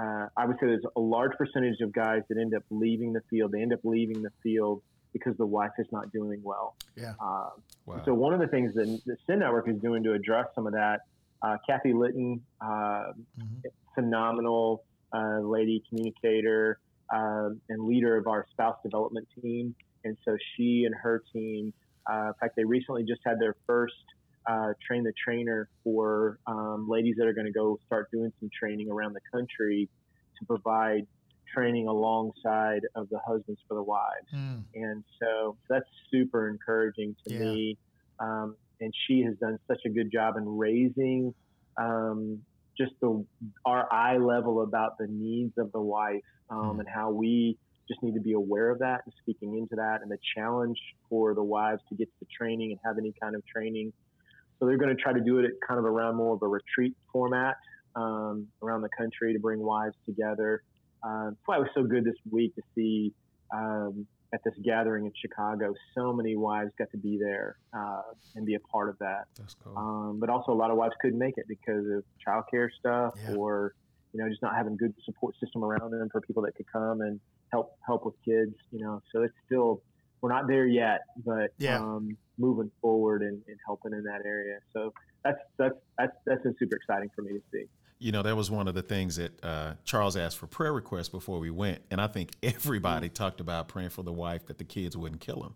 uh, 0.00 0.26
I 0.36 0.46
would 0.46 0.56
say 0.60 0.66
there's 0.66 0.84
a 0.96 1.00
large 1.00 1.32
percentage 1.36 1.80
of 1.80 1.92
guys 1.92 2.22
that 2.28 2.38
end 2.38 2.54
up 2.54 2.62
leaving 2.70 3.12
the 3.12 3.22
field. 3.28 3.52
They 3.52 3.60
end 3.60 3.72
up 3.72 3.80
leaving 3.84 4.22
the 4.22 4.30
field 4.42 4.82
because 5.12 5.36
the 5.36 5.46
wife 5.46 5.72
is 5.78 5.86
not 5.90 6.12
doing 6.12 6.40
well. 6.42 6.76
Yeah. 6.96 7.14
Uh, 7.20 7.50
wow. 7.86 8.02
So 8.04 8.14
one 8.14 8.34
of 8.34 8.40
the 8.40 8.46
things 8.46 8.74
that 8.74 9.00
the 9.06 9.16
Send 9.26 9.40
Network 9.40 9.68
is 9.68 9.80
doing 9.80 10.02
to 10.04 10.12
address 10.12 10.46
some 10.54 10.66
of 10.66 10.72
that, 10.72 11.00
uh, 11.42 11.56
Kathy 11.66 11.92
Litton, 11.92 12.42
uh, 12.60 12.66
mm-hmm. 12.66 13.44
phenomenal 13.94 14.84
uh, 15.12 15.40
lady 15.40 15.82
communicator 15.88 16.78
um, 17.12 17.60
and 17.68 17.84
leader 17.86 18.16
of 18.16 18.26
our 18.26 18.46
spouse 18.50 18.76
development 18.82 19.26
team, 19.42 19.74
and 20.04 20.16
so 20.24 20.36
she 20.54 20.84
and 20.84 20.94
her 20.94 21.22
team, 21.32 21.72
uh, 22.10 22.28
in 22.28 22.34
fact, 22.40 22.56
they 22.56 22.64
recently 22.64 23.02
just 23.02 23.20
had 23.24 23.38
their 23.40 23.56
first 23.66 23.94
uh, 24.46 24.72
train 24.86 25.02
the 25.02 25.12
trainer 25.22 25.68
for 25.84 26.38
um, 26.46 26.88
ladies 26.88 27.16
that 27.18 27.26
are 27.26 27.32
going 27.32 27.46
to 27.46 27.52
go 27.52 27.78
start 27.86 28.10
doing 28.10 28.32
some 28.40 28.48
training 28.56 28.90
around 28.90 29.12
the 29.14 29.20
country 29.32 29.88
to 30.38 30.46
provide 30.46 31.06
training 31.52 31.88
alongside 31.88 32.82
of 32.94 33.08
the 33.10 33.18
husbands 33.26 33.60
for 33.68 33.74
the 33.74 33.82
wives. 33.82 34.26
Mm. 34.34 34.64
And 34.74 35.04
so 35.20 35.56
that's 35.68 35.88
super 36.10 36.48
encouraging 36.48 37.16
to 37.26 37.32
Yeah. 37.34 37.40
me. 37.40 37.78
Um, 38.18 38.56
and 38.80 38.94
she 39.06 39.22
has 39.22 39.36
done 39.38 39.58
such 39.66 39.80
a 39.84 39.90
good 39.90 40.10
job 40.10 40.36
in 40.36 40.56
raising 40.56 41.34
um, 41.76 42.42
just 42.76 42.92
the 43.00 43.24
our 43.64 43.90
eye 43.92 44.16
level 44.16 44.62
about 44.62 44.98
the 44.98 45.06
needs 45.06 45.56
of 45.58 45.70
the 45.72 45.80
wife 45.80 46.22
um, 46.50 46.76
Mhm. 46.76 46.80
and 46.80 46.88
how 46.88 47.10
we 47.10 47.58
just 47.88 48.02
need 48.02 48.14
to 48.14 48.20
be 48.20 48.32
aware 48.32 48.70
of 48.70 48.78
that 48.78 49.02
and 49.04 49.14
speaking 49.20 49.56
into 49.56 49.74
that 49.76 50.02
and 50.02 50.10
the 50.10 50.18
challenge 50.34 50.78
for 51.08 51.34
the 51.34 51.42
wives 51.42 51.82
to 51.88 51.94
get 51.94 52.06
to 52.06 52.20
the 52.20 52.26
training 52.26 52.70
and 52.70 52.80
have 52.84 52.98
any 52.98 53.12
kind 53.20 53.34
of 53.34 53.44
training. 53.46 53.92
So 54.58 54.66
they're 54.66 54.76
going 54.78 54.94
to 54.94 55.00
try 55.02 55.12
to 55.12 55.20
do 55.20 55.38
it 55.38 55.44
at 55.46 55.52
kind 55.66 55.78
of 55.78 55.84
around 55.84 56.16
more 56.16 56.34
of 56.34 56.42
a 56.42 56.48
retreat 56.48 56.94
format 57.12 57.56
um, 57.96 58.46
around 58.62 58.82
the 58.82 58.90
country 58.96 59.32
to 59.32 59.38
bring 59.38 59.58
wives 59.60 59.96
together. 60.06 60.62
Uh, 61.02 61.24
that's 61.26 61.36
why 61.46 61.56
it 61.56 61.60
was 61.60 61.68
so 61.74 61.82
good 61.84 62.04
this 62.04 62.16
week 62.30 62.54
to 62.54 62.62
see 62.74 63.12
um, 63.54 64.06
at 64.32 64.40
this 64.44 64.54
gathering 64.62 65.06
in 65.06 65.12
Chicago. 65.20 65.74
So 65.96 66.12
many 66.12 66.36
wives 66.36 66.70
got 66.78 66.90
to 66.92 66.98
be 66.98 67.18
there 67.18 67.56
uh, 67.76 68.02
and 68.36 68.46
be 68.46 68.54
a 68.54 68.60
part 68.60 68.88
of 68.88 68.98
that. 68.98 69.24
That's 69.38 69.54
cool. 69.62 69.76
Um, 69.76 70.20
but 70.20 70.28
also, 70.30 70.52
a 70.52 70.54
lot 70.54 70.70
of 70.70 70.76
wives 70.76 70.94
couldn't 71.00 71.18
make 71.18 71.34
it 71.36 71.46
because 71.48 71.84
of 71.86 72.04
childcare 72.26 72.68
stuff 72.78 73.14
Yeah. 73.22 73.34
or 73.36 73.74
you 74.12 74.20
know 74.20 74.28
just 74.28 74.42
not 74.42 74.56
having 74.56 74.76
good 74.76 74.92
support 75.04 75.34
system 75.38 75.62
around 75.64 75.90
them 75.92 76.08
for 76.10 76.20
people 76.20 76.42
that 76.42 76.54
could 76.56 76.66
come 76.72 77.00
and 77.00 77.20
help 77.52 77.76
help 77.86 78.04
with 78.04 78.14
kids. 78.24 78.54
You 78.70 78.80
know, 78.84 79.02
so 79.12 79.22
it's 79.22 79.34
still 79.46 79.82
we're 80.20 80.28
not 80.32 80.46
there 80.48 80.66
yet, 80.66 81.00
but 81.24 81.50
Yeah. 81.58 81.78
um, 81.78 82.16
moving 82.38 82.70
forward 82.82 83.22
and, 83.22 83.40
and 83.48 83.56
helping 83.66 83.92
in 83.94 84.02
that 84.04 84.20
area. 84.26 84.58
So 84.72 84.92
that's 85.24 85.38
that's 85.58 85.74
that's 85.98 86.12
that's 86.26 86.42
been 86.42 86.54
super 86.58 86.76
exciting 86.76 87.10
for 87.16 87.22
me 87.22 87.32
to 87.32 87.42
see. 87.52 87.64
You 88.02 88.12
know, 88.12 88.22
that 88.22 88.34
was 88.34 88.50
one 88.50 88.66
of 88.66 88.74
the 88.74 88.80
things 88.80 89.16
that 89.16 89.44
uh, 89.44 89.74
Charles 89.84 90.16
asked 90.16 90.38
for 90.38 90.46
prayer 90.46 90.72
requests 90.72 91.10
before 91.10 91.38
we 91.38 91.50
went, 91.50 91.82
and 91.90 92.00
I 92.00 92.06
think 92.06 92.30
everybody 92.42 93.10
talked 93.10 93.40
about 93.40 93.68
praying 93.68 93.90
for 93.90 94.02
the 94.02 94.12
wife 94.12 94.46
that 94.46 94.56
the 94.56 94.64
kids 94.64 94.96
wouldn't 94.96 95.20
kill 95.20 95.42
him. 95.42 95.54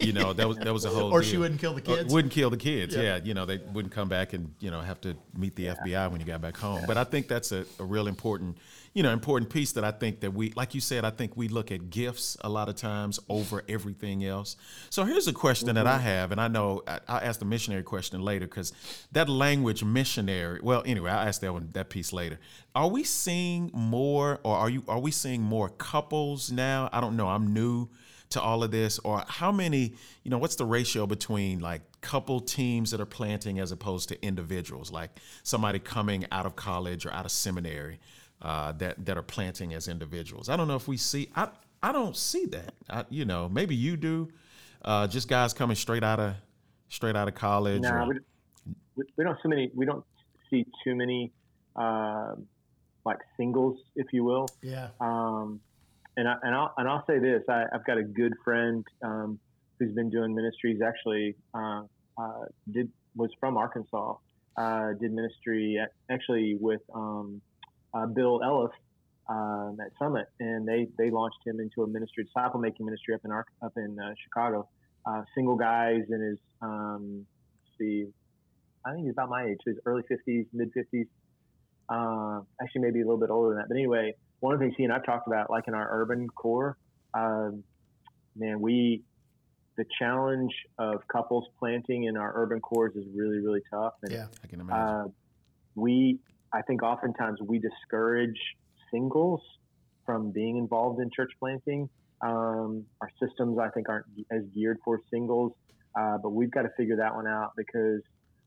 You 0.00 0.12
know, 0.12 0.32
that 0.32 0.46
was 0.46 0.56
that 0.58 0.72
was 0.72 0.84
a 0.84 0.88
whole. 0.96 1.10
Or 1.12 1.22
she 1.24 1.36
wouldn't 1.36 1.60
kill 1.60 1.74
the 1.74 1.80
Or 1.92 1.96
kids. 1.96 2.14
wouldn't 2.14 2.32
kill 2.32 2.48
the 2.48 2.56
kids. 2.56 2.94
Yeah. 2.94 3.02
Yeah. 3.02 3.20
you 3.24 3.34
know, 3.34 3.44
they 3.44 3.58
wouldn't 3.58 3.92
come 3.92 4.08
back 4.08 4.32
and 4.32 4.54
you 4.60 4.70
know 4.70 4.80
have 4.80 5.00
to 5.00 5.16
meet 5.36 5.56
the 5.56 5.66
FBI 5.66 6.08
when 6.10 6.20
you 6.20 6.26
got 6.26 6.40
back 6.40 6.56
home. 6.56 6.84
But 6.86 6.96
I 6.96 7.02
think 7.02 7.26
that's 7.26 7.50
a, 7.50 7.64
a 7.80 7.84
real 7.84 8.06
important, 8.06 8.58
you 8.92 9.04
know, 9.04 9.10
important 9.12 9.50
piece 9.52 9.72
that 9.72 9.84
I 9.84 9.92
think 9.92 10.20
that 10.20 10.32
we, 10.32 10.50
like 10.56 10.74
you 10.74 10.80
said, 10.80 11.04
I 11.04 11.10
think 11.10 11.36
we 11.36 11.46
look 11.46 11.70
at 11.70 11.90
gifts 11.90 12.36
a 12.40 12.48
lot 12.48 12.68
of 12.68 12.74
times 12.74 13.20
over 13.28 13.62
everything 13.68 14.24
else. 14.24 14.56
So 14.90 15.04
here's 15.04 15.28
a 15.28 15.32
question 15.32 15.74
that 15.76 15.86
I 15.86 15.94
mm-hmm. 15.94 16.02
have, 16.02 16.32
and 16.32 16.40
I 16.40 16.48
know 16.48 16.82
I, 16.88 16.98
I'll 17.06 17.20
ask 17.20 17.38
the 17.38 17.46
missionary 17.46 17.84
question 17.84 18.20
later 18.22 18.46
because 18.46 18.72
that 19.12 19.28
language 19.28 19.84
missionary. 19.84 20.60
Well, 20.60 20.82
anyway, 20.84 21.10
I'll 21.10 21.26
ask 21.26 21.40
that 21.42 21.52
one 21.52 21.68
that 21.72 21.88
piece 21.88 22.12
later. 22.12 22.40
Are 22.74 22.88
we 22.88 23.04
seeing 23.04 23.70
more, 23.72 24.40
or 24.42 24.56
are 24.56 24.70
you 24.70 24.82
are 24.88 24.98
we 24.98 25.12
seeing 25.12 25.40
more 25.40 25.68
couples 25.68 26.50
now? 26.50 26.88
I 26.92 27.00
don't 27.00 27.16
know. 27.16 27.28
I'm 27.28 27.54
new 27.54 27.88
to 28.30 28.40
all 28.40 28.62
of 28.62 28.70
this 28.70 28.98
or 29.00 29.24
how 29.26 29.50
many 29.50 29.92
you 30.22 30.30
know 30.30 30.38
what's 30.38 30.54
the 30.54 30.64
ratio 30.64 31.04
between 31.04 31.58
like 31.58 31.82
couple 32.00 32.40
teams 32.40 32.92
that 32.92 33.00
are 33.00 33.06
planting 33.06 33.58
as 33.58 33.72
opposed 33.72 34.08
to 34.08 34.24
individuals 34.24 34.90
like 34.90 35.10
somebody 35.42 35.78
coming 35.78 36.24
out 36.30 36.46
of 36.46 36.56
college 36.56 37.04
or 37.04 37.12
out 37.12 37.24
of 37.24 37.30
seminary 37.32 37.98
uh, 38.42 38.72
that 38.72 39.04
that 39.04 39.16
are 39.16 39.22
planting 39.22 39.74
as 39.74 39.88
individuals 39.88 40.48
i 40.48 40.56
don't 40.56 40.68
know 40.68 40.76
if 40.76 40.88
we 40.88 40.96
see 40.96 41.28
i 41.36 41.48
i 41.82 41.92
don't 41.92 42.16
see 42.16 42.46
that 42.46 42.74
I, 42.88 43.04
you 43.10 43.24
know 43.24 43.48
maybe 43.48 43.74
you 43.74 43.96
do 43.96 44.28
uh, 44.84 45.06
just 45.06 45.28
guys 45.28 45.52
coming 45.52 45.76
straight 45.76 46.02
out 46.02 46.18
of 46.20 46.34
straight 46.88 47.16
out 47.16 47.28
of 47.28 47.34
college 47.34 47.82
Nah, 47.82 48.04
or- 48.04 48.08
we, 48.08 48.14
we, 48.96 49.04
we 49.16 49.24
don't 49.24 49.38
so 49.42 49.48
many. 49.48 49.70
We 49.74 49.86
don't 49.86 50.04
see 50.50 50.66
too 50.84 50.94
many 50.94 51.32
um 51.76 52.46
like 53.04 53.18
singles, 53.36 53.78
if 53.96 54.06
you 54.12 54.24
will. 54.24 54.46
Yeah. 54.62 54.88
Um, 55.00 55.60
and 56.16 56.28
I, 56.28 56.36
and 56.42 56.54
I'll 56.54 56.74
and 56.76 56.88
I'll 56.88 57.04
say 57.06 57.18
this: 57.18 57.42
I, 57.48 57.64
I've 57.72 57.84
got 57.84 57.98
a 57.98 58.02
good 58.02 58.34
friend 58.44 58.84
um, 59.02 59.38
who's 59.78 59.92
been 59.92 60.10
doing 60.10 60.34
ministries. 60.34 60.80
Actually, 60.82 61.34
uh, 61.54 61.82
uh, 62.18 62.44
did 62.70 62.90
was 63.16 63.30
from 63.38 63.56
Arkansas. 63.56 64.16
Uh, 64.56 64.92
did 65.00 65.12
ministry 65.12 65.78
at, 65.80 65.92
actually 66.10 66.56
with 66.60 66.82
um, 66.94 67.40
uh, 67.94 68.06
Bill 68.06 68.40
Elliff 68.40 68.70
um, 69.28 69.76
at 69.80 69.92
Summit, 69.98 70.26
and 70.38 70.66
they 70.66 70.88
they 70.98 71.10
launched 71.10 71.38
him 71.46 71.60
into 71.60 71.82
a 71.82 71.86
ministry, 71.86 72.24
disciple 72.24 72.60
making 72.60 72.86
ministry 72.86 73.14
up 73.14 73.20
in 73.24 73.30
Ar- 73.30 73.46
up 73.62 73.72
in 73.76 73.96
uh, 73.98 74.14
Chicago. 74.22 74.68
Uh, 75.06 75.22
single 75.34 75.56
guys 75.56 76.02
in 76.10 76.20
his 76.20 76.38
um, 76.60 77.26
let's 77.64 77.78
see, 77.78 78.06
I 78.84 78.92
think 78.92 79.04
he's 79.04 79.12
about 79.12 79.30
my 79.30 79.46
age, 79.46 79.58
his 79.64 79.76
early 79.86 80.02
fifties, 80.08 80.46
mid 80.52 80.70
fifties. 80.74 81.06
Uh, 81.88 82.40
actually, 82.62 82.82
maybe 82.82 83.00
a 83.00 83.04
little 83.04 83.18
bit 83.18 83.30
older 83.30 83.50
than 83.50 83.58
that. 83.58 83.68
But 83.68 83.76
anyway, 83.76 84.14
one 84.40 84.54
of 84.54 84.60
the 84.60 84.66
things 84.66 84.74
he 84.76 84.84
and 84.84 84.92
I've 84.92 85.04
talked 85.04 85.26
about, 85.26 85.50
like 85.50 85.64
in 85.66 85.74
our 85.74 85.88
urban 85.90 86.28
core, 86.28 86.76
um, 87.14 87.64
man, 88.36 88.60
we 88.60 89.02
the 89.80 89.84
challenge 89.98 90.52
of 90.78 91.00
couples 91.10 91.46
planting 91.58 92.04
in 92.04 92.16
our 92.16 92.32
urban 92.34 92.60
cores 92.60 92.94
is 92.96 93.04
really, 93.14 93.38
really 93.38 93.62
tough. 93.72 93.94
And 94.02 94.12
Yeah. 94.12 94.26
i 94.44 94.46
can 94.46 94.60
imagine 94.60 94.82
uh, 94.82 95.04
we, 95.74 96.18
I 96.52 96.62
think, 96.62 96.82
oftentimes 96.82 97.38
we 97.46 97.58
discourage 97.58 98.38
singles 98.92 99.40
from 100.04 100.32
being 100.32 100.56
involved 100.56 101.00
in 101.00 101.10
church 101.14 101.30
planting. 101.38 101.88
Um, 102.22 102.84
our 103.00 103.10
systems, 103.22 103.58
I 103.58 103.70
think, 103.70 103.88
aren't 103.88 104.06
as 104.30 104.42
geared 104.54 104.78
for 104.84 104.98
singles, 105.12 105.52
uh, 105.98 106.18
but 106.22 106.30
we've 106.30 106.50
got 106.50 106.62
to 106.62 106.70
figure 106.76 106.96
that 106.96 107.14
one 107.14 107.26
out 107.26 107.52
because, 107.56 108.00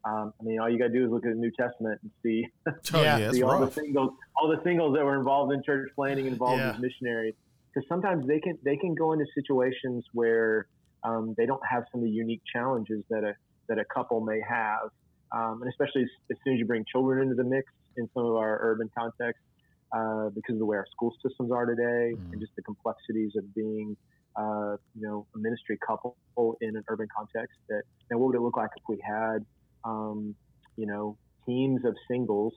um, 0.05 0.33
I 0.39 0.43
mean, 0.43 0.59
all 0.59 0.69
you 0.69 0.77
got 0.77 0.87
to 0.87 0.93
do 0.93 1.05
is 1.05 1.11
look 1.11 1.25
at 1.25 1.31
the 1.31 1.39
New 1.39 1.51
Testament 1.57 1.99
and 2.03 2.11
see 2.23 2.45
oh, 2.93 3.03
yeah, 3.03 3.31
see 3.31 3.41
all 3.41 3.59
rough 3.59 3.73
the 3.73 3.81
singles, 3.81 4.11
all 4.35 4.49
the 4.49 4.61
singles 4.63 4.95
that 4.95 5.03
were 5.03 5.17
involved 5.17 5.53
in 5.53 5.63
church 5.65 5.89
planting, 5.95 6.27
involved 6.27 6.59
Yeah. 6.59 6.71
as 6.71 6.81
missionaries. 6.81 7.35
Because 7.73 7.87
sometimes 7.87 8.27
they 8.27 8.39
can 8.39 8.57
they 8.63 8.77
can 8.77 8.93
go 8.93 9.13
into 9.13 9.25
situations 9.33 10.05
where 10.13 10.67
um, 11.03 11.33
they 11.37 11.47
don't 11.47 11.65
have 11.67 11.83
some 11.91 12.01
of 12.01 12.05
the 12.05 12.11
unique 12.11 12.41
challenges 12.53 13.03
that 13.09 13.23
a 13.23 13.33
that 13.69 13.79
a 13.79 13.85
couple 13.91 14.21
may 14.21 14.39
have, 14.47 14.89
um, 15.35 15.61
and 15.63 15.69
especially 15.69 16.03
as, 16.03 16.09
as 16.31 16.37
soon 16.43 16.53
as 16.53 16.59
you 16.59 16.65
bring 16.65 16.85
children 16.91 17.23
into 17.23 17.35
the 17.35 17.43
mix 17.43 17.65
in 17.97 18.09
some 18.13 18.25
of 18.25 18.35
our 18.35 18.59
urban 18.61 18.89
contexts, 18.97 19.43
uh, 19.95 20.29
because 20.29 20.53
of 20.53 20.59
the 20.59 20.65
way 20.65 20.77
our 20.77 20.87
school 20.91 21.13
systems 21.25 21.51
are 21.51 21.65
today, 21.65 22.15
Mhm. 22.15 22.31
and 22.31 22.41
just 22.41 22.55
the 22.55 22.63
complexities 22.63 23.35
of 23.35 23.53
being, 23.53 23.95
uh, 24.35 24.77
you 24.95 25.01
know, 25.01 25.27
a 25.35 25.37
ministry 25.37 25.77
couple 25.85 26.17
in 26.61 26.75
an 26.75 26.83
urban 26.87 27.07
context. 27.15 27.57
That 27.69 27.83
now, 28.09 28.17
what 28.17 28.27
would 28.27 28.35
it 28.35 28.41
look 28.41 28.57
like 28.57 28.71
if 28.75 28.83
we 28.87 28.99
had, 28.99 29.45
um, 29.83 30.35
you 30.75 30.87
know, 30.87 31.17
teams 31.45 31.85
of 31.85 31.95
singles 32.07 32.53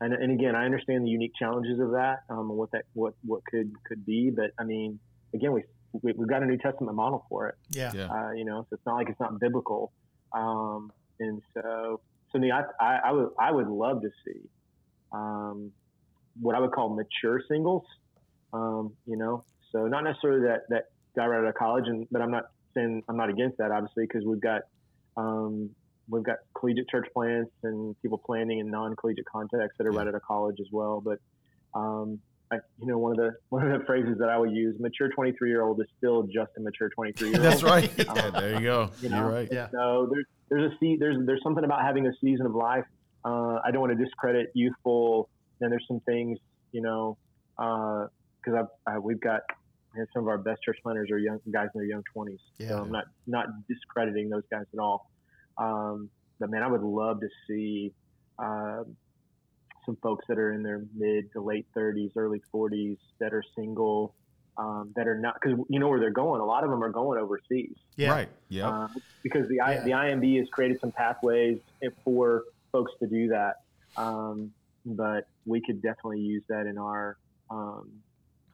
and, 0.00 0.12
and 0.12 0.32
again, 0.32 0.54
I 0.56 0.64
understand 0.64 1.04
the 1.04 1.10
unique 1.10 1.32
challenges 1.38 1.78
of 1.78 1.92
that, 1.92 2.20
um, 2.28 2.50
and 2.50 2.58
what 2.58 2.70
that 2.72 2.84
what 2.94 3.14
what 3.24 3.44
could 3.46 3.70
could 3.86 4.04
be. 4.04 4.30
But 4.30 4.50
I 4.58 4.64
mean, 4.64 4.98
again, 5.34 5.52
we, 5.52 5.62
we 6.02 6.12
we've 6.12 6.28
got 6.28 6.42
a 6.42 6.46
New 6.46 6.58
Testament 6.58 6.96
model 6.96 7.24
for 7.28 7.48
it. 7.48 7.54
Yeah. 7.70 7.92
yeah 7.94 8.08
Uh, 8.10 8.30
you 8.32 8.44
know, 8.44 8.62
so 8.62 8.74
it's 8.74 8.86
not 8.86 8.96
like 8.96 9.08
it's 9.08 9.20
not 9.20 9.38
biblical. 9.38 9.92
Um, 10.32 10.92
and 11.20 11.40
so, 11.54 12.00
so 12.32 12.38
me, 12.38 12.50
I, 12.50 12.62
I, 12.80 13.00
I 13.06 13.12
would 13.12 13.28
I 13.38 13.52
would 13.52 13.68
love 13.68 14.02
to 14.02 14.10
see 14.26 14.40
um, 15.14 15.70
what 16.40 16.54
I 16.54 16.60
would 16.60 16.72
call 16.72 16.90
mature 16.90 17.40
singles. 17.48 17.84
Um, 18.52 18.92
you 19.06 19.16
know, 19.16 19.44
so 19.72 19.86
not 19.86 20.04
necessarily 20.04 20.42
that 20.48 20.62
that 20.68 20.84
guy 21.16 21.26
right 21.26 21.38
out 21.38 21.46
of 21.48 21.54
college, 21.54 21.84
and 21.86 22.06
but 22.10 22.20
I'm 22.22 22.30
not 22.30 22.44
saying 22.74 23.02
I'm 23.08 23.16
not 23.16 23.30
against 23.30 23.58
that, 23.58 23.70
obviously, 23.70 24.04
because 24.04 24.24
we've 24.26 24.40
got 24.40 24.62
um, 25.16 25.70
we've 26.08 26.22
got 26.22 26.36
collegiate 26.58 26.88
church 26.88 27.06
plants 27.14 27.50
and 27.62 27.96
people 28.02 28.20
planning 28.24 28.58
in 28.58 28.70
non-collegiate 28.70 29.24
contexts 29.30 29.78
that 29.78 29.86
are 29.86 29.92
Yeah. 29.92 29.98
right 29.98 30.08
out 30.08 30.14
of 30.14 30.22
college 30.22 30.56
as 30.60 30.66
well. 30.72 31.00
But 31.00 31.18
um, 31.74 32.20
I, 32.52 32.56
you 32.78 32.86
know, 32.86 32.98
one 32.98 33.12
of 33.12 33.18
the 33.18 33.32
one 33.48 33.70
of 33.70 33.80
the 33.80 33.86
phrases 33.86 34.18
that 34.18 34.28
I 34.28 34.38
would 34.38 34.52
use: 34.52 34.76
mature 34.78 35.08
23 35.08 35.48
year 35.48 35.62
old 35.62 35.80
is 35.80 35.86
still 35.98 36.24
just 36.24 36.50
a 36.56 36.60
mature 36.60 36.90
23 36.94 37.30
year 37.30 37.36
old. 37.36 37.44
That's 37.44 37.62
right. 37.62 37.90
Yeah, 37.98 38.30
there 38.30 38.54
you 38.54 38.60
go 38.60 38.90
You 39.00 39.10
you're 39.10 39.28
right 39.28 39.48
Yeah. 39.50 39.68
So 39.72 40.08
there's 40.12 40.26
there's 40.50 40.72
a 40.72 40.96
there's 40.98 41.26
there's 41.26 41.42
something 41.42 41.64
about 41.64 41.82
having 41.82 42.06
a 42.06 42.12
season 42.20 42.46
of 42.46 42.54
life. 42.54 42.84
Uh, 43.24 43.58
I 43.64 43.70
don't 43.70 43.80
want 43.80 43.96
to 43.96 44.02
discredit 44.04 44.48
youthful. 44.54 45.28
And 45.60 45.70
there's 45.72 45.84
some 45.88 46.00
things, 46.00 46.38
you 46.72 46.82
know, 46.82 47.16
because 47.56 48.58
I've 48.58 48.94
I, 48.94 48.98
we've 48.98 49.20
got 49.20 49.40
you 49.94 50.00
know, 50.00 50.06
some 50.12 50.24
of 50.24 50.28
our 50.28 50.38
best 50.38 50.60
church 50.64 50.76
planters 50.82 51.10
are 51.10 51.18
young 51.18 51.38
guys 51.52 51.68
in 51.74 51.80
their 51.80 51.88
young 51.88 52.02
20s. 52.16 52.36
Yeah. 52.58 52.68
So 52.70 52.78
I'm 52.82 52.90
not 52.90 53.04
not 53.26 53.46
discrediting 53.68 54.28
those 54.28 54.42
guys 54.50 54.64
at 54.72 54.78
all. 54.80 55.06
Um, 55.56 56.10
but 56.40 56.50
man, 56.50 56.62
I 56.62 56.66
would 56.66 56.82
love 56.82 57.20
to 57.20 57.28
see 57.48 57.92
um, 58.38 58.96
some 59.86 59.96
folks 60.02 60.24
that 60.28 60.38
are 60.38 60.52
in 60.52 60.62
their 60.62 60.82
mid 60.96 61.26
to 61.32 61.40
late 61.40 61.66
30s, 61.76 62.10
early 62.16 62.42
40s 62.54 62.98
that 63.20 63.32
are 63.32 63.42
single. 63.56 64.14
Um, 64.56 64.92
that 64.94 65.08
are 65.08 65.18
not 65.18 65.34
because 65.42 65.58
you 65.68 65.80
know 65.80 65.88
where 65.88 65.98
they're 65.98 66.12
going. 66.12 66.40
A 66.40 66.44
lot 66.44 66.62
of 66.62 66.70
them 66.70 66.82
are 66.84 66.90
going 66.90 67.18
overseas 67.18 67.74
Yeah. 67.96 68.10
right 68.10 68.28
yeah 68.48 68.68
uh, 68.68 68.86
because 69.24 69.48
the 69.48 69.58
I, 69.58 69.72
Yeah. 69.72 69.84
the 69.84 69.90
IMB 69.90 70.38
has 70.38 70.46
created 70.52 70.76
some 70.80 70.92
pathways 70.96 71.58
for 72.04 72.44
folks 72.74 72.92
to 73.00 73.06
do 73.06 73.28
that. 73.28 73.60
Um, 73.96 74.50
but 74.84 75.28
we 75.46 75.62
could 75.64 75.80
definitely 75.80 76.20
use 76.20 76.42
that 76.48 76.66
in 76.66 76.76
our 76.76 77.16
um, 77.50 77.90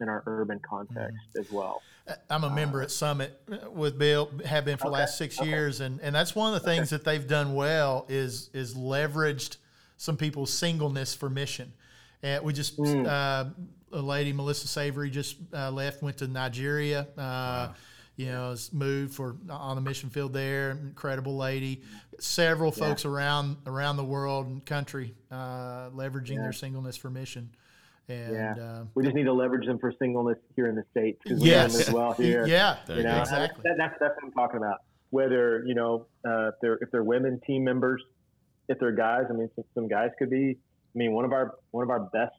in 0.00 0.08
our 0.08 0.22
urban 0.26 0.60
context 0.68 1.16
Mm-hmm. 1.34 1.40
as 1.40 1.50
well. 1.50 1.82
I'm 2.28 2.44
a 2.44 2.50
member 2.50 2.82
at 2.82 2.90
Summit 2.90 3.40
with 3.72 3.98
Bill, 3.98 4.30
have 4.44 4.64
been 4.64 4.78
for 4.78 4.86
the 4.86 4.92
last 4.92 5.16
six 5.16 5.38
okay. 5.38 5.48
years, 5.48 5.80
and, 5.80 6.00
and 6.00 6.14
that's 6.14 6.34
one 6.34 6.52
of 6.52 6.60
the 6.60 6.66
things 6.68 6.90
that 6.90 7.04
they've 7.04 7.26
done 7.26 7.54
well 7.54 8.04
is 8.08 8.50
is 8.52 8.74
leveraged 8.74 9.56
some 9.96 10.16
people's 10.16 10.52
singleness 10.52 11.14
for 11.14 11.30
mission. 11.30 11.72
And 12.22 12.44
we 12.44 12.52
just 12.52 12.78
Mm. 12.78 13.06
uh, 13.06 13.50
a 13.92 14.02
lady, 14.02 14.32
Melissa 14.32 14.68
Savory, 14.68 15.10
just 15.10 15.36
uh, 15.52 15.70
left, 15.70 16.02
went 16.02 16.16
to 16.18 16.28
Nigeria. 16.28 17.00
Uh, 17.16 17.18
wow. 17.18 17.74
You 18.20 18.26
know, 18.26 18.50
has 18.50 18.70
moved 18.70 19.14
for 19.14 19.36
on 19.48 19.76
the 19.76 19.80
mission 19.80 20.10
field 20.10 20.34
there. 20.34 20.72
Incredible 20.72 21.38
lady. 21.38 21.80
Several 22.18 22.70
yeah. 22.76 22.84
folks 22.84 23.06
around 23.06 23.56
around 23.66 23.96
the 23.96 24.04
world 24.04 24.46
and 24.46 24.62
country 24.66 25.14
uh, 25.30 25.88
leveraging 25.88 26.34
yeah. 26.34 26.42
their 26.42 26.52
singleness 26.52 26.98
for 26.98 27.08
mission. 27.08 27.48
And, 28.08 28.34
yeah, 28.34 28.54
uh, 28.62 28.84
we 28.94 29.04
just 29.04 29.14
need 29.14 29.24
to 29.24 29.32
leverage 29.32 29.66
them 29.66 29.78
for 29.78 29.90
singleness 29.98 30.36
here 30.54 30.66
in 30.66 30.74
the 30.74 30.84
states 30.90 31.18
because 31.24 31.42
yes. 31.42 31.88
as 31.88 31.94
well 31.94 32.12
here. 32.18 32.46
Yeah, 32.46 32.76
you 32.88 33.04
know, 33.04 33.20
exactly. 33.20 33.62
That, 33.64 33.76
that's 33.78 33.94
that's 33.98 34.14
what 34.16 34.24
I'm 34.24 34.32
talking 34.32 34.58
about. 34.58 34.82
Whether 35.08 35.64
you 35.64 35.74
know 35.74 36.04
uh, 36.28 36.48
if 36.48 36.54
they're 36.60 36.78
if 36.82 36.90
they're 36.90 37.02
women 37.02 37.40
team 37.46 37.64
members, 37.64 38.02
if 38.68 38.78
they're 38.78 38.92
guys. 38.92 39.24
I 39.30 39.32
mean, 39.32 39.48
some, 39.56 39.64
some 39.74 39.88
guys 39.88 40.10
could 40.18 40.28
be. 40.28 40.58
I 40.58 40.98
mean, 40.98 41.12
one 41.12 41.24
of 41.24 41.32
our 41.32 41.54
one 41.70 41.84
of 41.84 41.88
our 41.88 42.00
best 42.00 42.36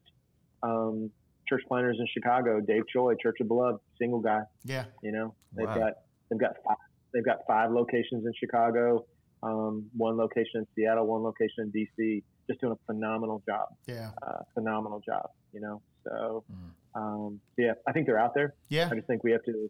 um, 0.61 1.09
church 1.51 1.63
planters 1.67 1.97
in 1.99 2.07
Chicago, 2.13 2.59
Dave 2.59 2.83
Choi, 2.91 3.15
Church 3.21 3.37
of 3.41 3.47
Beloved, 3.47 3.79
single 3.99 4.19
guy. 4.19 4.41
Yeah, 4.63 4.85
you 5.03 5.11
know 5.11 5.35
they've 5.55 5.67
wow. 5.67 5.77
got 5.77 5.93
they've 6.29 6.39
got 6.39 6.55
five, 6.65 6.77
they've 7.13 7.25
got 7.25 7.39
five 7.47 7.71
locations 7.71 8.25
in 8.25 8.31
Chicago, 8.39 9.05
um, 9.43 9.85
one 9.95 10.17
location 10.17 10.61
in 10.61 10.67
Seattle, 10.75 11.05
one 11.05 11.23
location 11.23 11.65
in 11.65 11.71
DC. 11.71 12.23
Just 12.47 12.61
doing 12.61 12.73
a 12.73 12.85
phenomenal 12.91 13.43
job. 13.47 13.67
Yeah, 13.87 14.11
uh, 14.25 14.39
phenomenal 14.55 15.01
job 15.05 15.29
you 15.53 15.59
know. 15.59 15.81
So, 16.03 16.43
mm. 16.51 16.99
um, 16.99 17.39
yeah, 17.57 17.73
I 17.87 17.91
think 17.91 18.07
they're 18.07 18.19
out 18.19 18.33
there. 18.33 18.53
Yeah. 18.69 18.89
I 18.91 18.95
just 18.95 19.07
think 19.07 19.23
we 19.23 19.31
have 19.31 19.43
to 19.45 19.69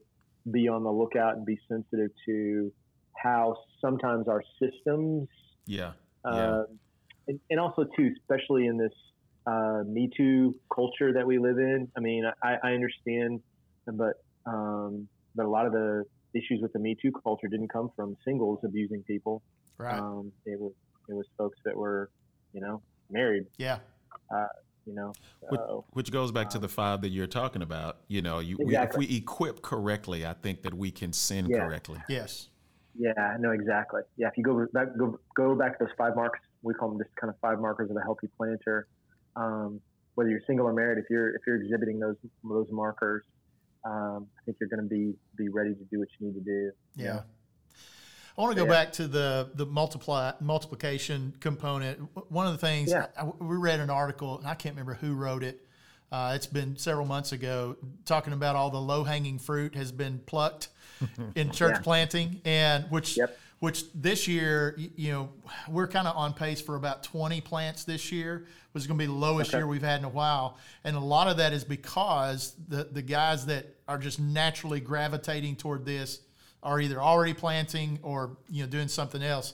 be 0.49 0.67
on 0.67 0.84
the 0.84 0.91
lookout 0.91 1.36
and 1.36 1.45
be 1.45 1.59
sensitive 1.67 2.11
to 2.25 2.71
how 3.15 3.55
sometimes 3.79 4.27
our 4.27 4.43
systems. 4.59 5.27
Yeah. 5.65 5.91
Uh, 6.25 6.36
yeah. 6.36 6.63
And, 7.27 7.39
and, 7.49 7.59
also 7.59 7.86
too, 7.95 8.13
especially 8.19 8.65
in 8.65 8.77
this 8.77 8.93
uh, 9.46 9.84
Me 9.86 10.10
Too 10.16 10.56
culture 10.74 11.14
that 11.14 11.26
we 11.26 11.39
live 11.39 11.58
in. 11.58 11.88
I 11.98 12.00
mean, 12.00 12.26
I, 12.44 12.56
I 12.64 12.72
understand, 12.74 13.42
but 13.86 14.24
um, 14.46 15.08
but 15.36 15.46
a 15.46 15.50
lot 15.50 15.66
of 15.66 15.72
the 15.72 16.04
issues 16.34 16.60
with 16.62 16.74
the 16.74 16.80
Me 16.80 16.96
Too 17.02 17.12
culture 17.12 17.48
didn't 17.48 17.70
come 17.70 17.92
from 17.96 18.16
singles 18.26 18.60
abusing 18.64 19.04
people. 19.04 19.42
Right. 19.78 20.00
Um, 20.00 20.32
it 20.46 20.60
was 20.60 20.74
it 21.10 21.14
was 21.14 21.26
folks 21.38 21.58
that 21.66 21.76
were, 21.76 22.10
you 22.54 22.62
know, 22.62 22.82
married. 23.10 23.46
Yeah. 23.58 23.80
Uh, 24.34 24.46
you 24.86 24.94
know. 24.94 25.14
So, 25.50 25.86
which, 25.89 26.08
which, 26.08 26.12
goes 26.12 26.32
back 26.32 26.48
um, 26.48 26.52
to 26.52 26.60
the 26.60 26.70
five 26.70 27.02
that 27.02 27.10
you're 27.10 27.28
talking 27.28 27.62
about. 27.62 27.98
You 28.08 28.22
know, 28.22 28.39
you, 28.39 28.58
exactly. 28.60 29.00
we, 29.00 29.06
if 29.06 29.12
we 29.12 29.18
equip 29.18 29.62
correctly, 29.62 30.26
I 30.26 30.34
think 30.34 30.64
that 30.64 30.74
we 30.74 30.92
can 30.92 31.14
sin 31.14 31.48
yeah. 31.48 31.60
correctly. 31.60 32.00
Yes. 32.10 32.50
Yeah, 32.98 33.38
no, 33.39 33.52
exactly. 33.52 34.02
Yeah, 34.18 34.28
if 34.28 34.38
you 34.38 34.44
go 34.44 34.68
back, 34.74 34.88
go, 34.98 35.18
go 35.36 35.56
back 35.56 35.80
to 35.80 35.86
those 35.86 35.94
five 35.98 36.16
marks, 36.16 36.39
we 36.62 36.74
call 36.74 36.89
them 36.89 36.98
just 36.98 37.16
kind 37.16 37.30
of 37.30 37.39
five 37.39 37.60
markers 37.60 37.89
of 37.89 37.96
a 37.96 38.02
healthy 38.02 38.28
planter. 38.38 38.88
Um, 39.36 39.82
whether 40.15 40.29
you're 40.29 40.41
single 40.45 40.67
or 40.67 40.73
married, 40.73 40.97
if 40.97 41.05
you're 41.09 41.36
if 41.36 41.41
you're 41.47 41.61
exhibiting 41.61 41.99
those 41.99 42.17
those 42.43 42.67
markers, 42.71 43.23
um, 43.86 44.27
I 44.38 44.45
think 44.45 44.57
you're 44.59 44.69
going 44.69 44.88
to 44.88 44.89
be 44.89 45.13
be 45.38 45.49
ready 45.49 45.73
to 45.73 45.84
do 45.86 45.99
what 45.99 46.07
you 46.19 46.27
need 46.27 46.34
to 46.34 46.41
do. 46.41 46.71
Yeah. 46.95 47.21
I 48.38 48.41
want 48.41 48.55
to 48.55 48.63
go 48.63 48.65
yeah. 48.65 48.84
back 48.84 48.93
to 48.93 49.07
the 49.07 49.49
the 49.55 49.65
multiply 49.65 50.34
multiplication 50.39 51.34
component. 51.39 51.99
One 52.29 52.47
of 52.47 52.53
the 52.53 52.59
things 52.59 52.91
yeah. 52.91 53.07
I, 53.17 53.25
we 53.25 53.57
read 53.57 53.79
an 53.79 53.89
article, 53.89 54.38
and 54.38 54.47
I 54.47 54.55
can't 54.55 54.75
remember 54.75 54.95
who 54.95 55.13
wrote 55.13 55.43
it. 55.43 55.65
Uh, 56.11 56.34
it's 56.36 56.47
been 56.47 56.75
several 56.75 57.05
months 57.05 57.32
ago, 57.32 57.77
talking 58.05 58.34
about 58.34 58.55
all 58.55 58.69
the 58.69 58.82
low 58.82 59.03
hanging 59.03 59.39
fruit 59.39 59.75
has 59.75 59.93
been 59.93 60.19
plucked 60.25 60.67
in 61.36 61.51
church 61.51 61.75
yeah. 61.75 61.82
planting, 61.82 62.41
and 62.43 62.86
which 62.89 63.17
yep. 63.17 63.38
Which 63.62 63.84
this 63.93 64.28
year, 64.28 64.76
you 64.95 65.12
know, 65.12 65.30
we're 65.70 65.88
kind 65.88 66.07
of 66.07 66.18
on 66.18 66.34
pace 66.34 66.59
for 66.59 66.76
about 66.76 67.03
20 67.03 67.41
plants 67.41 67.84
this 67.84 68.12
year. 68.12 68.47
Was 68.74 68.88
going 68.88 68.97
to 68.97 69.03
be 69.03 69.05
the 69.05 69.14
lowest 69.14 69.51
okay. 69.51 69.59
year 69.59 69.68
we've 69.68 69.84
had 69.84 69.99
in 69.99 70.05
a 70.05 70.09
while, 70.09 70.57
and 70.84 70.95
a 70.95 70.99
lot 70.99 71.28
of 71.28 71.38
that 71.38 71.53
is 71.53 71.64
because 71.64 72.55
the 72.70 72.86
the 72.86 73.01
guys 73.01 73.45
that 73.47 73.68
are 73.88 73.97
just 73.97 74.20
naturally 74.20 74.80
gravitating 74.80 75.57
toward 75.57 75.86
this 75.86 76.22
are 76.64 76.80
either 76.80 76.99
already 76.99 77.34
planting 77.34 77.99
or 78.01 78.38
you 78.49 78.64
know 78.64 78.70
doing 78.70 78.88
something 78.88 79.22
else. 79.22 79.53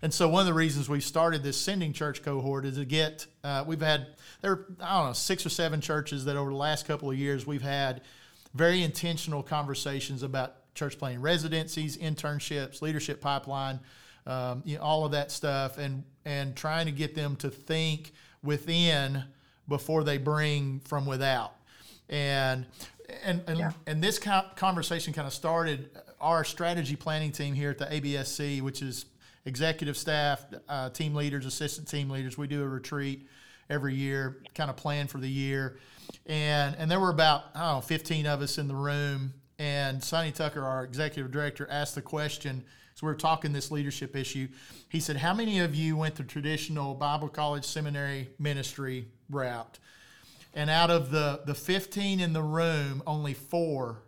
And 0.00 0.14
so 0.14 0.28
one 0.28 0.40
of 0.40 0.46
the 0.46 0.54
reasons 0.54 0.88
we 0.88 1.00
started 1.00 1.42
this 1.42 1.56
sending 1.56 1.92
church 1.92 2.22
cohort 2.22 2.64
is 2.64 2.76
to 2.76 2.84
get 2.84 3.26
uh, 3.44 3.64
we've 3.66 3.82
had 3.82 4.06
there 4.40 4.64
I 4.80 4.96
don't 4.98 5.06
know 5.08 5.12
six 5.12 5.44
or 5.44 5.50
seven 5.50 5.80
churches 5.80 6.24
that 6.24 6.36
over 6.36 6.50
the 6.50 6.56
last 6.56 6.86
couple 6.86 7.10
of 7.10 7.18
years 7.18 7.46
we've 7.46 7.62
had 7.62 8.00
very 8.54 8.82
intentional 8.82 9.42
conversations 9.42 10.22
about 10.22 10.54
church 10.74 10.98
planting 10.98 11.20
residencies, 11.20 11.96
internships, 11.96 12.82
leadership 12.82 13.20
pipeline, 13.20 13.80
um, 14.26 14.62
you 14.64 14.76
know, 14.76 14.82
all 14.82 15.04
of 15.04 15.12
that 15.12 15.30
stuff, 15.30 15.78
and 15.78 16.04
and 16.24 16.56
trying 16.56 16.86
to 16.86 16.92
get 16.92 17.14
them 17.14 17.36
to 17.36 17.50
think 17.50 18.12
within 18.42 19.24
before 19.68 20.04
they 20.04 20.18
bring 20.18 20.80
from 20.80 21.06
without. 21.06 21.54
And 22.08 22.66
and 23.24 23.42
and, 23.46 23.58
yeah. 23.58 23.72
and 23.86 24.02
this 24.02 24.18
conversation 24.18 25.12
kind 25.12 25.26
of 25.26 25.32
started 25.32 25.90
our 26.20 26.44
strategy 26.44 26.96
planning 26.96 27.32
team 27.32 27.54
here 27.54 27.70
at 27.70 27.78
the 27.78 27.86
ABSC, 27.86 28.62
which 28.62 28.80
is 28.80 29.06
executive 29.44 29.96
staff, 29.96 30.44
uh, 30.68 30.88
team 30.90 31.14
leaders, 31.14 31.46
assistant 31.46 31.88
team 31.88 32.08
leaders. 32.08 32.38
We 32.38 32.46
do 32.46 32.62
a 32.62 32.68
retreat 32.68 33.26
every 33.68 33.94
year, 33.94 34.38
kind 34.54 34.70
of 34.70 34.76
plan 34.76 35.08
for 35.08 35.18
the 35.18 35.28
year, 35.28 35.78
and 36.26 36.76
and 36.76 36.90
there 36.90 37.00
were 37.00 37.10
about 37.10 37.44
I 37.54 37.60
don't 37.60 37.76
know 37.76 37.80
15 37.80 38.26
of 38.26 38.42
us 38.42 38.58
in 38.58 38.68
the 38.68 38.74
room, 38.74 39.34
and 39.62 40.02
Sonny 40.02 40.32
Tucker, 40.32 40.64
our 40.64 40.82
executive 40.82 41.30
director, 41.30 41.68
asked 41.70 41.94
the 41.94 42.02
question. 42.02 42.64
So 42.96 43.06
we 43.06 43.12
are 43.12 43.16
talking 43.16 43.52
this 43.52 43.70
leadership 43.70 44.16
issue. 44.16 44.48
He 44.88 44.98
said, 44.98 45.16
"How 45.16 45.32
many 45.32 45.60
of 45.60 45.72
you 45.72 45.96
went 45.96 46.16
the 46.16 46.24
traditional 46.24 46.94
Bible 46.94 47.28
college 47.28 47.64
seminary 47.64 48.30
ministry 48.40 49.06
route?" 49.30 49.78
And 50.52 50.68
out 50.68 50.90
of 50.90 51.12
the 51.12 51.42
the 51.46 51.54
15 51.54 52.18
in 52.18 52.32
the 52.32 52.42
room, 52.42 53.04
only 53.06 53.34
four 53.34 54.02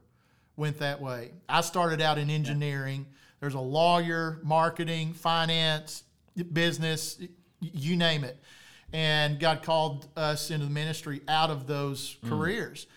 went 0.57 0.81
that 0.81 1.01
way. 1.01 1.31
I 1.49 1.61
started 1.61 2.01
out 2.01 2.19
in 2.19 2.31
engineering. 2.31 3.07
There's 3.39 3.55
a 3.55 3.61
lawyer, 3.61 4.41
marketing, 4.43 5.13
finance, 5.13 6.03
business, 6.53 7.21
you 7.61 7.97
name 7.97 8.25
it. 8.25 8.43
And 8.93 9.39
God 9.39 9.63
called 9.63 10.09
us 10.17 10.51
into 10.51 10.67
the 10.67 10.73
ministry 10.73 11.21
out 11.29 11.51
of 11.51 11.69
those 11.69 12.17
mm. 12.25 12.29
careers. 12.29 12.89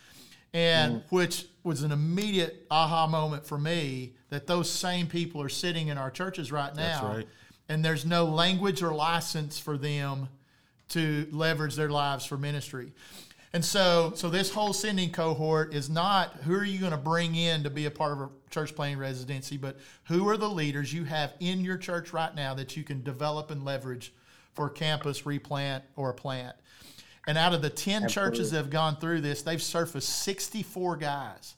And 0.54 0.96
mm. 0.96 1.04
which 1.10 1.46
was 1.68 1.84
an 1.84 1.92
immediate 1.92 2.66
aha 2.72 3.06
moment 3.06 3.46
for 3.46 3.58
me 3.58 4.14
that 4.30 4.48
those 4.48 4.70
same 4.70 5.06
people 5.06 5.42
are 5.42 5.50
sitting 5.50 5.90
in 5.90 5.98
our 5.98 6.10
churches 6.10 6.52
right 6.52 6.76
now. 6.76 7.16
Right. 7.16 7.28
And 7.70 7.84
there's 7.84 8.06
no 8.06 8.26
language 8.26 8.82
or 8.82 8.94
license 8.94 9.60
for 9.60 9.78
them 9.78 10.30
to 10.90 11.28
leverage 11.32 11.76
their 11.76 11.90
lives 11.90 12.26
for 12.26 12.38
ministry. 12.38 12.94
And 13.54 13.64
so, 13.64 14.14
so 14.16 14.30
this 14.30 14.52
whole 14.52 14.74
sending 14.74 15.12
cohort 15.12 15.74
is 15.74 15.90
not 15.90 16.34
who 16.44 16.54
are 16.56 16.64
you 16.64 16.80
going 16.80 16.92
to 16.92 16.98
bring 16.98 17.36
in 17.36 17.64
to 17.64 17.70
be 17.70 17.86
a 17.86 17.92
part 17.92 18.14
of 18.14 18.20
a 18.20 18.30
church 18.50 18.76
planting 18.76 19.00
residency, 19.00 19.58
but 19.58 19.78
who 20.06 20.28
are 20.30 20.38
the 20.38 20.50
leaders 20.50 20.94
you 20.94 21.04
have 21.04 21.34
in 21.40 21.62
your 21.62 21.78
church 21.78 22.14
right 22.14 22.34
now 22.36 22.54
that 22.54 22.78
you 22.78 22.84
can 22.84 23.04
develop 23.04 23.52
and 23.52 23.66
leverage 23.66 24.14
for 24.54 24.70
campus 24.70 25.26
replant 25.26 25.84
or 25.96 26.10
a 26.10 26.14
plant. 26.14 26.56
And 27.28 27.38
out 27.38 27.54
of 27.54 27.62
the 27.62 27.70
10 27.70 28.06
Absolutely. 28.06 28.10
churches 28.14 28.52
that 28.52 28.58
have 28.58 28.70
gone 28.70 28.96
through 28.96 29.22
this, 29.22 29.42
they've 29.42 29.62
surfaced 29.62 30.24
64 30.24 30.96
guys. 30.98 31.56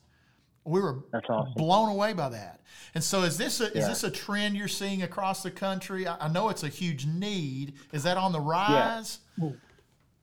We 0.64 0.80
were 0.80 1.04
awesome. 1.14 1.54
blown 1.56 1.88
away 1.88 2.12
by 2.12 2.28
that. 2.30 2.60
And 2.94 3.02
so, 3.02 3.22
is 3.22 3.38
this 3.38 3.60
a, 3.60 3.64
yeah. 3.64 3.80
is 3.80 3.86
this 3.86 4.04
a 4.04 4.10
trend 4.10 4.56
you're 4.56 4.68
seeing 4.68 5.02
across 5.02 5.42
the 5.42 5.50
country? 5.50 6.06
I, 6.06 6.26
I 6.26 6.28
know 6.28 6.48
it's 6.48 6.64
a 6.64 6.68
huge 6.68 7.06
need. 7.06 7.74
Is 7.92 8.02
that 8.02 8.16
on 8.16 8.32
the 8.32 8.40
rise? 8.40 9.18
Yeah, 9.38 9.50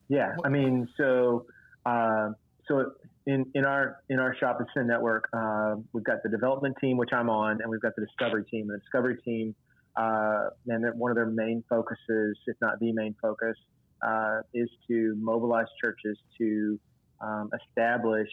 yeah. 0.10 0.36
I 0.44 0.50
mean, 0.50 0.88
so 0.98 1.46
uh, 1.86 2.32
so 2.68 2.92
in, 3.26 3.46
in 3.56 3.66
our 3.66 3.98
in 4.10 4.20
our 4.20 4.36
shop 4.36 4.58
at 4.60 4.68
Send 4.74 4.88
Network, 4.88 5.30
uh, 5.34 5.76
we've 5.94 6.04
got 6.04 6.24
the 6.24 6.30
development 6.30 6.76
team, 6.82 6.98
which 6.98 7.14
I'm 7.14 7.30
on, 7.30 7.62
and 7.62 7.70
we've 7.70 7.82
got 7.82 7.96
the 7.96 8.06
discovery 8.06 8.44
team. 8.52 8.70
And 8.70 8.76
the 8.76 8.80
discovery 8.80 9.18
team, 9.24 9.56
uh, 9.96 10.50
and 10.68 10.86
one 11.00 11.10
of 11.10 11.16
their 11.16 11.26
main 11.26 11.64
focuses, 11.70 12.38
if 12.48 12.58
not 12.62 12.80
the 12.80 12.92
main 12.92 13.16
focus, 13.22 13.56
uh, 14.02 14.40
is 14.54 14.70
to 14.88 15.16
mobilize 15.20 15.68
churches 15.82 16.18
to 16.38 16.80
um, 17.22 17.50
establish 17.70 18.30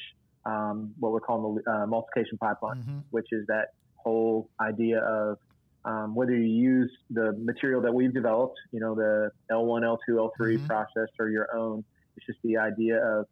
um, 0.47 0.93
what 0.99 1.13
we're 1.13 1.21
calling 1.21 1.63
the 1.65 1.71
uh, 1.71 1.87
multiplication 1.87 2.39
pipeline, 2.39 2.79
mm-hmm. 2.79 2.99
which 3.11 3.29
is 3.33 3.47
that 3.47 3.69
whole 3.97 4.51
idea 4.61 5.01
of 5.01 5.39
um, 5.85 6.15
whether 6.15 6.35
you 6.35 6.45
use 6.45 6.91
the 7.11 7.33
material 7.39 7.83
that 7.83 7.93
we've 7.93 8.13
developed, 8.13 8.59
you 8.73 8.81
know, 8.81 8.95
the 8.95 9.31
L1, 9.51 9.83
L2, 9.83 9.99
L3 10.09 10.31
mm-hmm. 10.39 10.67
process, 10.67 11.09
or 11.19 11.29
your 11.29 11.55
own. 11.55 11.85
It's 12.17 12.27
just 12.27 12.39
the 12.43 12.59
idea 12.59 13.05
of 13.05 13.27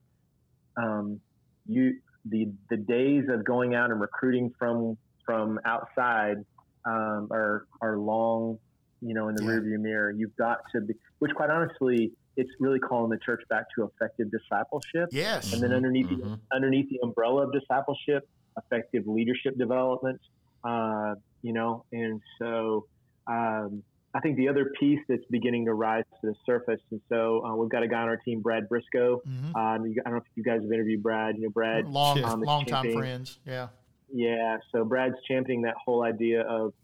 um, 0.76 1.20
you 1.66 1.98
the 2.24 2.52
the 2.70 2.76
days 2.76 3.24
of 3.28 3.44
going 3.44 3.74
out 3.74 3.90
and 3.90 4.00
recruiting 4.00 4.52
from 4.58 4.96
from 5.24 5.60
outside 5.64 6.44
um, 6.84 7.28
are 7.30 7.66
are 7.80 7.96
long, 7.96 8.58
you 9.00 9.14
know, 9.14 9.28
in 9.28 9.34
the 9.34 9.44
yeah. 9.44 9.50
rearview 9.50 9.80
mirror. 9.80 10.10
You've 10.10 10.36
got 10.36 10.58
to 10.74 10.80
be, 10.80 10.94
which 11.20 11.32
quite 11.34 11.50
honestly, 11.50 12.12
it's 12.36 12.50
really 12.60 12.78
calling 12.78 13.10
the 13.10 13.18
church 13.18 13.42
back 13.48 13.64
to 13.76 13.84
effective 13.84 14.28
discipleship. 14.30 15.08
Yes, 15.10 15.52
and 15.52 15.62
then 15.62 15.72
underneath 15.72 16.06
mm-hmm. 16.06 16.34
the, 16.34 16.38
underneath 16.54 16.88
the 16.90 16.98
umbrella 17.02 17.46
of 17.46 17.52
discipleship, 17.52 18.28
effective 18.56 19.06
leadership 19.06 19.56
development. 19.58 20.20
Uh, 20.64 21.14
you 21.42 21.52
know, 21.52 21.84
and 21.92 22.20
so 22.38 22.86
um, 23.26 23.82
I 24.14 24.20
think 24.20 24.36
the 24.36 24.48
other 24.48 24.72
piece 24.78 25.00
that's 25.08 25.24
beginning 25.30 25.64
to 25.66 25.74
rise 25.74 26.04
to 26.20 26.28
the 26.28 26.34
surface, 26.46 26.80
and 26.90 27.00
so 27.08 27.44
uh, 27.44 27.56
we've 27.56 27.70
got 27.70 27.82
a 27.82 27.88
guy 27.88 28.02
on 28.02 28.08
our 28.08 28.16
team, 28.18 28.40
Brad 28.40 28.68
Brisco. 28.68 29.20
Mhm. 29.26 29.56
Um, 29.56 29.86
you, 29.86 30.02
I 30.04 30.10
don't 30.10 30.14
know 30.14 30.16
if 30.18 30.24
you 30.34 30.42
guys 30.42 30.62
have 30.62 30.72
interviewed 30.72 31.02
Brad. 31.02 31.36
You 31.36 31.44
know, 31.44 31.50
Brad. 31.50 31.86
long, 31.86 32.22
um, 32.24 32.42
long 32.42 32.64
time 32.64 32.92
friends. 32.92 33.38
Yeah. 33.46 33.68
Yeah, 34.14 34.58
so 34.70 34.84
Brad's 34.84 35.16
championing 35.26 35.62
that 35.62 35.74
whole 35.82 36.04
idea 36.04 36.42
of 36.42 36.74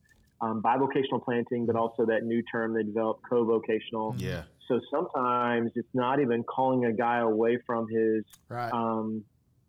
um, 0.41 0.63
bivocational 0.63 1.23
planting, 1.23 1.67
but 1.67 1.77
also 1.77 2.07
that 2.07 2.25
new 2.25 2.43
term 2.43 2.73
they 2.73 2.83
developed, 2.83 3.23
co-vocational. 3.29 4.15
Yeah. 4.19 4.43
So 4.69 4.81
sometimes 4.91 5.73
it's 5.75 5.89
not 5.95 6.21
even 6.21 6.45
calling 6.45 6.85
a 6.85 6.93
guy 6.93 7.19
away 7.19 7.59
from 7.66 7.87
his 7.89 8.25
Right. 8.49 8.73
um, 8.73 9.25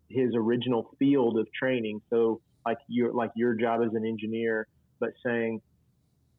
his 0.08 0.34
original 0.34 0.90
field 0.98 1.38
of 1.38 1.46
training. 1.52 2.00
So 2.10 2.40
like 2.66 2.78
your 2.88 3.12
like 3.12 3.30
your 3.36 3.54
job 3.54 3.80
as 3.82 3.94
an 3.94 4.04
engineer, 4.04 4.66
but 4.98 5.10
saying, 5.24 5.60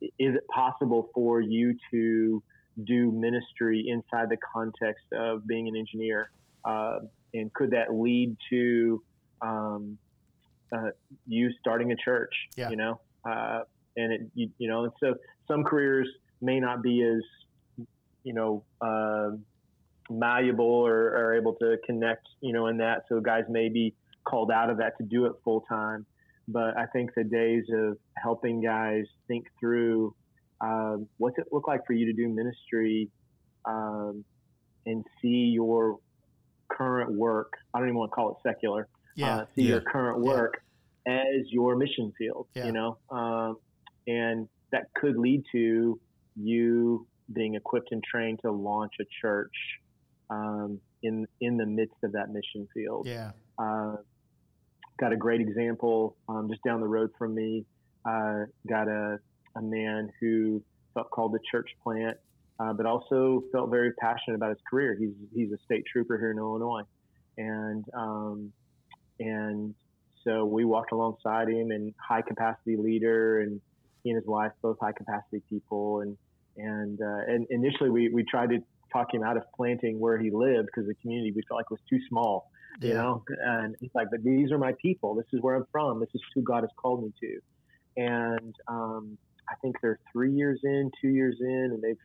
is 0.01 0.35
it 0.35 0.43
possible 0.53 1.09
for 1.13 1.41
you 1.41 1.75
to 1.91 2.43
do 2.85 3.11
ministry 3.11 3.85
inside 3.87 4.29
the 4.29 4.37
context 4.53 5.05
of 5.13 5.45
being 5.47 5.67
an 5.67 5.75
engineer? 5.75 6.31
Uh, 6.65 6.99
and 7.33 7.51
could 7.53 7.71
that 7.71 7.93
lead 7.93 8.35
to 8.51 9.01
um, 9.41 9.97
uh, 10.75 10.89
you 11.25 11.49
starting 11.59 11.91
a 11.91 11.95
church? 11.95 12.33
Yeah. 12.55 12.69
You 12.69 12.75
know, 12.75 13.01
uh, 13.27 13.61
and 13.95 14.13
it 14.13 14.21
you, 14.35 14.49
you 14.57 14.69
know, 14.69 14.83
and 14.83 14.93
so 14.99 15.15
some 15.47 15.63
careers 15.63 16.07
may 16.41 16.59
not 16.59 16.81
be 16.83 17.03
as 17.03 17.21
you 18.23 18.33
know. 18.33 18.63
Uh, 18.81 19.37
malleable 20.11 20.65
or 20.65 21.15
are 21.15 21.35
able 21.35 21.53
to 21.55 21.77
connect, 21.85 22.27
you 22.41 22.53
know, 22.53 22.67
in 22.67 22.77
that. 22.77 23.03
So 23.09 23.19
guys 23.19 23.43
may 23.49 23.69
be 23.69 23.95
called 24.23 24.51
out 24.51 24.69
of 24.69 24.77
that 24.77 24.97
to 24.97 25.03
do 25.03 25.25
it 25.25 25.33
full 25.43 25.61
time. 25.61 26.05
But 26.47 26.77
I 26.77 26.85
think 26.87 27.11
the 27.15 27.23
days 27.23 27.63
of 27.73 27.97
helping 28.21 28.61
guys 28.61 29.05
think 29.27 29.45
through 29.59 30.13
um, 30.59 31.07
what's 31.17 31.37
it 31.37 31.45
look 31.51 31.67
like 31.67 31.85
for 31.87 31.93
you 31.93 32.05
to 32.05 32.13
do 32.13 32.27
ministry 32.27 33.09
um, 33.65 34.23
and 34.85 35.05
see 35.21 35.51
your 35.53 35.97
current 36.67 37.11
work. 37.13 37.53
I 37.73 37.79
don't 37.79 37.87
even 37.87 37.97
want 37.97 38.11
to 38.11 38.15
call 38.15 38.31
it 38.31 38.37
secular. 38.43 38.87
yeah. 39.15 39.37
Uh, 39.37 39.45
see 39.55 39.63
your 39.63 39.81
current 39.81 40.19
work 40.19 40.61
as 41.07 41.45
your 41.49 41.75
mission 41.75 42.11
field. 42.17 42.47
Yeah. 42.53 42.65
You 42.65 42.71
know, 42.73 42.97
um, 43.09 43.57
and 44.07 44.47
that 44.71 44.93
could 44.93 45.17
lead 45.17 45.43
to 45.51 45.99
you 46.35 47.07
being 47.33 47.55
equipped 47.55 47.91
and 47.91 48.03
trained 48.03 48.39
to 48.43 48.51
launch 48.51 48.93
a 48.99 49.05
church 49.21 49.53
um, 50.29 50.79
in 51.03 51.27
in 51.39 51.57
the 51.57 51.65
midst 51.65 51.97
of 52.03 52.11
that 52.13 52.29
mission 52.29 52.67
field. 52.73 53.07
yeah. 53.07 53.31
Uh, 53.57 53.97
got 54.99 55.11
a 55.11 55.17
great 55.17 55.41
example 55.41 56.15
um, 56.29 56.47
just 56.49 56.63
down 56.63 56.79
the 56.79 56.87
road 56.87 57.09
from 57.17 57.35
me. 57.35 57.65
Uh, 58.05 58.45
got 58.67 58.87
a, 58.87 59.19
a 59.55 59.61
man 59.61 60.11
who 60.19 60.63
felt 60.93 61.09
called 61.11 61.33
to 61.33 61.39
church 61.51 61.69
plant, 61.83 62.17
uh, 62.59 62.73
but 62.73 62.85
also 62.85 63.43
felt 63.51 63.69
very 63.69 63.91
passionate 63.93 64.35
about 64.35 64.49
his 64.49 64.59
career. 64.69 64.95
He's 64.99 65.13
he's 65.33 65.51
a 65.51 65.57
state 65.65 65.83
trooper 65.91 66.17
here 66.17 66.31
in 66.31 66.37
Illinois, 66.37 66.83
and 67.37 67.83
um, 67.93 68.53
and 69.19 69.73
so 70.23 70.45
we 70.45 70.65
walked 70.65 70.91
alongside 70.91 71.49
him 71.49 71.71
and 71.71 71.93
high 71.99 72.21
capacity 72.21 72.77
leader, 72.77 73.41
and 73.41 73.59
he 74.03 74.11
and 74.11 74.17
his 74.17 74.27
wife 74.27 74.51
both 74.61 74.77
high 74.79 74.93
capacity 74.93 75.41
people, 75.49 76.01
and 76.01 76.17
and 76.57 76.99
uh, 77.01 77.21
and 77.33 77.47
initially 77.49 77.89
we 77.89 78.09
we 78.09 78.23
tried 78.23 78.49
to 78.49 78.59
talk 78.93 79.13
him 79.13 79.23
out 79.23 79.37
of 79.37 79.43
planting 79.55 79.99
where 79.99 80.19
he 80.19 80.29
lived 80.31 80.67
because 80.67 80.87
the 80.87 80.95
community 81.01 81.31
we 81.35 81.41
felt 81.47 81.59
like 81.59 81.69
was 81.71 81.79
too 81.89 81.99
small 82.09 82.47
you 82.81 82.93
know? 82.93 83.23
And 83.45 83.75
he's 83.79 83.91
like 83.93 84.07
but 84.11 84.23
these 84.23 84.51
are 84.51 84.57
my 84.57 84.73
people. 84.81 85.13
This 85.15 85.25
is 85.33 85.41
where 85.41 85.55
i'm 85.55 85.65
from. 85.71 85.99
This 85.99 86.09
is 86.13 86.21
who 86.33 86.41
god 86.41 86.61
has 86.63 86.69
called 86.81 87.03
me 87.03 87.11
to. 87.21 87.39
And 87.97 88.55
um, 88.67 89.17
i 89.49 89.55
think 89.61 89.75
they're 89.81 89.99
three 90.13 90.31
years 90.33 90.59
in 90.63 90.91
two 91.01 91.09
years 91.09 91.37
in 91.41 91.69
and 91.73 91.81
they've 91.81 91.97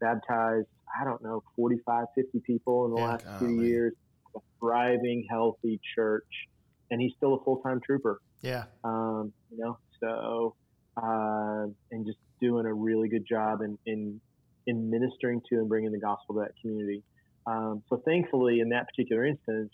baptized 0.00 0.66
i 1.00 1.04
don't 1.04 1.22
know 1.22 1.42
45 1.56 2.06
50 2.14 2.40
people 2.46 2.86
in 2.86 2.90
the 2.92 2.96
Yeah, 2.98 3.06
last 3.06 3.26
two 3.38 3.62
years. 3.62 3.92
A 4.36 4.40
thriving 4.60 5.26
healthy 5.28 5.80
church. 5.96 6.24
And 6.90 7.00
he's 7.00 7.12
still 7.16 7.34
a 7.34 7.44
full-time 7.44 7.80
trooper. 7.84 8.20
Yeah. 8.42 8.64
um, 8.84 9.32
you 9.50 9.58
know, 9.58 9.78
so 10.02 10.54
uh, 10.96 11.66
and 11.92 12.06
just 12.06 12.18
doing 12.40 12.66
a 12.66 12.72
really 12.72 13.08
good 13.08 13.26
job 13.28 13.60
in, 13.62 13.78
in 13.86 14.20
in 14.66 14.90
ministering 14.90 15.40
to 15.48 15.56
and 15.56 15.68
bringing 15.68 15.90
the 15.90 15.98
gospel 15.98 16.34
to 16.36 16.40
that 16.42 16.52
community. 16.60 17.02
Um, 17.46 17.82
so 17.88 18.02
thankfully, 18.04 18.60
in 18.60 18.68
that 18.70 18.86
particular 18.88 19.24
instance, 19.24 19.72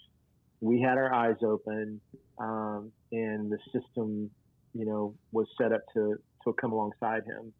we 0.60 0.80
had 0.80 0.96
our 0.96 1.12
eyes 1.12 1.36
open, 1.44 2.00
um, 2.38 2.92
and 3.12 3.50
the 3.50 3.58
system, 3.72 4.30
you 4.72 4.86
know, 4.86 5.14
was 5.32 5.46
set 5.60 5.72
up 5.72 5.82
to 5.94 6.16
to 6.44 6.52
come 6.60 6.72
alongside 6.72 7.24
him. 7.24 7.52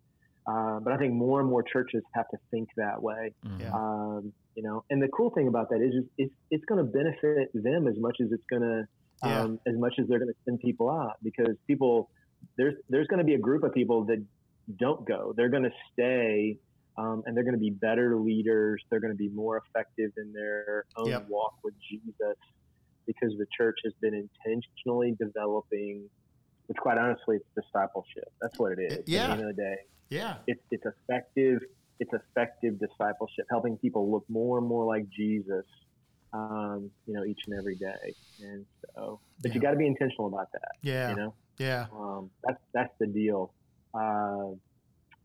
Uh, 0.47 0.79
but 0.79 0.93
I 0.93 0.97
think 0.97 1.13
more 1.13 1.41
and 1.41 1.51
more 1.51 1.65
churches 1.65 2.03
have 2.15 2.29
to 2.31 2.37
think 2.53 2.69
that 2.77 3.03
way. 3.03 3.35
Mhm. 3.45 3.61
Yeah. 3.61 3.73
Um, 3.75 4.33
you 4.55 4.63
know, 4.63 4.85
and 4.91 5.03
the 5.03 5.09
cool 5.09 5.31
thing 5.31 5.49
about 5.49 5.69
that 5.71 5.83
is, 5.83 5.93
is 5.93 6.05
it's, 6.17 6.35
it's 6.53 6.65
going 6.67 6.79
to 6.79 6.85
benefit 6.91 7.51
them 7.53 7.89
as 7.89 7.97
much 7.99 8.19
as 8.23 8.31
it's 8.31 8.45
going 8.49 8.63
to, 8.63 8.87
Yeah. 9.27 9.43
um, 9.43 9.61
as 9.67 9.77
much 9.77 9.95
as 9.99 10.07
they're 10.07 10.21
going 10.21 10.31
to 10.33 10.39
send 10.45 10.61
people 10.61 10.89
out 10.89 11.15
because 11.23 11.57
people, 11.67 12.09
there's, 12.57 12.75
there's 12.89 13.09
going 13.09 13.19
to 13.19 13.25
be 13.25 13.35
a 13.35 13.39
group 13.39 13.65
of 13.65 13.75
people 13.75 14.05
that 14.05 14.25
don't 14.79 15.07
go. 15.07 15.33
They're 15.37 15.49
going 15.51 15.63
to 15.63 15.71
stay, 15.93 16.57
um, 16.99 17.23
and 17.27 17.37
they're 17.37 17.45
going 17.45 17.55
to 17.55 17.61
be 17.61 17.71
better 17.71 18.17
leaders. 18.19 18.83
They're 18.91 19.01
going 19.01 19.13
to 19.13 19.17
be 19.17 19.29
more 19.29 19.63
effective 19.63 20.11
in 20.17 20.33
their 20.33 20.85
own 20.97 21.09
Yep. 21.09 21.27
walk 21.29 21.53
with 21.63 21.75
Jesus 21.89 22.37
because 23.07 23.33
the 23.39 23.47
church 23.57 23.77
has 23.85 23.93
been 24.03 24.15
intentionally 24.15 25.15
developing, 25.21 26.09
which 26.67 26.77
quite 26.79 26.99
honestly, 26.99 27.37
it's 27.37 27.67
discipleship. 27.67 28.29
That's 28.41 28.59
what 28.59 28.73
it 28.73 28.93
is. 28.93 29.05
Yeah. 29.07 29.21
At 29.21 29.27
the 29.27 29.33
end 29.33 29.41
of 29.51 29.57
the 29.57 29.63
day 29.63 29.77
Yeah. 30.11 30.37
it's 30.47 30.61
it's 30.71 30.85
effective 30.85 31.61
it's 31.99 32.11
effective 32.13 32.79
discipleship 32.79 33.47
helping 33.51 33.79
people 33.79 34.11
look 34.13 34.25
more 34.29 34.59
and 34.59 34.67
more 34.69 34.85
like 34.85 35.05
jesus 35.09 35.65
um, 36.35 36.91
you 37.07 37.15
know 37.15 37.25
each 37.25 37.41
and 37.49 37.59
every 37.59 37.75
day 37.77 38.15
and 38.41 38.67
so 38.95 39.19
but 39.41 39.49
Yeah. 39.51 39.55
you 39.55 39.61
got 39.63 39.71
to 39.71 39.77
be 39.79 39.87
intentional 39.87 40.27
about 40.27 40.49
that 40.53 40.73
Yeah. 40.83 41.11
you 41.11 41.17
know 41.17 41.35
Yeah. 41.59 41.87
um, 41.93 42.31
that's 42.45 42.61
that's 42.75 42.93
the 43.01 43.07
deal 43.07 43.55
uh, 43.97 44.51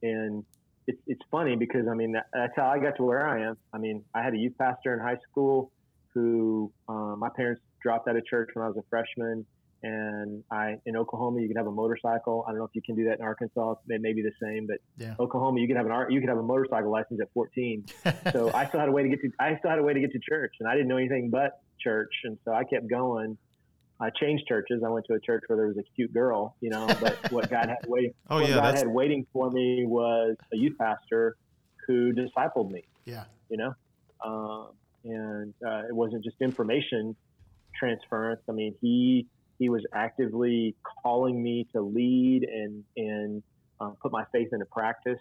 and 0.04 0.44
it's, 0.88 1.02
it's 1.08 1.22
funny 1.30 1.56
because 1.56 1.88
i 1.90 1.94
mean 1.94 2.14
that, 2.14 2.26
that's 2.34 2.54
how 2.56 2.68
i 2.68 2.80
got 2.80 2.96
to 2.98 3.04
where 3.04 3.28
i 3.28 3.42
am 3.44 3.58
i 3.74 3.78
mean 3.78 4.04
i 4.16 4.22
had 4.24 4.34
a 4.34 4.38
youth 4.38 4.58
pastor 4.58 4.94
in 4.94 5.00
high 5.00 5.18
school 5.30 5.72
who 6.14 6.72
um, 6.90 7.20
my 7.20 7.30
parents 7.36 7.62
dropped 7.82 8.08
out 8.08 8.16
of 8.16 8.26
church 8.26 8.50
when 8.54 8.66
i 8.66 8.68
was 8.68 8.78
a 8.78 8.84
freshman 8.90 9.46
and 9.84 10.44
I 10.52 10.76
in 10.86 10.96
Oklahoma 10.96 11.42
you 11.42 11.48
can 11.48 11.58
have 11.58 11.68
a 11.68 11.72
motorcycle. 11.72 12.46
I 12.48 12.52
don't 12.52 12.60
know 12.60 12.66
if 12.66 12.72
you 12.74 12.82
can 12.82 12.96
do 12.96 13.06
that 13.06 13.20
in 13.20 13.22
Arkansas. 13.22 13.76
It 13.88 14.02
may 14.02 14.14
be 14.14 14.22
the 14.22 14.32
same, 14.42 14.68
but 14.68 14.78
Yeah. 14.98 15.16
Oklahoma 15.20 15.60
you 15.60 15.68
can 15.68 15.76
have 15.76 15.86
an 15.88 16.12
you 16.12 16.20
can 16.20 16.30
have 16.30 16.38
a 16.38 16.44
motorcycle 16.44 16.92
license 16.92 17.20
at 17.22 17.32
14. 17.34 17.86
So 18.32 18.52
I 18.54 18.68
still 18.68 18.80
had 18.80 18.90
a 18.90 18.92
way 18.92 19.04
to 19.04 19.10
get 19.10 19.22
to 19.22 19.32
I 19.40 19.58
still 19.58 19.70
had 19.70 19.80
a 19.80 19.84
way 19.84 19.94
to 19.94 20.00
get 20.00 20.12
to 20.12 20.20
church, 20.20 20.54
and 20.60 20.70
I 20.70 20.74
didn't 20.74 20.88
know 20.88 20.98
anything 20.98 21.30
but 21.30 21.60
church, 21.80 22.14
and 22.24 22.38
so 22.46 22.54
I 22.54 22.64
kept 22.64 22.88
going. 22.88 23.38
I 24.02 24.10
changed 24.10 24.48
churches. 24.48 24.82
I 24.86 24.90
went 24.90 25.06
to 25.08 25.14
a 25.14 25.20
church 25.20 25.44
where 25.48 25.58
there 25.58 25.68
was 25.68 25.78
a 25.78 25.84
cute 25.96 26.12
girl, 26.14 26.56
you 26.60 26.70
know. 26.72 26.88
But 27.00 27.32
what 27.32 27.50
God 27.50 27.68
had 27.70 27.78
waiting, 27.88 28.14
Oh, 28.30 28.38
what 28.38 28.48
yeah, 28.50 28.56
God 28.56 28.64
that's- 28.66 28.80
had 28.82 28.88
waiting 28.88 29.28
for 29.32 29.50
me 29.52 29.86
was 29.86 30.36
a 30.54 30.58
youth 30.58 30.78
pastor 30.80 31.38
who 31.88 32.12
discipled 32.14 32.70
me 32.72 32.84
yeah. 33.06 33.26
you 33.50 33.58
know, 33.58 33.74
um, 34.26 34.70
and 35.04 35.54
uh, 35.66 35.84
it 35.90 35.96
wasn't 35.96 36.24
just 36.24 36.38
information 36.42 37.16
transference. 37.78 38.42
I 38.50 38.52
mean, 38.54 38.76
he 38.82 39.28
he 39.60 39.70
was 39.70 39.84
actively 39.94 40.76
calling 41.04 41.42
me 41.42 41.68
to 41.74 41.82
lead 41.82 42.44
and 42.44 42.84
and 42.98 43.44
uh, 43.80 43.92
put 44.02 44.12
my 44.12 44.26
faith 44.32 44.50
into 44.52 44.66
practice. 44.66 45.20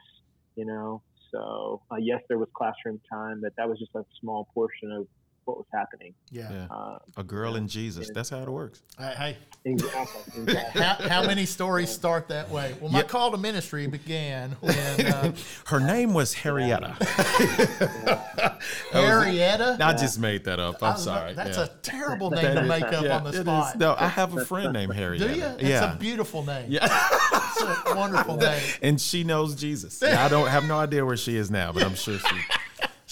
You 0.56 0.66
know, 0.66 1.02
so 1.32 1.82
uh, 1.90 1.96
yes, 1.96 2.20
there 2.28 2.38
was 2.38 2.48
classroom 2.54 3.00
time, 3.12 3.40
but 3.42 3.52
that 3.56 3.68
was 3.68 3.78
just 3.78 3.94
a 3.94 4.04
small 4.20 4.48
portion 4.54 4.92
of 4.92 5.06
what 5.44 5.56
was 5.56 5.66
happening. 5.72 6.14
Yeah. 6.30 6.50
Yeah. 6.52 6.66
Uh, 6.70 6.98
A 7.16 7.24
girl 7.24 7.56
in 7.56 7.66
Jesus. 7.66 8.08
That's 8.14 8.28
how 8.30 8.38
it 8.42 8.48
works. 8.48 8.82
Hey, 8.98 9.14
hey, 9.16 9.36
exactly. 9.64 10.42
exactly. 10.42 10.82
how, 10.82 10.94
how 11.08 11.26
many 11.26 11.44
stories 11.46 11.90
start 11.90 12.28
that 12.28 12.50
way? 12.50 12.74
Well, 12.80 12.90
my 12.90 13.00
Yeah. 13.00 13.04
call 13.06 13.30
to 13.32 13.36
ministry 13.38 13.86
began 13.86 14.52
when 14.60 14.76
uh, 14.76 15.32
Her 15.66 15.80
name 15.80 16.14
was 16.14 16.34
Harrietta. 16.34 16.94
Harrietta. 18.92 19.78
I 19.80 19.92
just 19.94 20.18
made 20.20 20.44
that 20.44 20.60
up. 20.60 20.82
I 20.82 20.88
I'm 20.88 20.92
was- 20.94 21.04
sorry. 21.04 21.34
That's 21.34 21.56
Yeah. 21.56 21.64
a 21.64 21.68
terrible 21.82 22.30
name 22.30 22.54
to 22.54 22.62
make 22.62 22.84
up 22.84 23.04
yeah, 23.04 23.16
on 23.16 23.24
the 23.24 23.30
it 23.30 23.34
is. 23.36 23.40
spot. 23.42 23.78
No, 23.78 23.94
I 23.98 24.08
have 24.08 24.36
a 24.36 24.44
friend 24.44 24.72
named 24.72 24.92
Do 24.92 24.98
Harrietta. 24.98 25.36
you? 25.36 25.44
It's 25.58 25.62
yeah. 25.62 25.92
a 25.94 25.96
beautiful 25.96 26.44
name. 26.44 26.66
yeah. 26.70 26.86
It's 27.32 27.62
a 27.90 27.94
wonderful 27.96 28.36
name. 28.36 28.62
and 28.82 29.00
she 29.00 29.24
knows 29.24 29.54
Jesus. 29.54 30.00
Now, 30.00 30.24
I 30.24 30.28
don't 30.28 30.48
have 30.48 30.66
no 30.66 30.78
idea 30.78 31.04
where 31.04 31.16
she 31.16 31.36
is 31.36 31.50
now, 31.50 31.72
but 31.72 31.82
I'm 31.82 31.94
sure 31.94 32.18
she 32.18 32.36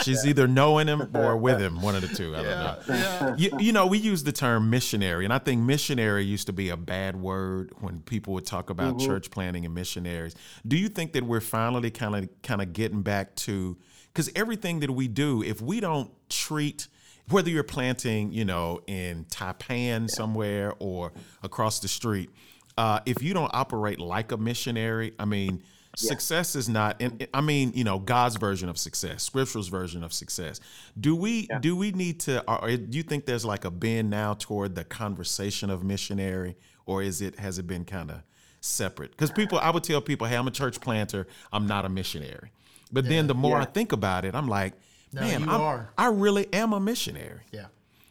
she's 0.08 0.26
either 0.26 0.48
knowing 0.48 0.88
him 0.88 1.10
or 1.14 1.36
with 1.36 1.60
him, 1.60 1.80
one 1.80 1.94
of 1.94 2.02
the 2.02 2.08
two. 2.08 2.34
I 2.34 2.42
don't 2.42 2.88
know. 2.88 3.34
You, 3.36 3.50
you 3.58 3.72
know, 3.72 3.86
we 3.86 3.98
use 3.98 4.24
the 4.24 4.32
term 4.32 4.70
missionary, 4.70 5.24
and 5.24 5.32
I 5.32 5.38
think 5.38 5.62
missionary 5.62 6.24
used 6.24 6.46
to 6.46 6.52
be 6.52 6.70
a 6.70 6.76
bad 6.76 7.16
word 7.16 7.72
when 7.80 8.00
people 8.00 8.34
would 8.34 8.46
talk 8.46 8.70
about 8.70 8.98
church 8.98 9.30
planting 9.30 9.64
and 9.64 9.74
missionaries. 9.74 10.34
Do 10.66 10.76
you 10.76 10.88
think 10.88 11.12
that 11.12 11.24
we're 11.24 11.40
finally 11.40 11.90
kind 11.90 12.16
of 12.16 12.28
kind 12.42 12.62
of 12.62 12.72
getting 12.72 13.02
back 13.02 13.34
to 13.36 13.76
because 14.12 14.30
everything 14.34 14.80
that 14.80 14.90
we 14.90 15.06
do, 15.06 15.42
if 15.42 15.60
we 15.60 15.80
don't 15.80 16.10
treat 16.28 16.88
whether 17.30 17.50
you're 17.50 17.62
planting, 17.62 18.32
you 18.32 18.44
know, 18.44 18.80
in 18.86 19.24
Taipan 19.26 20.08
somewhere 20.08 20.72
or 20.78 21.12
across 21.42 21.78
the 21.80 21.88
street, 21.88 22.30
uh, 22.76 23.00
if 23.06 23.22
you 23.22 23.34
don't 23.34 23.50
operate 23.52 24.00
like 24.00 24.32
a 24.32 24.36
missionary, 24.36 25.12
I 25.18 25.24
mean, 25.24 25.62
success 25.98 26.54
is 26.54 26.68
not 26.68 26.96
and 27.00 27.26
i 27.34 27.40
mean 27.40 27.72
you 27.74 27.82
know 27.84 27.98
god's 27.98 28.36
version 28.36 28.68
of 28.68 28.78
success 28.78 29.22
scripture's 29.22 29.68
version 29.68 30.04
of 30.04 30.12
success 30.12 30.60
do 30.98 31.16
we 31.16 31.46
Yeah. 31.50 31.58
do 31.58 31.76
we 31.76 31.90
need 31.92 32.20
to 32.20 32.48
or 32.48 32.76
do 32.76 32.96
you 32.96 33.02
think 33.02 33.26
there's 33.26 33.44
like 33.44 33.64
a 33.64 33.70
bend 33.70 34.08
now 34.10 34.34
toward 34.34 34.74
the 34.76 34.84
conversation 34.84 35.70
of 35.70 35.82
missionary 35.82 36.56
or 36.86 37.02
is 37.02 37.20
it 37.20 37.38
has 37.40 37.58
it 37.58 37.66
been 37.66 37.84
kind 37.84 38.10
of 38.10 38.22
separate 38.60 39.10
because 39.12 39.30
people 39.32 39.58
i 39.58 39.70
would 39.70 39.82
tell 39.84 40.00
people 40.00 40.26
hey 40.26 40.36
i'm 40.36 40.46
a 40.46 40.52
church 40.52 40.80
planter 40.80 41.26
i'm 41.52 41.66
not 41.66 41.84
a 41.84 41.88
missionary 41.88 42.50
but 42.92 43.04
then 43.08 43.26
the 43.26 43.34
more 43.34 43.56
Yeah. 43.56 43.62
i 43.62 43.64
think 43.66 43.92
about 43.92 44.24
it 44.24 44.34
i'm 44.34 44.48
like 44.48 44.74
No, 45.12 45.20
man 45.22 45.48
are. 45.48 45.90
i 45.98 46.06
really 46.06 46.46
am 46.52 46.72
a 46.72 46.80
missionary 46.80 47.40
Yeah. 47.52 47.66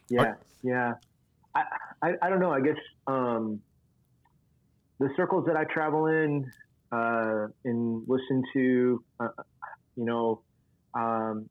Yeah, 0.10 0.36
yeah. 0.64 0.94
I, 1.54 1.64
I, 2.02 2.14
I 2.22 2.30
don't 2.30 2.40
know. 2.40 2.54
I 2.54 2.62
guess 2.62 2.78
um, 3.08 3.60
the 5.00 5.10
circles 5.18 5.46
that 5.48 5.58
I 5.58 5.66
travel 5.66 6.06
in 6.06 6.50
uh, 6.92 7.48
and 7.66 8.04
listen 8.08 8.44
to, 8.54 9.04
uh, 9.20 9.28
you 9.96 10.06
know, 10.06 10.42
um, 10.94 11.50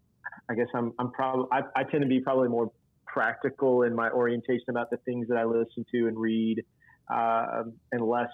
I 0.50 0.54
guess 0.54 0.68
I'm 0.74 0.92
I'm 0.98 1.10
probably 1.12 1.46
I, 1.52 1.62
I 1.80 1.84
tend 1.84 2.02
to 2.02 2.08
be 2.08 2.20
probably 2.20 2.48
more 2.48 2.70
practical 3.06 3.82
in 3.82 3.94
my 3.94 4.10
orientation 4.10 4.66
about 4.70 4.90
the 4.90 4.98
things 4.98 5.28
that 5.28 5.38
I 5.38 5.44
listen 5.44 5.84
to 5.94 6.08
and 6.08 6.18
read, 6.18 6.62
um 7.12 7.74
and 7.92 8.06
less 8.06 8.30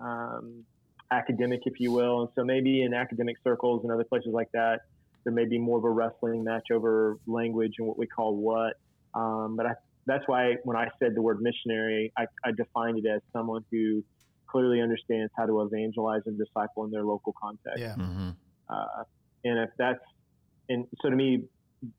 um, 0.00 0.64
academic, 1.10 1.60
if 1.66 1.74
you 1.78 1.92
will. 1.92 2.22
And 2.22 2.28
so 2.34 2.44
maybe 2.44 2.82
in 2.82 2.94
academic 2.94 3.36
circles 3.42 3.82
and 3.82 3.92
other 3.92 4.04
places 4.04 4.30
like 4.32 4.48
that, 4.52 4.80
there 5.24 5.32
may 5.32 5.44
be 5.44 5.58
more 5.58 5.78
of 5.78 5.84
a 5.84 5.90
wrestling 5.90 6.44
match 6.44 6.68
over 6.72 7.18
language 7.26 7.74
and 7.78 7.86
what 7.88 7.98
we 7.98 8.06
call 8.06 8.36
what. 8.36 8.74
Um, 9.14 9.56
but 9.56 9.66
I, 9.66 9.72
that's 10.06 10.24
why 10.26 10.54
when 10.64 10.76
I 10.76 10.88
said 11.02 11.12
the 11.14 11.22
word 11.22 11.40
missionary, 11.40 12.12
I, 12.16 12.26
I 12.44 12.52
defined 12.56 12.98
it 13.04 13.08
as 13.08 13.20
someone 13.32 13.64
who 13.70 14.02
clearly 14.50 14.80
understands 14.80 15.32
how 15.36 15.46
to 15.46 15.60
evangelize 15.62 16.22
and 16.26 16.38
disciple 16.38 16.84
in 16.84 16.90
their 16.90 17.04
local 17.04 17.34
context. 17.40 17.78
Yeah. 17.78 17.94
hmm 17.94 18.30
Uh, 18.68 19.04
and 19.44 19.58
if 19.58 19.70
that's, 19.78 20.00
and 20.68 20.86
so 21.02 21.10
to 21.10 21.16
me, 21.16 21.44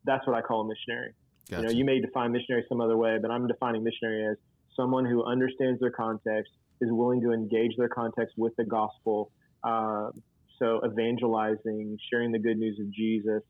that's 0.04 0.26
what 0.26 0.36
I 0.36 0.42
call 0.42 0.62
a 0.62 0.68
missionary. 0.68 1.12
gotcha. 1.50 1.62
You 1.62 1.66
know, 1.66 1.78
you 1.78 1.84
may 1.84 2.00
define 2.00 2.32
missionary 2.32 2.64
some 2.68 2.80
other 2.80 2.96
way, 2.96 3.18
but 3.20 3.30
I'm 3.30 3.46
defining 3.46 3.82
missionary 3.82 4.26
as 4.26 4.36
someone 4.76 5.04
who 5.04 5.24
understands 5.24 5.80
their 5.80 5.90
context, 5.90 6.52
is 6.80 6.90
willing 6.90 7.20
to 7.22 7.32
engage 7.32 7.76
their 7.76 7.88
context 7.88 8.34
with 8.36 8.54
the 8.56 8.64
gospel. 8.64 9.30
Uh, 9.62 10.10
so 10.58 10.80
evangelizing, 10.84 11.98
sharing 12.10 12.32
the 12.32 12.38
good 12.38 12.58
news 12.58 12.78
of 12.80 12.90
Jesus, 12.92 13.42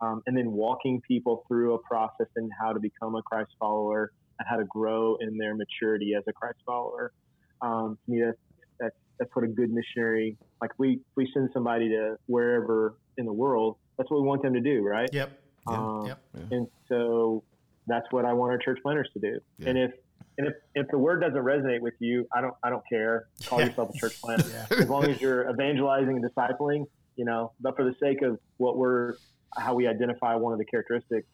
um, 0.00 0.22
and 0.26 0.36
then 0.36 0.52
walking 0.52 1.00
people 1.06 1.44
through 1.48 1.74
a 1.74 1.78
process 1.78 2.26
in 2.36 2.48
how 2.60 2.72
to 2.72 2.80
become 2.80 3.14
a 3.14 3.22
Christ 3.22 3.50
follower 3.58 4.10
and 4.38 4.46
how 4.48 4.56
to 4.56 4.64
grow 4.64 5.16
in 5.20 5.36
their 5.38 5.54
maturity 5.54 6.12
as 6.16 6.24
a 6.28 6.32
Christ 6.32 6.58
follower. 6.66 7.12
Um, 7.60 7.98
to 8.04 8.10
me, 8.12 8.22
that's, 8.24 8.38
that's, 8.80 8.96
that's 9.18 9.30
what 9.34 9.44
a 9.44 9.48
good 9.48 9.70
missionary, 9.70 10.36
like 10.60 10.70
we, 10.78 11.00
we 11.16 11.28
send 11.34 11.50
somebody 11.52 11.88
to 11.88 12.16
wherever 12.26 12.96
in 13.16 13.26
the 13.26 13.32
world, 13.32 13.76
that's 13.96 14.10
what 14.10 14.20
we 14.22 14.26
want 14.28 14.42
them 14.42 14.54
to 14.54 14.60
do, 14.60 14.82
right? 14.82 15.08
Yep. 15.12 15.30
Um, 15.66 16.06
Yep. 16.06 16.18
and 16.52 16.66
so 16.88 17.42
that's 17.86 18.06
what 18.10 18.24
I 18.24 18.32
want 18.32 18.52
our 18.52 18.58
church 18.58 18.78
planters 18.82 19.08
to 19.14 19.20
do. 19.20 19.38
Yeah. 19.58 19.68
And 19.70 19.78
if 19.78 19.90
and 20.38 20.46
if, 20.46 20.54
if 20.74 20.86
the 20.92 20.98
word 20.98 21.20
doesn't 21.20 21.36
resonate 21.42 21.80
with 21.80 21.94
you, 21.98 22.26
I 22.34 22.40
don't 22.40 22.54
I 22.62 22.70
don't 22.70 22.82
care. 22.90 23.26
Call 23.46 23.58
Yeah. 23.58 23.66
yourself 23.66 23.90
a 23.94 23.98
church 23.98 24.14
planner. 24.22 24.44
Yeah. 24.70 24.76
As 24.82 24.88
long 24.88 25.04
as 25.10 25.20
you're 25.20 25.50
evangelizing 25.50 26.10
and 26.16 26.24
discipling, 26.24 26.84
you 27.16 27.24
know. 27.24 27.52
But 27.60 27.74
for 27.76 27.84
the 27.84 27.94
sake 28.00 28.22
of 28.22 28.38
what 28.58 28.76
we're 28.78 29.14
how 29.56 29.74
we 29.74 29.86
identify 29.88 30.36
one 30.36 30.52
of 30.52 30.58
the 30.60 30.64
characteristics, 30.64 31.26